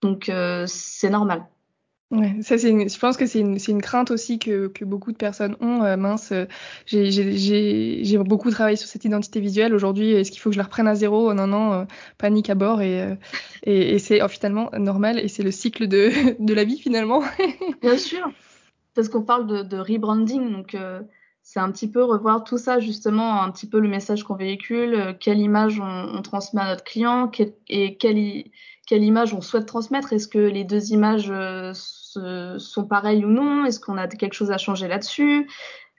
Donc 0.00 0.30
euh, 0.30 0.64
c'est 0.66 1.10
normal. 1.10 1.46
Ouais, 2.12 2.36
ça 2.40 2.56
c'est 2.56 2.88
je 2.88 2.98
pense 3.00 3.16
que 3.16 3.26
c'est 3.26 3.40
une, 3.40 3.82
crainte 3.82 4.12
aussi 4.12 4.38
que, 4.38 4.70
beaucoup 4.84 5.10
de 5.10 5.16
personnes 5.16 5.56
ont. 5.60 5.82
Euh, 5.82 5.96
mince, 5.96 6.30
euh, 6.30 6.46
j'ai 6.86 8.18
beaucoup 8.18 8.48
travaillé 8.52 8.76
sur 8.76 8.86
cette 8.86 9.04
identité 9.04 9.40
visuelle. 9.40 9.74
Aujourd'hui, 9.74 10.12
est-ce 10.12 10.30
qu'il 10.30 10.40
faut 10.40 10.50
que 10.50 10.54
je 10.54 10.58
la 10.58 10.64
reprenne 10.64 10.86
à 10.86 10.94
zéro? 10.94 11.34
Non, 11.34 11.48
non, 11.48 11.72
euh, 11.72 11.84
panique 12.16 12.48
à 12.48 12.54
bord. 12.54 12.80
Et, 12.80 13.02
euh, 13.66 13.98
c'est 13.98 14.22
oh, 14.22 14.28
finalement 14.28 14.70
normal 14.78 15.18
et 15.18 15.26
c'est 15.26 15.42
le 15.42 15.50
cycle 15.50 15.88
de, 15.88 16.54
la 16.54 16.62
vie 16.62 16.78
finalement. 16.78 17.22
Bien 17.82 17.98
sûr, 17.98 18.30
parce 18.94 19.08
qu'on 19.08 19.22
parle 19.22 19.68
de, 19.68 19.76
rebranding, 19.76 20.52
donc 20.52 20.76
c'est 21.42 21.58
un 21.60 21.72
petit 21.72 21.90
peu 21.90 22.04
revoir 22.04 22.44
tout 22.44 22.58
ça, 22.58 22.78
justement, 22.78 23.42
un 23.42 23.50
petit 23.50 23.68
peu 23.68 23.80
le 23.80 23.88
message 23.88 24.22
qu'on 24.22 24.36
véhicule, 24.36 25.16
quelle 25.18 25.40
image 25.40 25.80
on, 25.80 26.22
transmet 26.22 26.62
à 26.62 26.68
notre 26.68 26.84
client 26.84 27.32
et 27.68 27.96
quelle 27.96 28.44
quelle 28.86 29.02
image 29.02 29.34
on 29.34 29.40
souhaite 29.40 29.66
transmettre. 29.66 30.12
Est-ce 30.12 30.28
que 30.28 30.38
les 30.38 30.62
deux 30.62 30.92
images 30.92 31.32
euh, 32.18 32.58
sont 32.58 32.86
pareilles 32.86 33.24
ou 33.24 33.30
non? 33.30 33.64
Est-ce 33.64 33.80
qu'on 33.80 33.96
a 33.96 34.06
quelque 34.08 34.34
chose 34.34 34.50
à 34.50 34.58
changer 34.58 34.88
là-dessus? 34.88 35.48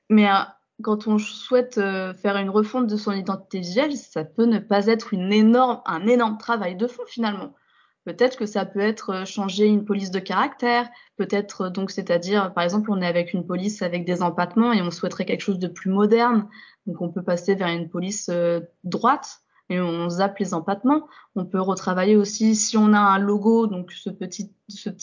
Mais 0.09 0.29
euh, 0.29 0.35
quand 0.83 1.07
on 1.07 1.17
souhaite 1.17 1.77
euh, 1.77 2.13
faire 2.13 2.37
une 2.37 2.49
refonte 2.49 2.87
de 2.87 2.97
son 2.97 3.11
identité 3.13 3.59
visuelle, 3.59 3.95
ça 3.95 4.23
peut 4.23 4.45
ne 4.45 4.59
pas 4.59 4.87
être 4.87 5.13
une 5.13 5.31
énorme, 5.33 5.81
un 5.85 6.07
énorme 6.07 6.37
travail 6.37 6.75
de 6.75 6.87
fond 6.87 7.03
finalement. 7.07 7.53
Peut-être 8.05 8.37
que 8.37 8.45
ça 8.45 8.65
peut 8.65 8.79
être 8.79 9.25
changer 9.25 9.65
une 9.65 9.83
police 9.83 10.11
de 10.11 10.19
caractère, 10.19 10.87
peut-être 11.17 11.67
donc 11.67 11.91
c'est-à-dire 11.91 12.53
par 12.53 12.63
exemple 12.63 12.89
on 12.89 13.01
est 13.01 13.07
avec 13.07 13.33
une 13.33 13.45
police 13.45 13.81
avec 13.81 14.05
des 14.05 14.23
empattements 14.23 14.71
et 14.71 14.81
on 14.81 14.91
souhaiterait 14.91 15.25
quelque 15.25 15.41
chose 15.41 15.59
de 15.59 15.67
plus 15.67 15.89
moderne, 15.89 16.47
donc 16.85 17.01
on 17.01 17.09
peut 17.09 17.21
passer 17.21 17.53
vers 17.55 17.67
une 17.67 17.89
police 17.89 18.31
droite 18.85 19.41
et 19.69 19.79
on 19.81 20.09
zappe 20.09 20.39
les 20.39 20.53
empattements. 20.53 21.07
On 21.35 21.45
peut 21.45 21.61
retravailler 21.61 22.15
aussi 22.15 22.55
si 22.55 22.77
on 22.77 22.93
a 22.93 22.99
un 22.99 23.19
logo, 23.19 23.67
donc 23.67 23.91
ce 23.91 24.09
petit, 24.09 24.51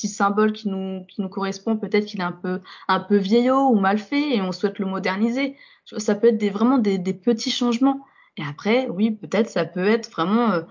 symbole 0.09 0.53
qui 0.53 0.68
nous, 0.68 1.05
qui 1.07 1.20
nous 1.20 1.29
correspond, 1.29 1.77
peut-être 1.77 2.07
qu'il 2.07 2.20
est 2.20 2.24
un 2.24 2.33
peu, 2.33 2.61
un 2.88 3.00
peu 3.00 3.16
vieillot 3.16 3.68
ou 3.68 3.79
mal 3.79 3.98
fait 3.98 4.37
et 4.37 4.40
on 4.40 4.53
souhaite 4.53 4.79
le 4.79 4.87
moderniser. 4.87 5.57
Ça 5.98 6.14
peut 6.14 6.29
être 6.29 6.38
des, 6.38 6.50
vraiment 6.50 6.79
des, 6.79 6.98
des 6.98 7.14
petits 7.14 7.50
changements. 7.50 8.05
Et 8.37 8.42
après, 8.42 8.88
oui, 8.88 9.11
peut-être 9.12 9.48
ça 9.48 9.64
peut 9.64 9.87
être 9.87 10.11
vraiment 10.11 10.50
euh, 10.50 10.62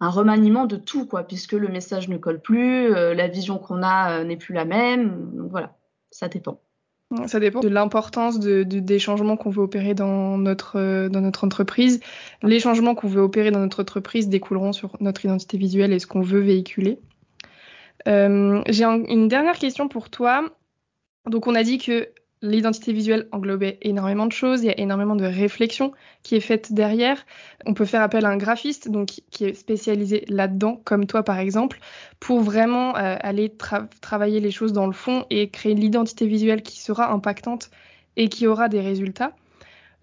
un 0.00 0.10
remaniement 0.10 0.66
de 0.66 0.76
tout, 0.76 1.06
quoi, 1.06 1.22
puisque 1.24 1.52
le 1.52 1.68
message 1.68 2.08
ne 2.08 2.18
colle 2.18 2.40
plus, 2.40 2.92
euh, 2.92 3.14
la 3.14 3.28
vision 3.28 3.58
qu'on 3.58 3.82
a 3.82 4.20
euh, 4.20 4.24
n'est 4.24 4.36
plus 4.36 4.54
la 4.54 4.64
même. 4.64 5.30
Donc 5.36 5.50
voilà, 5.50 5.76
ça 6.10 6.28
dépend. 6.28 6.60
Ça 7.26 7.40
dépend 7.40 7.60
de 7.60 7.68
l'importance 7.68 8.38
de, 8.38 8.62
de, 8.62 8.80
des 8.80 8.98
changements 8.98 9.36
qu'on 9.36 9.50
veut 9.50 9.62
opérer 9.62 9.94
dans 9.94 10.38
notre, 10.38 10.78
euh, 10.78 11.08
dans 11.08 11.20
notre 11.20 11.44
entreprise. 11.44 12.00
Les 12.42 12.60
changements 12.60 12.94
qu'on 12.94 13.08
veut 13.08 13.20
opérer 13.20 13.50
dans 13.50 13.60
notre 13.60 13.82
entreprise 13.82 14.28
découleront 14.28 14.72
sur 14.72 14.96
notre 15.00 15.24
identité 15.24 15.58
visuelle 15.58 15.92
et 15.92 15.98
ce 15.98 16.06
qu'on 16.06 16.22
veut 16.22 16.40
véhiculer. 16.40 16.98
Euh, 18.08 18.62
J'ai 18.68 18.84
une 18.84 19.28
dernière 19.28 19.58
question 19.58 19.88
pour 19.88 20.10
toi. 20.10 20.44
Donc 21.28 21.46
on 21.46 21.54
a 21.54 21.62
dit 21.62 21.78
que 21.78 22.08
l'identité 22.42 22.92
visuelle 22.92 23.28
englobait 23.32 23.78
énormément 23.82 24.26
de 24.26 24.32
choses, 24.32 24.62
il 24.62 24.66
y 24.66 24.70
a 24.70 24.78
énormément 24.78 25.16
de 25.16 25.24
réflexion 25.24 25.92
qui 26.22 26.34
est 26.34 26.40
faite 26.40 26.72
derrière. 26.72 27.24
On 27.66 27.74
peut 27.74 27.84
faire 27.84 28.02
appel 28.02 28.24
à 28.26 28.28
un 28.28 28.36
graphiste 28.36 28.90
donc 28.90 29.20
qui 29.30 29.44
est 29.44 29.54
spécialisé 29.54 30.24
là-dedans, 30.28 30.80
comme 30.84 31.06
toi 31.06 31.22
par 31.22 31.38
exemple, 31.38 31.78
pour 32.20 32.40
vraiment 32.40 32.96
euh, 32.96 33.16
aller 33.20 33.48
tra 33.50 33.88
travailler 34.00 34.40
les 34.40 34.50
choses 34.50 34.72
dans 34.72 34.86
le 34.86 34.92
fond 34.92 35.24
et 35.30 35.48
créer 35.50 35.74
l'identité 35.74 36.26
visuelle 36.26 36.62
qui 36.62 36.80
sera 36.80 37.12
impactante 37.12 37.70
et 38.16 38.28
qui 38.28 38.46
aura 38.46 38.68
des 38.68 38.80
résultats. 38.80 39.32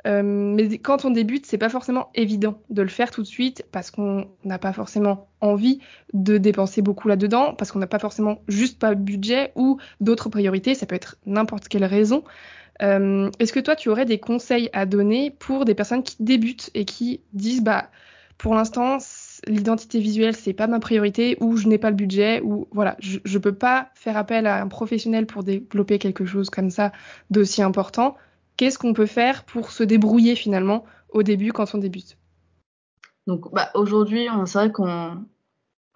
Euh, 0.08 0.24
mais 0.24 0.78
quand 0.78 1.06
on 1.06 1.12
débute, 1.12 1.46
c'est 1.46 1.58
pas 1.58 1.70
forcément 1.70 2.10
évident 2.16 2.62
de 2.70 2.82
le 2.82 2.88
faire 2.88 3.12
tout 3.12 3.22
de 3.22 3.28
suite 3.28 3.66
parce 3.72 3.92
qu'on 3.92 4.28
n'a 4.46 4.58
pas 4.58 4.74
forcément 4.74 5.28
envie 5.42 5.80
de 6.14 6.38
dépenser 6.38 6.82
beaucoup 6.82 7.08
là-dedans, 7.08 7.54
parce 7.54 7.72
qu'on 7.72 7.80
n'a 7.80 7.88
pas 7.88 8.00
forcément 8.00 8.40
juste 8.48 8.80
pas 8.80 8.96
budget 8.96 9.52
ou 9.56 9.78
d'autres 10.00 10.30
priorités. 10.30 10.74
Ça 10.74 10.86
peut 10.86 10.96
être 10.96 11.18
n'importe 11.26 11.68
quelle 11.68 11.86
raison. 11.86 12.24
Euh, 12.82 13.30
Est-ce 13.40 13.52
que 13.52 13.60
toi, 13.60 13.76
tu 13.76 13.90
aurais 13.90 14.06
des 14.06 14.20
conseils 14.20 14.70
à 14.74 14.86
donner 14.86 15.32
pour 15.32 15.66
des 15.66 15.76
personnes 15.76 16.04
qui 16.04 16.16
débutent 16.20 16.70
et 16.74 16.86
qui 16.86 17.22
disent, 17.34 17.62
bah, 17.62 17.90
pour 18.38 18.56
l'instant, 18.56 19.00
l'identité 19.48 20.00
visuelle, 20.00 20.34
c'est 20.36 20.54
pas 20.54 20.68
ma 20.68 20.80
priorité, 20.80 21.38
ou 21.42 21.58
je 21.58 21.68
n'ai 21.68 21.78
pas 21.78 21.90
le 21.90 21.98
budget, 21.98 22.40
ou 22.42 22.70
voilà, 22.72 22.96
je, 23.00 23.20
je 23.26 23.38
peux 23.38 23.54
pas 23.54 23.90
faire 23.96 24.16
appel 24.16 24.48
à 24.48 24.62
un 24.62 24.68
professionnel 24.68 25.26
pour 25.26 25.44
développer 25.44 26.00
quelque 26.00 26.26
chose 26.26 26.50
comme 26.50 26.70
ça 26.70 26.94
d'aussi 27.30 27.62
important 27.62 28.16
qu'est-ce 28.60 28.78
qu'on 28.78 28.92
peut 28.92 29.06
faire 29.06 29.46
pour 29.46 29.72
se 29.72 29.84
débrouiller 29.84 30.36
finalement 30.36 30.84
au 31.08 31.24
début 31.24 31.54
quand 31.54 31.74
on 31.74 31.78
débute? 31.78 32.18
Donc 33.26 33.54
bah, 33.54 33.70
aujourd'hui, 33.74 34.28
c'est 34.46 34.58
vrai 34.58 34.72
qu'on 34.72 35.24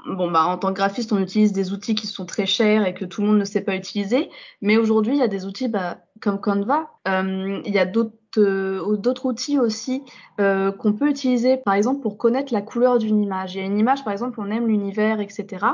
bon 0.05 0.31
bah 0.31 0.45
en 0.45 0.57
tant 0.57 0.69
que 0.69 0.75
graphiste, 0.75 1.11
on 1.11 1.19
utilise 1.19 1.51
des 1.51 1.73
outils 1.73 1.93
qui 1.93 2.07
sont 2.07 2.25
très 2.25 2.45
chers 2.45 2.85
et 2.85 2.93
que 2.93 3.03
tout 3.03 3.21
le 3.21 3.27
monde 3.27 3.37
ne 3.37 3.43
sait 3.43 3.65
pas 3.65 3.75
utiliser. 3.75 4.29
Mais 4.61 4.77
aujourd'hui, 4.77 5.13
il 5.13 5.19
y 5.19 5.23
a 5.23 5.27
des 5.27 5.45
outils 5.45 5.67
bah, 5.67 5.97
comme 6.21 6.39
Canva. 6.39 6.89
Euh, 7.05 7.61
il 7.65 7.73
y 7.73 7.79
a 7.79 7.85
d'autres 7.85 8.13
euh, 8.37 9.17
outils 9.25 9.59
aussi 9.59 10.01
euh, 10.39 10.71
qu'on 10.71 10.93
peut 10.93 11.09
utiliser, 11.09 11.57
par 11.57 11.73
exemple, 11.73 12.01
pour 12.01 12.17
connaître 12.17 12.53
la 12.53 12.61
couleur 12.61 12.97
d'une 12.97 13.21
image. 13.21 13.55
Il 13.55 13.57
y 13.57 13.61
a 13.61 13.65
une 13.65 13.77
image, 13.77 14.05
par 14.05 14.13
exemple, 14.13 14.39
on 14.39 14.49
aime 14.49 14.67
l'univers, 14.67 15.19
etc. 15.19 15.65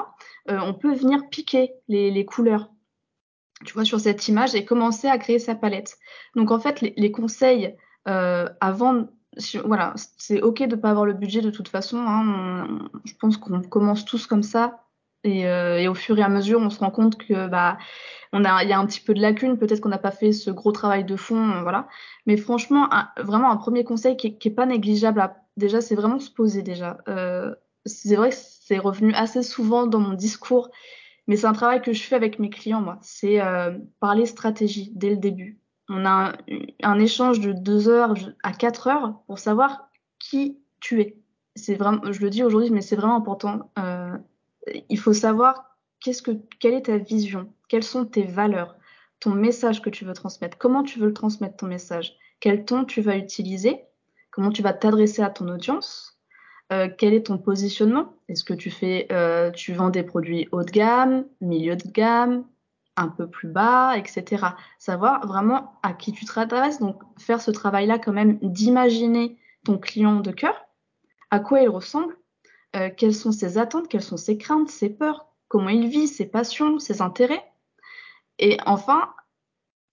On 0.48 0.74
peut 0.74 0.96
venir 0.96 1.30
piquer 1.30 1.74
les 1.88 2.26
couleurs 2.26 2.72
tu 3.66 3.74
vois, 3.74 3.86
sur 3.86 4.00
cette 4.00 4.28
image 4.28 4.56
et 4.56 4.66
commencer 4.66 5.08
à 5.08 5.18
créer 5.18 5.40
sa 5.40 5.56
palette. 5.56 5.98
Donc 6.36 6.52
en 6.52 6.60
fait, 6.60 6.82
les, 6.82 7.12
conseils 7.12 7.76
euh, 8.08 8.48
avant, 8.62 9.08
voilà, 9.66 9.94
c'est 10.18 10.42
ok 10.42 10.64
de 10.64 10.76
pas 10.76 10.92
avoir 10.92 11.06
le 11.06 11.14
budget 11.14 11.42
de 11.42 11.52
toute 11.52 11.68
façon. 11.68 11.98
Hein, 11.98 12.80
je 13.06 13.14
pense 13.20 13.38
qu'on 13.38 13.62
commence 13.62 14.06
tous 14.06 14.28
comme 14.28 14.44
ça 14.44 14.84
et, 15.24 15.48
euh, 15.48 15.80
et, 15.80 15.88
au 15.88 15.96
fur 15.96 16.18
et 16.18 16.24
à 16.24 16.30
mesure, 16.30 16.60
on 16.62 16.70
se 16.70 16.80
rend 16.80 16.92
compte 16.92 17.18
que 17.18 17.48
bah 17.48 17.78
on 18.32 18.46
a, 18.46 18.64
il 18.64 18.70
y 18.70 18.74
a 18.74 18.80
un 18.80 18.86
petit 18.86 19.02
peu 19.02 19.14
de 19.14 19.22
lacune. 19.22 19.58
Peut-être 19.58 19.82
qu'on 19.82 19.90
n'a 19.90 19.98
pas 19.98 20.12
fait 20.12 20.32
ce 20.32 20.52
gros 20.52 20.72
travail 20.72 21.04
de 21.04 21.16
fond, 21.16 21.62
voilà. 21.62 21.88
Mais 22.26 22.38
franchement, 22.38 22.90
vraiment 23.18 23.52
un 23.52 23.58
premier 23.58 23.84
conseil 23.84 24.16
qui, 24.16 24.28
est 24.28 24.50
pas 24.52 24.66
négligeable. 24.66 25.30
Déjà, 25.58 25.82
c'est 25.82 25.96
vraiment 25.96 26.20
se 26.20 26.32
poser 26.32 26.62
déjà. 26.62 26.98
Euh, 27.10 27.54
c'est 27.86 28.16
vrai 28.16 28.30
que 28.30 28.36
c'est 28.38 28.78
revenu 28.78 29.14
assez 29.14 29.44
souvent 29.44 29.88
dans 29.88 30.00
mon 30.00 30.14
discours 30.14 30.70
mais 31.30 31.38
c'est 31.38 31.46
un 31.46 31.54
travail 31.54 31.80
que 31.84 31.94
je 31.94 32.02
fais 32.02 32.16
avec 32.16 32.40
mes 32.40 32.50
clients, 32.50 32.82
moi. 32.82 32.98
C'est 33.04 33.40
euh, 33.40 33.78
parler 34.00 34.26
stratégie 34.26 34.92
dès 34.96 35.12
le 35.12 35.18
début. 35.18 35.60
On 35.88 36.04
a 36.04 36.34
un, 36.82 37.00
échange 37.00 37.40
de 37.40 37.54
deux 37.54 37.88
heures 37.88 38.16
à 38.42 38.52
quatre 38.52 38.88
heures 38.88 39.14
pour 39.28 39.38
savoir 39.38 39.92
qui 40.18 40.58
tu 40.80 41.02
es. 41.02 41.18
C'est 41.56 41.76
vraiment, 41.76 42.12
je 42.12 42.20
le 42.22 42.32
dis 42.32 42.44
aujourd'hui, 42.44 42.72
mais 42.72 42.82
c'est 42.82 42.96
vraiment 42.96 43.16
important. 43.16 43.72
Euh, 43.78 44.18
il 44.90 44.98
faut 44.98 45.14
savoir 45.14 45.78
quelle 46.00 46.74
est 46.74 46.88
ta 46.88 46.98
vision, 46.98 47.54
quelles 47.68 47.84
sont 47.84 48.06
tes 48.06 48.24
valeurs, 48.24 48.76
ton 49.20 49.36
message 49.36 49.84
que 49.84 49.92
tu 49.92 50.06
veux 50.06 50.14
transmettre, 50.14 50.58
comment 50.58 50.82
tu 50.82 50.98
veux 50.98 51.08
le 51.10 51.14
transmettre 51.14 51.58
ton 51.58 51.68
message, 51.68 52.18
quel 52.40 52.66
ton 52.66 52.86
tu 52.86 53.02
vas 53.02 53.18
utiliser, 53.18 53.84
comment 54.32 54.50
tu 54.50 54.64
vas 54.64 54.74
t'adresser 54.74 55.22
à 55.22 55.30
ton 55.30 55.48
audience, 55.48 56.19
euh, 56.72 56.88
quel 56.96 57.14
est 57.14 57.28
ton 57.28 57.38
positionnement? 57.38 58.14
Est-ce 58.28 58.44
que 58.44 58.54
tu 58.54 58.70
fais, 58.70 59.08
euh, 59.12 59.52
tu 59.52 59.74
vends 59.74 59.90
des 59.90 60.04
produits 60.04 60.48
haut 60.52 60.64
de 60.64 60.72
gamme, 60.72 61.26
milieu 61.42 61.76
de 61.76 61.90
gamme, 61.90 62.44
un 62.96 63.08
peu 63.08 63.28
plus 63.28 63.48
bas, 63.48 63.98
etc. 63.98 64.46
Savoir 64.78 65.26
vraiment 65.26 65.74
à 65.82 65.94
qui 65.94 66.12
tu 66.12 66.26
t'adresses. 66.26 66.80
Donc 66.80 67.02
faire 67.18 67.42
ce 67.42 67.52
travail-là 67.52 67.98
quand 67.98 68.14
même 68.14 68.38
d'imaginer 68.42 69.38
ton 69.66 69.78
client 69.78 70.20
de 70.20 70.32
cœur, 70.32 70.56
à 71.32 71.40
quoi 71.40 71.62
il 71.62 71.70
ressemble, 71.70 72.16
euh, 72.76 72.90
quelles 72.96 73.16
sont 73.16 73.32
ses 73.32 73.58
attentes, 73.58 73.88
quelles 73.88 74.04
sont 74.04 74.18
ses 74.18 74.38
craintes, 74.38 74.70
ses 74.70 74.90
peurs, 74.90 75.28
comment 75.48 75.70
il 75.70 75.88
vit, 75.88 76.08
ses 76.08 76.26
passions, 76.26 76.78
ses 76.78 77.02
intérêts. 77.02 77.44
Et 78.38 78.58
enfin, 78.66 79.10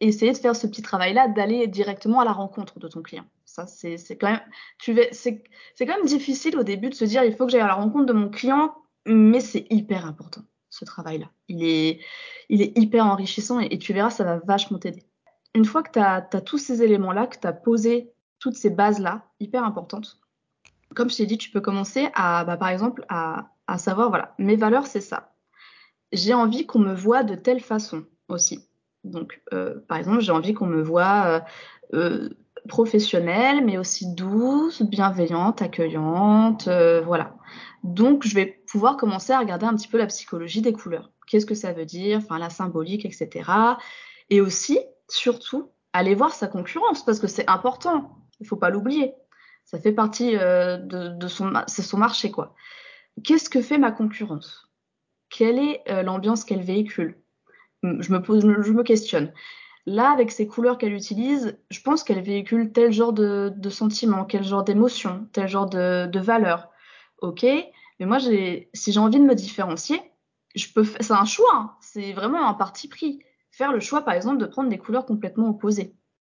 essayer 0.01 0.32
de 0.32 0.36
faire 0.36 0.55
ce 0.55 0.66
petit 0.66 0.82
travail-là, 0.82 1.28
d'aller 1.28 1.66
directement 1.66 2.20
à 2.20 2.24
la 2.24 2.32
rencontre 2.32 2.78
de 2.78 2.88
ton 2.88 3.03
client. 3.03 3.24
Ça, 3.44 3.66
c'est 3.66 3.97
quand 4.18 4.30
même, 4.30 4.42
tu 4.78 4.99
c'est 5.12 5.42
quand 5.80 5.97
même 5.97 6.07
difficile 6.07 6.59
au 6.59 6.62
début 6.62 6.90
de 6.90 6.94
se 6.94 7.05
dire, 7.05 7.24
il 7.24 7.34
faut 7.34 7.47
que 7.47 7.53
j'aille 7.53 7.62
à 7.62 7.66
la 7.66 7.74
rencontre 7.74 8.07
de 8.07 8.12
mon 8.12 8.28
client, 8.28 8.74
mais 9.07 9.40
c'est 9.40 9.66
hyper 9.70 10.07
important. 10.07 10.42
ce 10.68 10.84
travail-là. 10.84 11.30
Il 11.49 11.64
est, 11.64 12.01
il 12.51 12.61
est 12.61 12.76
hyper 12.76 13.07
enrichissant 13.07 13.61
et, 13.61 13.78
tu 13.78 13.94
verras, 13.94 14.11
ça 14.11 14.24
va 14.24 14.40
vachement 14.44 14.78
t'aider. 14.78 15.05
Une 15.55 15.64
fois 15.64 15.82
que 15.82 15.92
tu 15.92 15.99
as, 15.99 16.20
tous 16.42 16.59
ces 16.59 16.82
éléments-là, 16.82 17.26
que 17.26 17.38
tu 17.38 17.47
as 17.47 17.53
posé 17.53 18.12
toutes 18.38 18.57
ces 18.57 18.68
bases-là, 18.68 19.24
hyper 19.40 19.64
importantes, 19.64 20.20
comme 20.94 21.09
je 21.09 21.16
t'ai 21.16 21.26
dit, 21.26 21.38
tu 21.38 21.51
peux 21.51 21.62
commencer 21.62 22.09
à, 22.14 22.44
bah, 22.44 22.59
par 22.59 22.68
exemple, 22.68 23.07
à, 23.09 23.51
à 23.66 23.78
savoir, 23.78 24.11
voilà, 24.11 24.34
mes 24.38 24.57
valeurs, 24.57 24.86
c'est 24.86 25.01
ça. 25.01 25.34
J'ai 26.12 26.34
envie 26.34 26.66
qu'on 26.66 26.78
me 26.78 26.94
voit 26.94 27.24
de 27.24 27.34
telle 27.34 27.61
façon 27.61 28.05
aussi. 28.28 28.66
Donc, 29.07 29.40
euh, 29.52 29.80
par 29.88 29.98
exemple, 29.98 30.20
j'ai 30.20 30.32
envie 30.32 30.52
qu'on 30.52 30.66
me 30.66 30.82
voit 30.82 31.26
euh, 31.26 31.40
euh, 31.94 32.28
professionnelle, 32.68 33.64
mais 33.64 33.78
aussi 33.78 34.12
douce, 34.12 34.82
bienveillante, 34.82 35.62
accueillante, 35.62 36.68
voilà. 37.04 37.36
Donc, 37.84 38.26
je 38.26 38.34
vais 38.34 38.62
pouvoir 38.70 38.96
commencer 38.96 39.32
à 39.32 39.38
regarder 39.38 39.66
un 39.66 39.76
petit 39.76 39.88
peu 39.88 39.98
la 39.98 40.07
psychologie 40.07 40.62
des 40.62 40.72
couleurs. 40.72 41.11
Qu'est-ce 41.28 41.46
que 41.46 41.54
ça 41.54 41.72
veut 41.72 41.84
dire, 41.84 42.18
enfin 42.18 42.38
la 42.38 42.50
symbolique, 42.50 43.04
etc. 43.04 43.50
Et 44.30 44.40
aussi, 44.40 44.78
surtout, 45.09 45.70
aller 45.92 46.14
voir 46.14 46.34
sa 46.34 46.48
concurrence 46.48 47.04
parce 47.04 47.20
que 47.20 47.28
c'est 47.28 47.48
important. 47.48 48.18
Il 48.40 48.42
ne 48.42 48.48
faut 48.48 48.57
pas 48.57 48.70
l'oublier. 48.70 49.14
Ça 49.64 49.78
fait 49.78 49.92
partie 49.92 50.32
de, 50.36 51.28
son, 51.28 51.98
marché 51.98 52.30
quoi. 52.30 52.54
Qu'est-ce 53.24 53.48
que 53.48 53.62
fait 53.62 53.78
ma 53.78 53.92
concurrence? 53.92 54.68
Quelle 55.28 55.59
est 55.59 56.02
l'ambiance 56.02 56.44
qu'elle 56.44 56.62
véhicule? 56.62 57.20
Je 57.83 58.12
me, 58.12 58.20
pose, 58.20 58.43
je 58.43 58.72
me 58.72 58.83
questionne. 58.83 59.33
Là, 59.87 60.11
avec 60.11 60.33
ces 60.33 60.47
couleurs 60.47 60.79
qu'elle 60.79 60.95
utilise, 60.95 61.59
je 61.70 61.81
pense 61.81 62.03
qu'elle 62.03 62.20
véhicule 62.20 62.72
tel 62.72 62.93
genre 62.93 63.12
de, 63.12 63.53
sentiment, 63.70 64.24
quel 64.24 64.43
genre 64.43 64.64
d'émotion, 64.64 65.29
tel 65.33 65.49
genre 65.49 65.68
de, 65.68 66.07
de 66.07 66.18
valeur. 66.18 66.70
Ok, 67.22 67.45
mais 67.45 68.07
moi, 68.07 68.18
si 68.20 68.93
j'ai 68.93 69.01
envie 69.01 69.18
de 69.18 69.24
me 69.24 69.35
différencier, 69.35 70.01
je 70.55 70.66
peux, 70.72 70.85
c'est 70.85 71.12
un 71.12 71.24
choix, 71.24 71.55
hein. 71.55 71.77
c'est 71.81 72.12
vraiment 72.12 72.49
un 72.49 72.55
parti 72.55 72.89
pris. 72.89 73.20
Faire 73.53 73.72
le 73.72 73.81
choix, 73.81 74.03
par 74.03 74.14
exemple, 74.14 74.39
de 74.39 74.47
prendre 74.47 74.68
des 74.68 74.79
couleurs 74.79 75.07
complètement 75.07 75.49
opposées. 75.49 75.95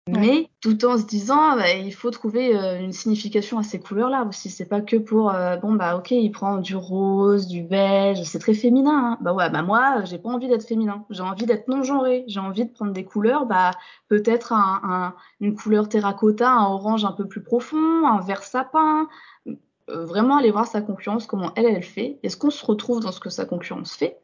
Mais 0.08 0.48
tout 0.60 0.84
en 0.86 0.96
se 0.96 1.04
disant, 1.04 1.56
bah, 1.56 1.70
il 1.74 1.92
faut 1.92 2.10
trouver 2.10 2.56
euh, 2.56 2.80
une 2.80 2.92
signification 2.92 3.58
à 3.58 3.62
ces 3.62 3.78
couleurs-là 3.78 4.24
aussi. 4.28 4.48
C'est 4.48 4.66
pas 4.66 4.80
que 4.80 4.96
pour, 4.96 5.30
euh, 5.30 5.56
bon, 5.56 5.74
bah, 5.74 5.96
ok, 5.96 6.10
il 6.12 6.30
prend 6.30 6.56
du 6.56 6.76
rose, 6.76 7.46
du 7.46 7.62
beige, 7.62 8.22
c'est 8.22 8.38
très 8.38 8.54
féminin. 8.54 9.12
Hein. 9.12 9.18
Bah 9.20 9.32
ouais, 9.34 9.50
bah 9.50 9.62
moi, 9.62 10.04
j'ai 10.04 10.18
pas 10.18 10.30
envie 10.30 10.48
d'être 10.48 10.66
féminin. 10.66 11.04
J'ai 11.10 11.22
envie 11.22 11.46
d'être 11.46 11.68
non-genré. 11.68 12.24
J'ai 12.26 12.40
envie 12.40 12.64
de 12.64 12.70
prendre 12.70 12.92
des 12.92 13.04
couleurs, 13.04 13.46
bah, 13.46 13.72
peut-être 14.08 14.52
un, 14.52 15.14
une 15.40 15.54
couleur 15.54 15.88
terracotta, 15.88 16.50
un 16.50 16.66
orange 16.66 17.04
un 17.04 17.12
peu 17.12 17.26
plus 17.26 17.42
profond, 17.42 18.06
un 18.06 18.20
vert 18.20 18.42
sapin. 18.42 19.08
Euh, 19.46 20.04
vraiment 20.04 20.36
aller 20.36 20.50
voir 20.50 20.66
sa 20.66 20.80
concurrence, 20.80 21.26
comment 21.26 21.52
elle, 21.54 21.66
elle 21.66 21.82
fait. 21.82 22.18
Est-ce 22.22 22.36
qu'on 22.36 22.50
se 22.50 22.64
retrouve 22.64 23.00
dans 23.00 23.12
ce 23.12 23.20
que 23.20 23.30
sa 23.30 23.44
concurrence 23.44 23.94
fait? 23.94 24.18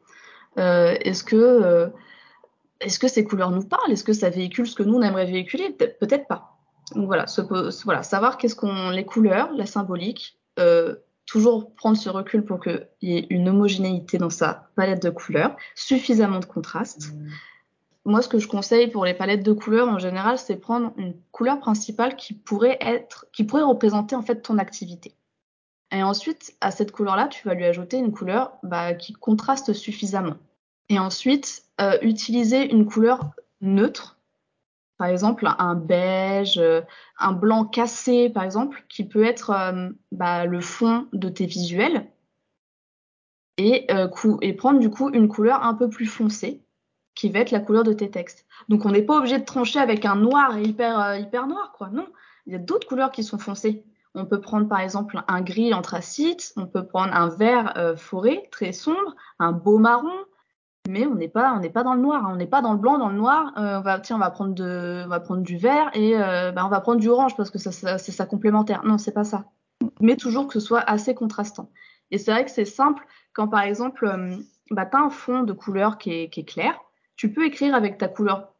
Est-ce 0.57 1.25
que 1.25 1.91
est-ce 2.81 2.99
que 2.99 3.07
ces 3.07 3.23
couleurs 3.23 3.51
nous 3.51 3.63
parlent? 3.63 3.91
Est-ce 3.91 4.03
que 4.03 4.13
ça 4.13 4.29
véhicule 4.29 4.67
ce 4.67 4.75
que 4.75 4.83
nous 4.83 4.95
on 4.95 5.01
aimerait 5.01 5.25
véhiculer? 5.25 5.69
Peut-être 5.71 6.27
pas. 6.27 6.57
Donc 6.93 7.07
voilà, 7.07 7.25
voilà 7.83 8.03
savoir 8.03 8.37
qu'est-ce 8.37 8.55
qu'on 8.55 8.89
les 8.89 9.05
couleurs, 9.05 9.51
la 9.53 9.65
symbolique, 9.65 10.37
euh, 10.59 10.95
toujours 11.25 11.73
prendre 11.75 11.97
ce 11.97 12.09
recul 12.09 12.45
pour 12.45 12.59
qu'il 12.59 12.87
y 13.01 13.17
ait 13.17 13.27
une 13.29 13.49
homogénéité 13.49 14.17
dans 14.17 14.29
sa 14.29 14.69
palette 14.75 15.01
de 15.01 15.09
couleurs, 15.09 15.55
suffisamment 15.73 16.39
de 16.39 16.45
contraste. 16.45 17.11
Mmh. 17.11 17.29
Moi, 18.07 18.21
ce 18.21 18.27
que 18.27 18.37
je 18.37 18.47
conseille 18.47 18.87
pour 18.87 19.03
les 19.03 19.15
palettes 19.15 19.43
de 19.43 19.51
couleurs 19.51 19.87
en 19.87 19.97
général, 19.97 20.37
c'est 20.37 20.57
prendre 20.57 20.93
une 20.97 21.15
couleur 21.31 21.59
principale 21.59 22.15
qui 22.15 22.35
pourrait 22.35 22.77
être, 22.79 23.25
qui 23.33 23.43
pourrait 23.43 23.63
représenter 23.63 24.15
en 24.15 24.21
fait 24.21 24.41
ton 24.41 24.59
activité. 24.59 25.15
Et 25.91 26.03
ensuite, 26.03 26.55
à 26.61 26.69
cette 26.69 26.91
couleur-là, 26.91 27.27
tu 27.29 27.47
vas 27.47 27.55
lui 27.55 27.65
ajouter 27.65 27.97
une 27.97 28.11
couleur 28.11 28.53
bah, 28.61 28.93
qui 28.93 29.13
contraste 29.13 29.73
suffisamment. 29.73 30.35
Et 30.89 30.99
ensuite, 30.99 31.63
euh, 31.81 31.97
utiliser 32.01 32.71
une 32.71 32.85
couleur 32.85 33.31
neutre, 33.61 34.17
par 34.97 35.07
exemple 35.07 35.47
un 35.57 35.75
beige, 35.75 36.57
euh, 36.57 36.81
un 37.19 37.33
blanc 37.33 37.65
cassé, 37.65 38.29
par 38.29 38.43
exemple, 38.43 38.85
qui 38.87 39.03
peut 39.03 39.25
être 39.25 39.49
euh, 39.49 39.89
bah, 40.11 40.45
le 40.45 40.61
fond 40.61 41.07
de 41.11 41.27
tes 41.29 41.47
visuels, 41.47 42.09
et, 43.57 43.87
prendre 44.57 44.79
du 44.79 44.89
coup 44.89 45.09
une 45.11 45.29
couleur 45.29 45.63
un 45.63 45.73
peu 45.73 45.89
plus 45.89 46.05
foncée, 46.05 46.61
qui 47.15 47.29
va 47.29 47.39
être 47.39 47.51
la 47.51 47.61
couleur 47.61 47.83
de 47.83 47.93
tes 47.93 48.11
textes. 48.11 48.45
Donc 48.67 48.85
on 48.85 48.91
n'est 48.91 49.01
pas 49.01 49.17
obligé 49.17 49.39
de 49.39 49.45
trancher 49.45 49.79
avec 49.79 50.03
un 50.03 50.17
noir 50.17 50.59
hyper, 50.59 51.17
hyper 51.17 51.47
noir, 51.47 51.73
quoi. 51.77 51.89
Non, 51.89 52.07
il 52.45 52.53
y 52.53 52.55
a 52.55 52.59
d'autres 52.59 52.87
couleurs 52.87 53.11
qui 53.11 53.23
sont 53.23 53.37
foncées. 53.37 53.85
On 54.13 54.25
peut 54.25 54.41
prendre 54.41 54.67
par 54.67 54.81
exemple 54.81 55.21
un 55.29 55.41
gris 55.41 55.73
anthracite, 55.73 56.53
on 56.57 56.67
peut 56.67 56.85
prendre 56.85 57.13
un 57.13 57.29
vert 57.29 57.95
forêt 57.97 58.47
très 58.51 58.73
sombre, 58.73 59.15
un 59.39 59.53
beau 59.53 59.77
marron, 59.77 60.25
mais 60.87 61.05
on 61.05 61.15
n'est 61.15 61.27
pas 61.27 61.53
on 61.53 61.59
n'est 61.59 61.69
pas 61.69 61.83
dans 61.83 61.93
le 61.93 62.01
noir, 62.01 62.25
hein. 62.25 62.31
on 62.33 62.35
n'est 62.35 62.47
pas 62.47 62.61
dans 62.61 62.73
le 62.73 62.79
blanc, 62.79 62.97
dans 62.97 63.09
le 63.09 63.15
noir. 63.15 63.53
Euh, 63.57 63.79
on 63.79 63.81
va 63.81 63.99
tiens, 63.99 64.17
on 64.17 64.19
va 64.19 64.29
prendre 64.29 64.53
de, 64.53 65.03
on 65.05 65.09
va 65.09 65.19
prendre 65.19 65.41
du 65.41 65.57
vert 65.57 65.89
et 65.93 66.17
euh, 66.17 66.51
bah, 66.51 66.65
on 66.65 66.69
va 66.69 66.81
prendre 66.81 66.99
du 66.99 67.09
orange 67.09 67.35
parce 67.35 67.49
que 67.49 67.57
ça, 67.57 67.71
c'est 67.71 68.11
ça 68.11 68.25
complémentaire. 68.25 68.83
Non, 68.83 68.97
c'est 68.97 69.11
pas 69.11 69.23
ça. 69.23 69.45
Mais 69.99 70.15
toujours 70.15 70.47
que 70.47 70.53
ce 70.53 70.59
soit 70.59 70.81
assez 70.81 71.15
contrastant. 71.15 71.69
Et 72.11 72.17
c'est 72.17 72.31
vrai 72.31 72.45
que 72.45 72.51
c'est 72.51 72.65
simple 72.65 73.05
quand 73.33 73.47
par 73.47 73.61
exemple, 73.61 74.05
euh, 74.05 74.35
bah, 74.71 74.85
tu 74.85 74.97
as 74.97 75.01
un 75.01 75.09
fond 75.09 75.43
de 75.43 75.53
couleur 75.53 75.97
qui 75.97 76.11
est, 76.11 76.29
qui 76.29 76.41
est, 76.41 76.45
clair, 76.45 76.79
tu 77.15 77.31
peux 77.31 77.45
écrire 77.45 77.75
avec 77.75 77.97
ta 77.97 78.07
couleur, 78.07 78.53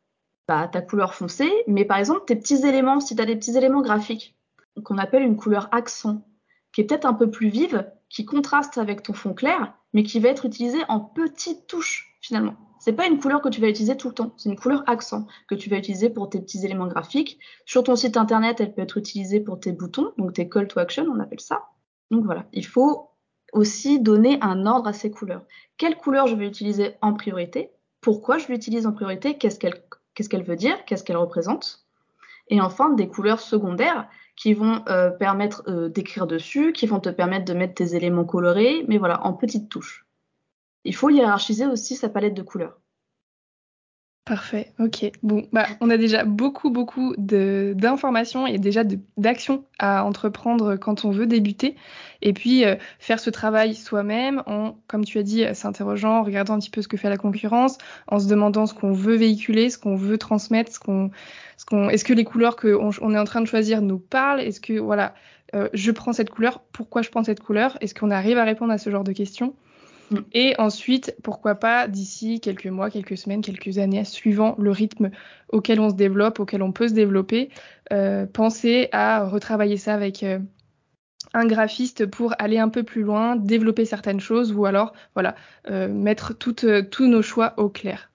bah, 0.47 0.67
ta 0.67 0.82
couleur 0.82 1.13
foncée, 1.13 1.51
mais 1.67 1.86
par 1.86 1.97
exemple 1.97 2.23
tes 2.26 2.36
petits 2.36 2.65
éléments, 2.65 2.99
si 2.99 3.15
tu 3.15 3.21
as 3.21 3.26
des 3.26 3.36
petits 3.36 3.57
éléments 3.57 3.82
graphiques 3.82 4.36
qu'on 4.84 4.97
appelle 4.97 5.23
une 5.23 5.38
couleur 5.38 5.69
accent, 5.71 6.26
qui 6.73 6.82
est 6.82 6.84
peut-être 6.84 7.05
un 7.05 7.13
peu 7.13 7.32
plus 7.32 7.47
vive, 7.47 7.89
qui 8.09 8.26
contraste 8.26 8.78
avec 8.78 9.03
ton 9.03 9.13
fond 9.13 9.34
clair, 9.34 9.73
mais 9.93 10.03
qui 10.03 10.19
va 10.19 10.30
être 10.30 10.45
utilisée 10.45 10.84
en 10.89 10.99
petites 10.99 11.67
touches 11.67 12.14
finalement. 12.26 12.55
C'est 12.80 12.93
pas 12.93 13.07
une 13.07 13.19
couleur 13.19 13.41
que 13.41 13.49
tu 13.49 13.61
vas 13.61 13.69
utiliser 13.69 13.95
tout 13.95 14.09
le 14.09 14.13
temps, 14.13 14.34
c'est 14.38 14.49
une 14.49 14.57
couleur 14.57 14.84
accent 14.88 15.28
que 15.47 15.55
tu 15.55 15.69
vas 15.69 15.78
utiliser 15.78 16.09
pour 16.09 16.30
tes 16.30 16.39
petits 16.39 16.65
éléments 16.65 16.88
graphiques. 16.88 17.39
Sur 17.65 17.84
ton 17.84 17.95
site 17.95 18.17
internet, 18.17 18.59
elle 18.59 18.73
peut 18.73 18.82
être 18.82 18.97
utilisée 18.97 19.39
pour 19.39 19.59
tes 19.59 19.71
boutons, 19.71 20.11
donc 20.17 20.34
tes 20.34 20.49
call 20.49 20.67
to 20.67 20.80
action, 20.80 21.05
on 21.05 21.19
appelle 21.19 21.39
ça. 21.39 21.63
Donc 22.11 22.26
voilà, 22.26 22.45
il 22.51 22.65
faut 22.65 23.11
aussi 23.53 23.99
donner 23.99 24.38
un 24.41 24.65
ordre 24.65 24.89
à 24.89 24.93
ces 24.93 25.11
couleurs. 25.11 25.43
Quelle 25.78 25.97
couleur 25.97 26.28
je 26.28 26.36
vais 26.36 26.47
utiliser 26.47 26.95
en 27.01 27.13
priorité? 27.13 27.71
Pourquoi 28.01 28.38
je 28.38 28.47
l'utilise 28.47 28.86
en 28.86 28.91
priorité? 28.91 29.38
Qu'est-ce 29.38 29.59
qu'elle 29.59 30.43
veut 30.43 30.55
dire? 30.55 30.84
Qu'est-ce 30.86 31.03
qu'elle 31.03 31.17
représente? 31.17 31.86
Et 32.49 32.61
enfin, 32.61 32.91
des 32.93 33.07
couleurs 33.07 33.39
secondaires 33.39 34.07
qui 34.36 34.53
vont 34.53 34.84
euh, 34.89 35.09
permettre 35.09 35.63
euh, 35.67 35.89
d'écrire 35.89 36.28
dessus, 36.28 36.73
qui 36.73 36.86
vont 36.86 36.99
te 36.99 37.09
permettre 37.09 37.45
de 37.45 37.53
mettre 37.53 37.73
tes 37.73 37.95
éléments 37.95 38.26
colorés, 38.26 38.86
mais 38.88 38.97
voilà, 38.97 39.26
en 39.26 39.34
petites 39.34 39.69
touches 39.69 40.05
il 40.86 40.95
faut 40.95 41.09
hiérarchiser 41.09 41.65
aussi 41.65 41.95
sa 41.95 42.09
palette 42.09 42.33
de 42.33 42.41
couleurs. 42.41 42.79
Parfait, 44.25 44.73
ok. 44.79 45.11
Bon, 45.21 45.47
bah, 45.53 45.67
on 45.81 45.89
a 45.91 45.97
déjà 45.97 46.23
beaucoup, 46.23 46.71
beaucoup 46.71 47.13
d'informations 47.19 48.47
et 48.47 48.57
déjà 48.57 48.83
d'actions 49.17 49.65
à 49.77 50.03
entreprendre 50.03 50.77
quand 50.77 51.05
on 51.05 51.11
veut 51.11 51.27
débuter. 51.27 51.75
Et 52.23 52.33
puis, 52.33 52.65
euh, 52.65 52.75
faire 52.97 53.19
ce 53.19 53.29
travail 53.29 53.75
soi-même 53.75 54.41
en, 54.47 54.79
comme 54.88 55.05
tu 55.05 55.19
as 55.19 55.23
dit, 55.23 55.45
s'interrogeant, 55.53 56.21
en 56.21 56.23
regardant 56.23 56.55
un 56.55 56.59
petit 56.59 56.71
peu 56.71 56.81
ce 56.81 56.88
que 56.88 56.97
fait 56.97 57.09
la 57.09 57.17
concurrence, 57.17 57.77
en 58.07 58.17
se 58.17 58.27
demandant 58.27 58.65
ce 58.65 58.73
qu'on 58.73 58.93
veut 58.93 59.15
véhiculer, 59.15 59.69
ce 59.69 59.77
qu'on 59.77 59.95
veut 59.95 60.17
transmettre, 60.17 60.71
ce 60.71 60.79
qu'on, 60.79 61.11
est-ce 61.89 62.03
que 62.03 62.13
les 62.13 62.23
couleurs 62.23 62.55
qu'on 62.55 62.89
on 62.99 63.13
est 63.13 63.19
en 63.19 63.25
train 63.25 63.41
de 63.41 63.47
choisir 63.47 63.83
nous 63.83 63.99
parlent? 63.99 64.41
Est-ce 64.41 64.59
que, 64.59 64.73
voilà, 64.73 65.13
euh, 65.53 65.69
je 65.73 65.91
prends 65.91 66.13
cette 66.13 66.31
couleur, 66.31 66.61
pourquoi 66.71 67.03
je 67.03 67.11
prends 67.11 67.23
cette 67.23 67.41
couleur? 67.41 67.77
Est-ce 67.81 67.93
qu'on 67.93 68.09
arrive 68.09 68.39
à 68.39 68.43
répondre 68.43 68.73
à 68.73 68.79
ce 68.79 68.89
genre 68.89 69.03
de 69.03 69.13
questions? 69.13 69.55
Mm. 70.12 70.18
Et 70.34 70.56
ensuite, 70.58 71.16
pourquoi 71.24 71.56
pas, 71.56 71.88
d'ici 71.88 72.39
quelques 72.39 72.68
mois, 72.68 72.89
quelques 72.89 73.18
semaines, 73.18 73.41
quelques 73.41 73.78
années, 73.78 74.03
suivant 74.06 74.56
le 74.58 74.72
rythme 74.72 75.12
auquel 75.49 75.80
on 75.80 75.89
se 75.89 75.95
développe, 75.95 76.39
auquel 76.39 76.62
on 76.62 76.72
peut 76.72 76.88
se 76.88 76.93
développer, 76.93 77.49
euh, 77.91 78.26
penser 78.26 78.89
à 78.91 79.26
retravailler 79.26 79.78
ça 79.78 79.93
avec 79.93 80.24
euh, 80.24 80.39
un 81.34 81.45
graphiste 81.45 82.06
pour 82.06 82.34
aller 82.39 82.58
un 82.58 82.70
peu 82.70 82.84
plus 82.84 83.03
loin, 83.03 83.36
développer 83.36 83.86
certaines 83.86 84.20
choses 84.20 84.51
ou 84.53 84.66
alors, 84.66 84.93
voilà, 85.14 85.36
euh, 85.70 85.88
mettre 85.88 86.34
toutes, 86.34 86.66
tous 86.91 87.08
nos 87.08 87.22
choix 87.22 87.53
au 87.58 87.70
clair. 87.70 88.10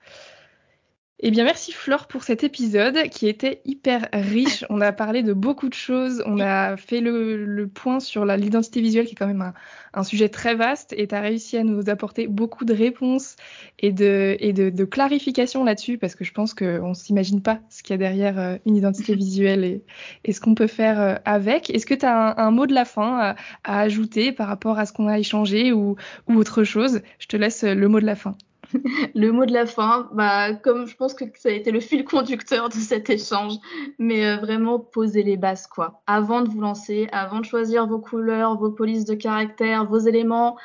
Eh 1.23 1.31
bien, 1.31 1.45
merci 1.45 1.73
Flore 1.73 2.07
pour 2.07 2.23
cet 2.23 2.45
épisode 2.45 2.97
qui 3.11 3.29
était 3.29 3.61
hyper 3.67 4.09
riche. 4.15 4.65
On 4.71 4.81
a 4.81 4.91
parlé 4.91 5.23
de 5.23 5.35
beaucoup 5.35 5.69
de 5.69 5.75
choses. 5.75 6.23
On 6.25 6.41
a 6.41 6.79
fait 6.79 7.03
le, 7.03 7.69
point 7.75 8.01
sur 8.01 8.25
l'identité 8.25 8.81
visuelle 8.81 9.05
qui 9.05 9.13
est 9.13 9.17
quand 9.17 9.27
même 9.27 9.53
un, 9.93 10.03
sujet 10.03 10.31
très 10.31 10.55
vaste 10.55 10.95
et 10.97 11.09
tu 11.09 11.15
as 11.15 11.21
réussi 11.21 11.59
à 11.59 11.63
nous 11.63 11.91
apporter 11.91 12.27
beaucoup 12.27 12.65
de 12.65 12.73
réponses 12.73 13.37
et 13.79 13.93
de, 13.93 14.39
et 14.41 14.55
de, 14.55 14.85
clarifications 14.87 15.63
là-dessus 15.63 15.99
parce 15.99 16.15
que 16.15 16.25
je 16.25 16.33
pense 16.33 16.55
qu'on 16.55 16.89
ne 16.89 16.95
s'imagine 16.95 17.43
pas 17.43 17.61
ce 17.69 17.83
qu'il 17.83 17.93
y 17.93 17.95
a 17.95 17.99
derrière 17.99 18.39
euh, 18.39 18.57
une 18.65 18.77
identité 18.77 19.15
visuelle 19.27 19.63
et, 19.63 19.83
et 20.25 20.33
ce 20.33 20.41
qu'on 20.41 20.55
peut 20.55 20.69
faire 20.69 20.99
euh, 20.99 21.17
avec. 21.27 21.69
Est-ce 21.69 21.85
que 21.85 21.95
tu 21.95 22.07
as 22.07 22.41
un, 22.41 22.51
mot 22.51 22.67
de 22.67 22.73
la 22.73 22.87
fin 22.87 23.35
à, 23.65 23.81
ajouter 23.81 24.33
par 24.33 24.49
rapport 24.49 24.79
à 24.79 24.87
ce 24.87 24.95
qu'on 24.95 25.07
a 25.07 25.19
échangé 25.19 25.71
ou, 25.73 25.97
ou 26.29 26.37
autre 26.37 26.65
chose? 26.65 27.03
Je 27.19 27.27
te 27.27 27.37
laisse 27.37 27.63
le 27.63 27.89
mot 27.89 28.01
de 28.01 28.07
la 28.07 28.17
fin. 28.17 28.37
le 29.15 29.33
mot 29.33 29.47
de 29.47 29.53
la 29.53 29.67
fin, 29.67 30.09
bah, 30.13 30.55
comme 30.55 30.87
je 30.87 30.97
pense 30.97 31.15
que 31.15 31.25
ça 31.37 31.49
a 31.49 31.53
été 31.53 31.71
le 31.71 31.81
fil 31.81 32.05
conducteur 32.05 32.69
de 32.69 32.75
cet 32.75 33.11
échange, 33.11 33.55
mais 33.99 34.27
euh, 34.27 34.37
vraiment 34.37 34.79
poser 34.79 35.23
les 35.23 35.37
bases, 35.37 35.67
quoi. 35.67 36.03
Avant 36.07 36.43
de 36.43 36.49
vous 36.49 36.61
lancer, 36.61 37.09
avant 37.13 37.41
de 37.41 37.45
choisir 37.45 37.87
vos 37.87 37.99
couleurs, 37.99 38.57
vos 38.59 38.71
polices 38.71 39.05
de 39.05 39.15
caractère, 39.15 39.87
vos 39.87 39.99
éléments, 39.99 40.57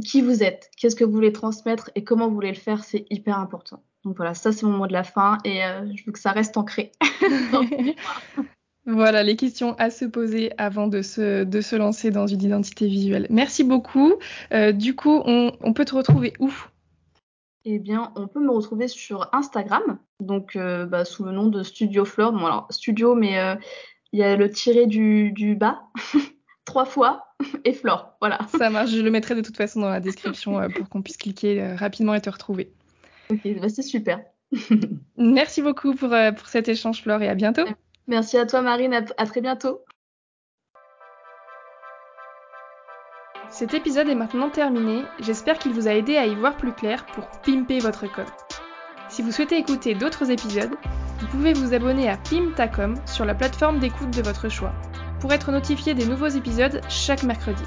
qui 0.00 0.22
vous 0.22 0.42
êtes, 0.42 0.70
qu'est-ce 0.76 0.96
que 0.96 1.04
vous 1.04 1.12
voulez 1.12 1.32
transmettre 1.32 1.90
et 1.94 2.04
comment 2.04 2.28
vous 2.28 2.34
voulez 2.34 2.52
le 2.52 2.54
faire, 2.54 2.84
c'est 2.84 3.06
hyper 3.10 3.38
important. 3.38 3.82
Donc 4.04 4.16
voilà, 4.16 4.34
ça 4.34 4.52
c'est 4.52 4.64
mon 4.64 4.78
mot 4.78 4.86
de 4.86 4.92
la 4.92 5.04
fin 5.04 5.38
et 5.44 5.64
euh, 5.64 5.86
je 5.94 6.04
veux 6.04 6.12
que 6.12 6.18
ça 6.18 6.32
reste 6.32 6.56
ancré. 6.56 6.92
voilà 8.86 9.22
les 9.22 9.36
questions 9.36 9.74
à 9.78 9.90
se 9.90 10.04
poser 10.04 10.52
avant 10.58 10.86
de 10.86 11.02
se, 11.02 11.44
de 11.44 11.60
se 11.60 11.76
lancer 11.76 12.10
dans 12.10 12.26
une 12.26 12.42
identité 12.42 12.86
visuelle. 12.86 13.26
Merci 13.30 13.64
beaucoup. 13.64 14.14
Euh, 14.52 14.72
du 14.72 14.94
coup, 14.94 15.22
on, 15.24 15.52
on, 15.60 15.72
peut 15.72 15.84
te 15.84 15.94
retrouver 15.94 16.32
où? 16.40 16.50
Eh 17.64 17.78
bien, 17.78 18.12
on 18.16 18.26
peut 18.26 18.40
me 18.40 18.50
retrouver 18.50 18.88
sur 18.88 19.28
Instagram, 19.32 19.98
donc 20.20 20.56
euh, 20.56 20.86
bah, 20.86 21.04
sous 21.04 21.24
le 21.24 21.32
nom 21.32 21.48
de 21.48 21.62
Studio 21.62 22.04
Flore. 22.04 22.32
Bon, 22.32 22.46
alors, 22.46 22.66
studio, 22.70 23.14
mais 23.14 23.38
il 24.12 24.18
y 24.18 24.22
a 24.22 24.36
le 24.36 24.50
tiré 24.50 24.86
du, 24.86 25.32
du 25.32 25.54
bas, 25.54 25.82
trois 26.64 26.86
fois, 26.86 27.26
et 27.64 27.74
Flore. 27.74 28.14
Voilà. 28.20 28.38
Ça 28.58 28.70
marche, 28.70 28.90
je 28.90 29.02
le 29.02 29.10
mettrai 29.10 29.34
de 29.34 29.42
toute 29.42 29.56
façon 29.56 29.80
dans 29.80 29.90
la 29.90 30.00
description 30.00 30.60
pour 30.70 30.88
qu'on 30.88 31.02
puisse 31.02 31.18
cliquer 31.18 31.74
rapidement 31.74 32.14
et 32.14 32.20
te 32.20 32.30
retrouver. 32.30 32.72
Ok, 33.30 33.40
bah 33.60 33.68
c'est 33.68 33.82
super. 33.82 34.20
Merci 35.16 35.62
beaucoup 35.62 35.94
pour, 35.94 36.12
euh, 36.12 36.32
pour 36.32 36.48
cet 36.48 36.68
échange, 36.68 37.02
Flore, 37.02 37.22
et 37.22 37.28
à 37.28 37.34
bientôt. 37.34 37.64
Merci 38.06 38.36
à 38.36 38.46
toi, 38.46 38.62
Marine. 38.62 38.94
À, 38.94 39.04
à 39.16 39.26
très 39.26 39.40
bientôt. 39.40 39.80
Cet 43.60 43.74
épisode 43.74 44.08
est 44.08 44.14
maintenant 44.14 44.48
terminé. 44.48 45.02
J'espère 45.18 45.58
qu'il 45.58 45.74
vous 45.74 45.86
a 45.86 45.92
aidé 45.92 46.16
à 46.16 46.24
y 46.24 46.34
voir 46.34 46.56
plus 46.56 46.72
clair 46.72 47.04
pour 47.04 47.26
pimper 47.42 47.78
votre 47.78 48.10
com. 48.10 48.24
Si 49.10 49.20
vous 49.20 49.32
souhaitez 49.32 49.58
écouter 49.58 49.94
d'autres 49.94 50.30
épisodes, 50.30 50.74
vous 51.18 51.26
pouvez 51.26 51.52
vous 51.52 51.74
abonner 51.74 52.08
à 52.08 52.16
Pimtacom 52.16 52.94
sur 53.04 53.26
la 53.26 53.34
plateforme 53.34 53.78
d'écoute 53.78 54.16
de 54.16 54.22
votre 54.22 54.48
choix 54.48 54.72
pour 55.20 55.30
être 55.34 55.52
notifié 55.52 55.92
des 55.92 56.06
nouveaux 56.06 56.28
épisodes 56.28 56.80
chaque 56.88 57.22
mercredi. 57.22 57.62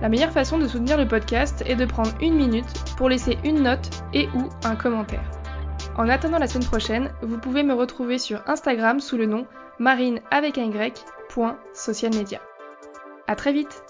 La 0.00 0.08
meilleure 0.08 0.32
façon 0.32 0.56
de 0.56 0.66
soutenir 0.66 0.96
le 0.96 1.06
podcast 1.06 1.62
est 1.66 1.76
de 1.76 1.84
prendre 1.84 2.14
une 2.22 2.36
minute 2.36 2.72
pour 2.96 3.10
laisser 3.10 3.36
une 3.44 3.64
note 3.64 3.90
et 4.14 4.26
ou 4.28 4.48
un 4.64 4.74
commentaire. 4.74 5.30
En 5.98 6.08
attendant 6.08 6.38
la 6.38 6.46
semaine 6.46 6.66
prochaine, 6.66 7.12
vous 7.20 7.36
pouvez 7.36 7.62
me 7.62 7.74
retrouver 7.74 8.16
sur 8.16 8.40
Instagram 8.48 9.00
sous 9.00 9.18
le 9.18 9.26
nom 9.26 9.46
marine 9.78 10.20
avec 10.30 10.56
un 10.56 10.70
social 11.74 12.14
media. 12.14 12.40
À 13.26 13.36
très 13.36 13.52
vite 13.52 13.82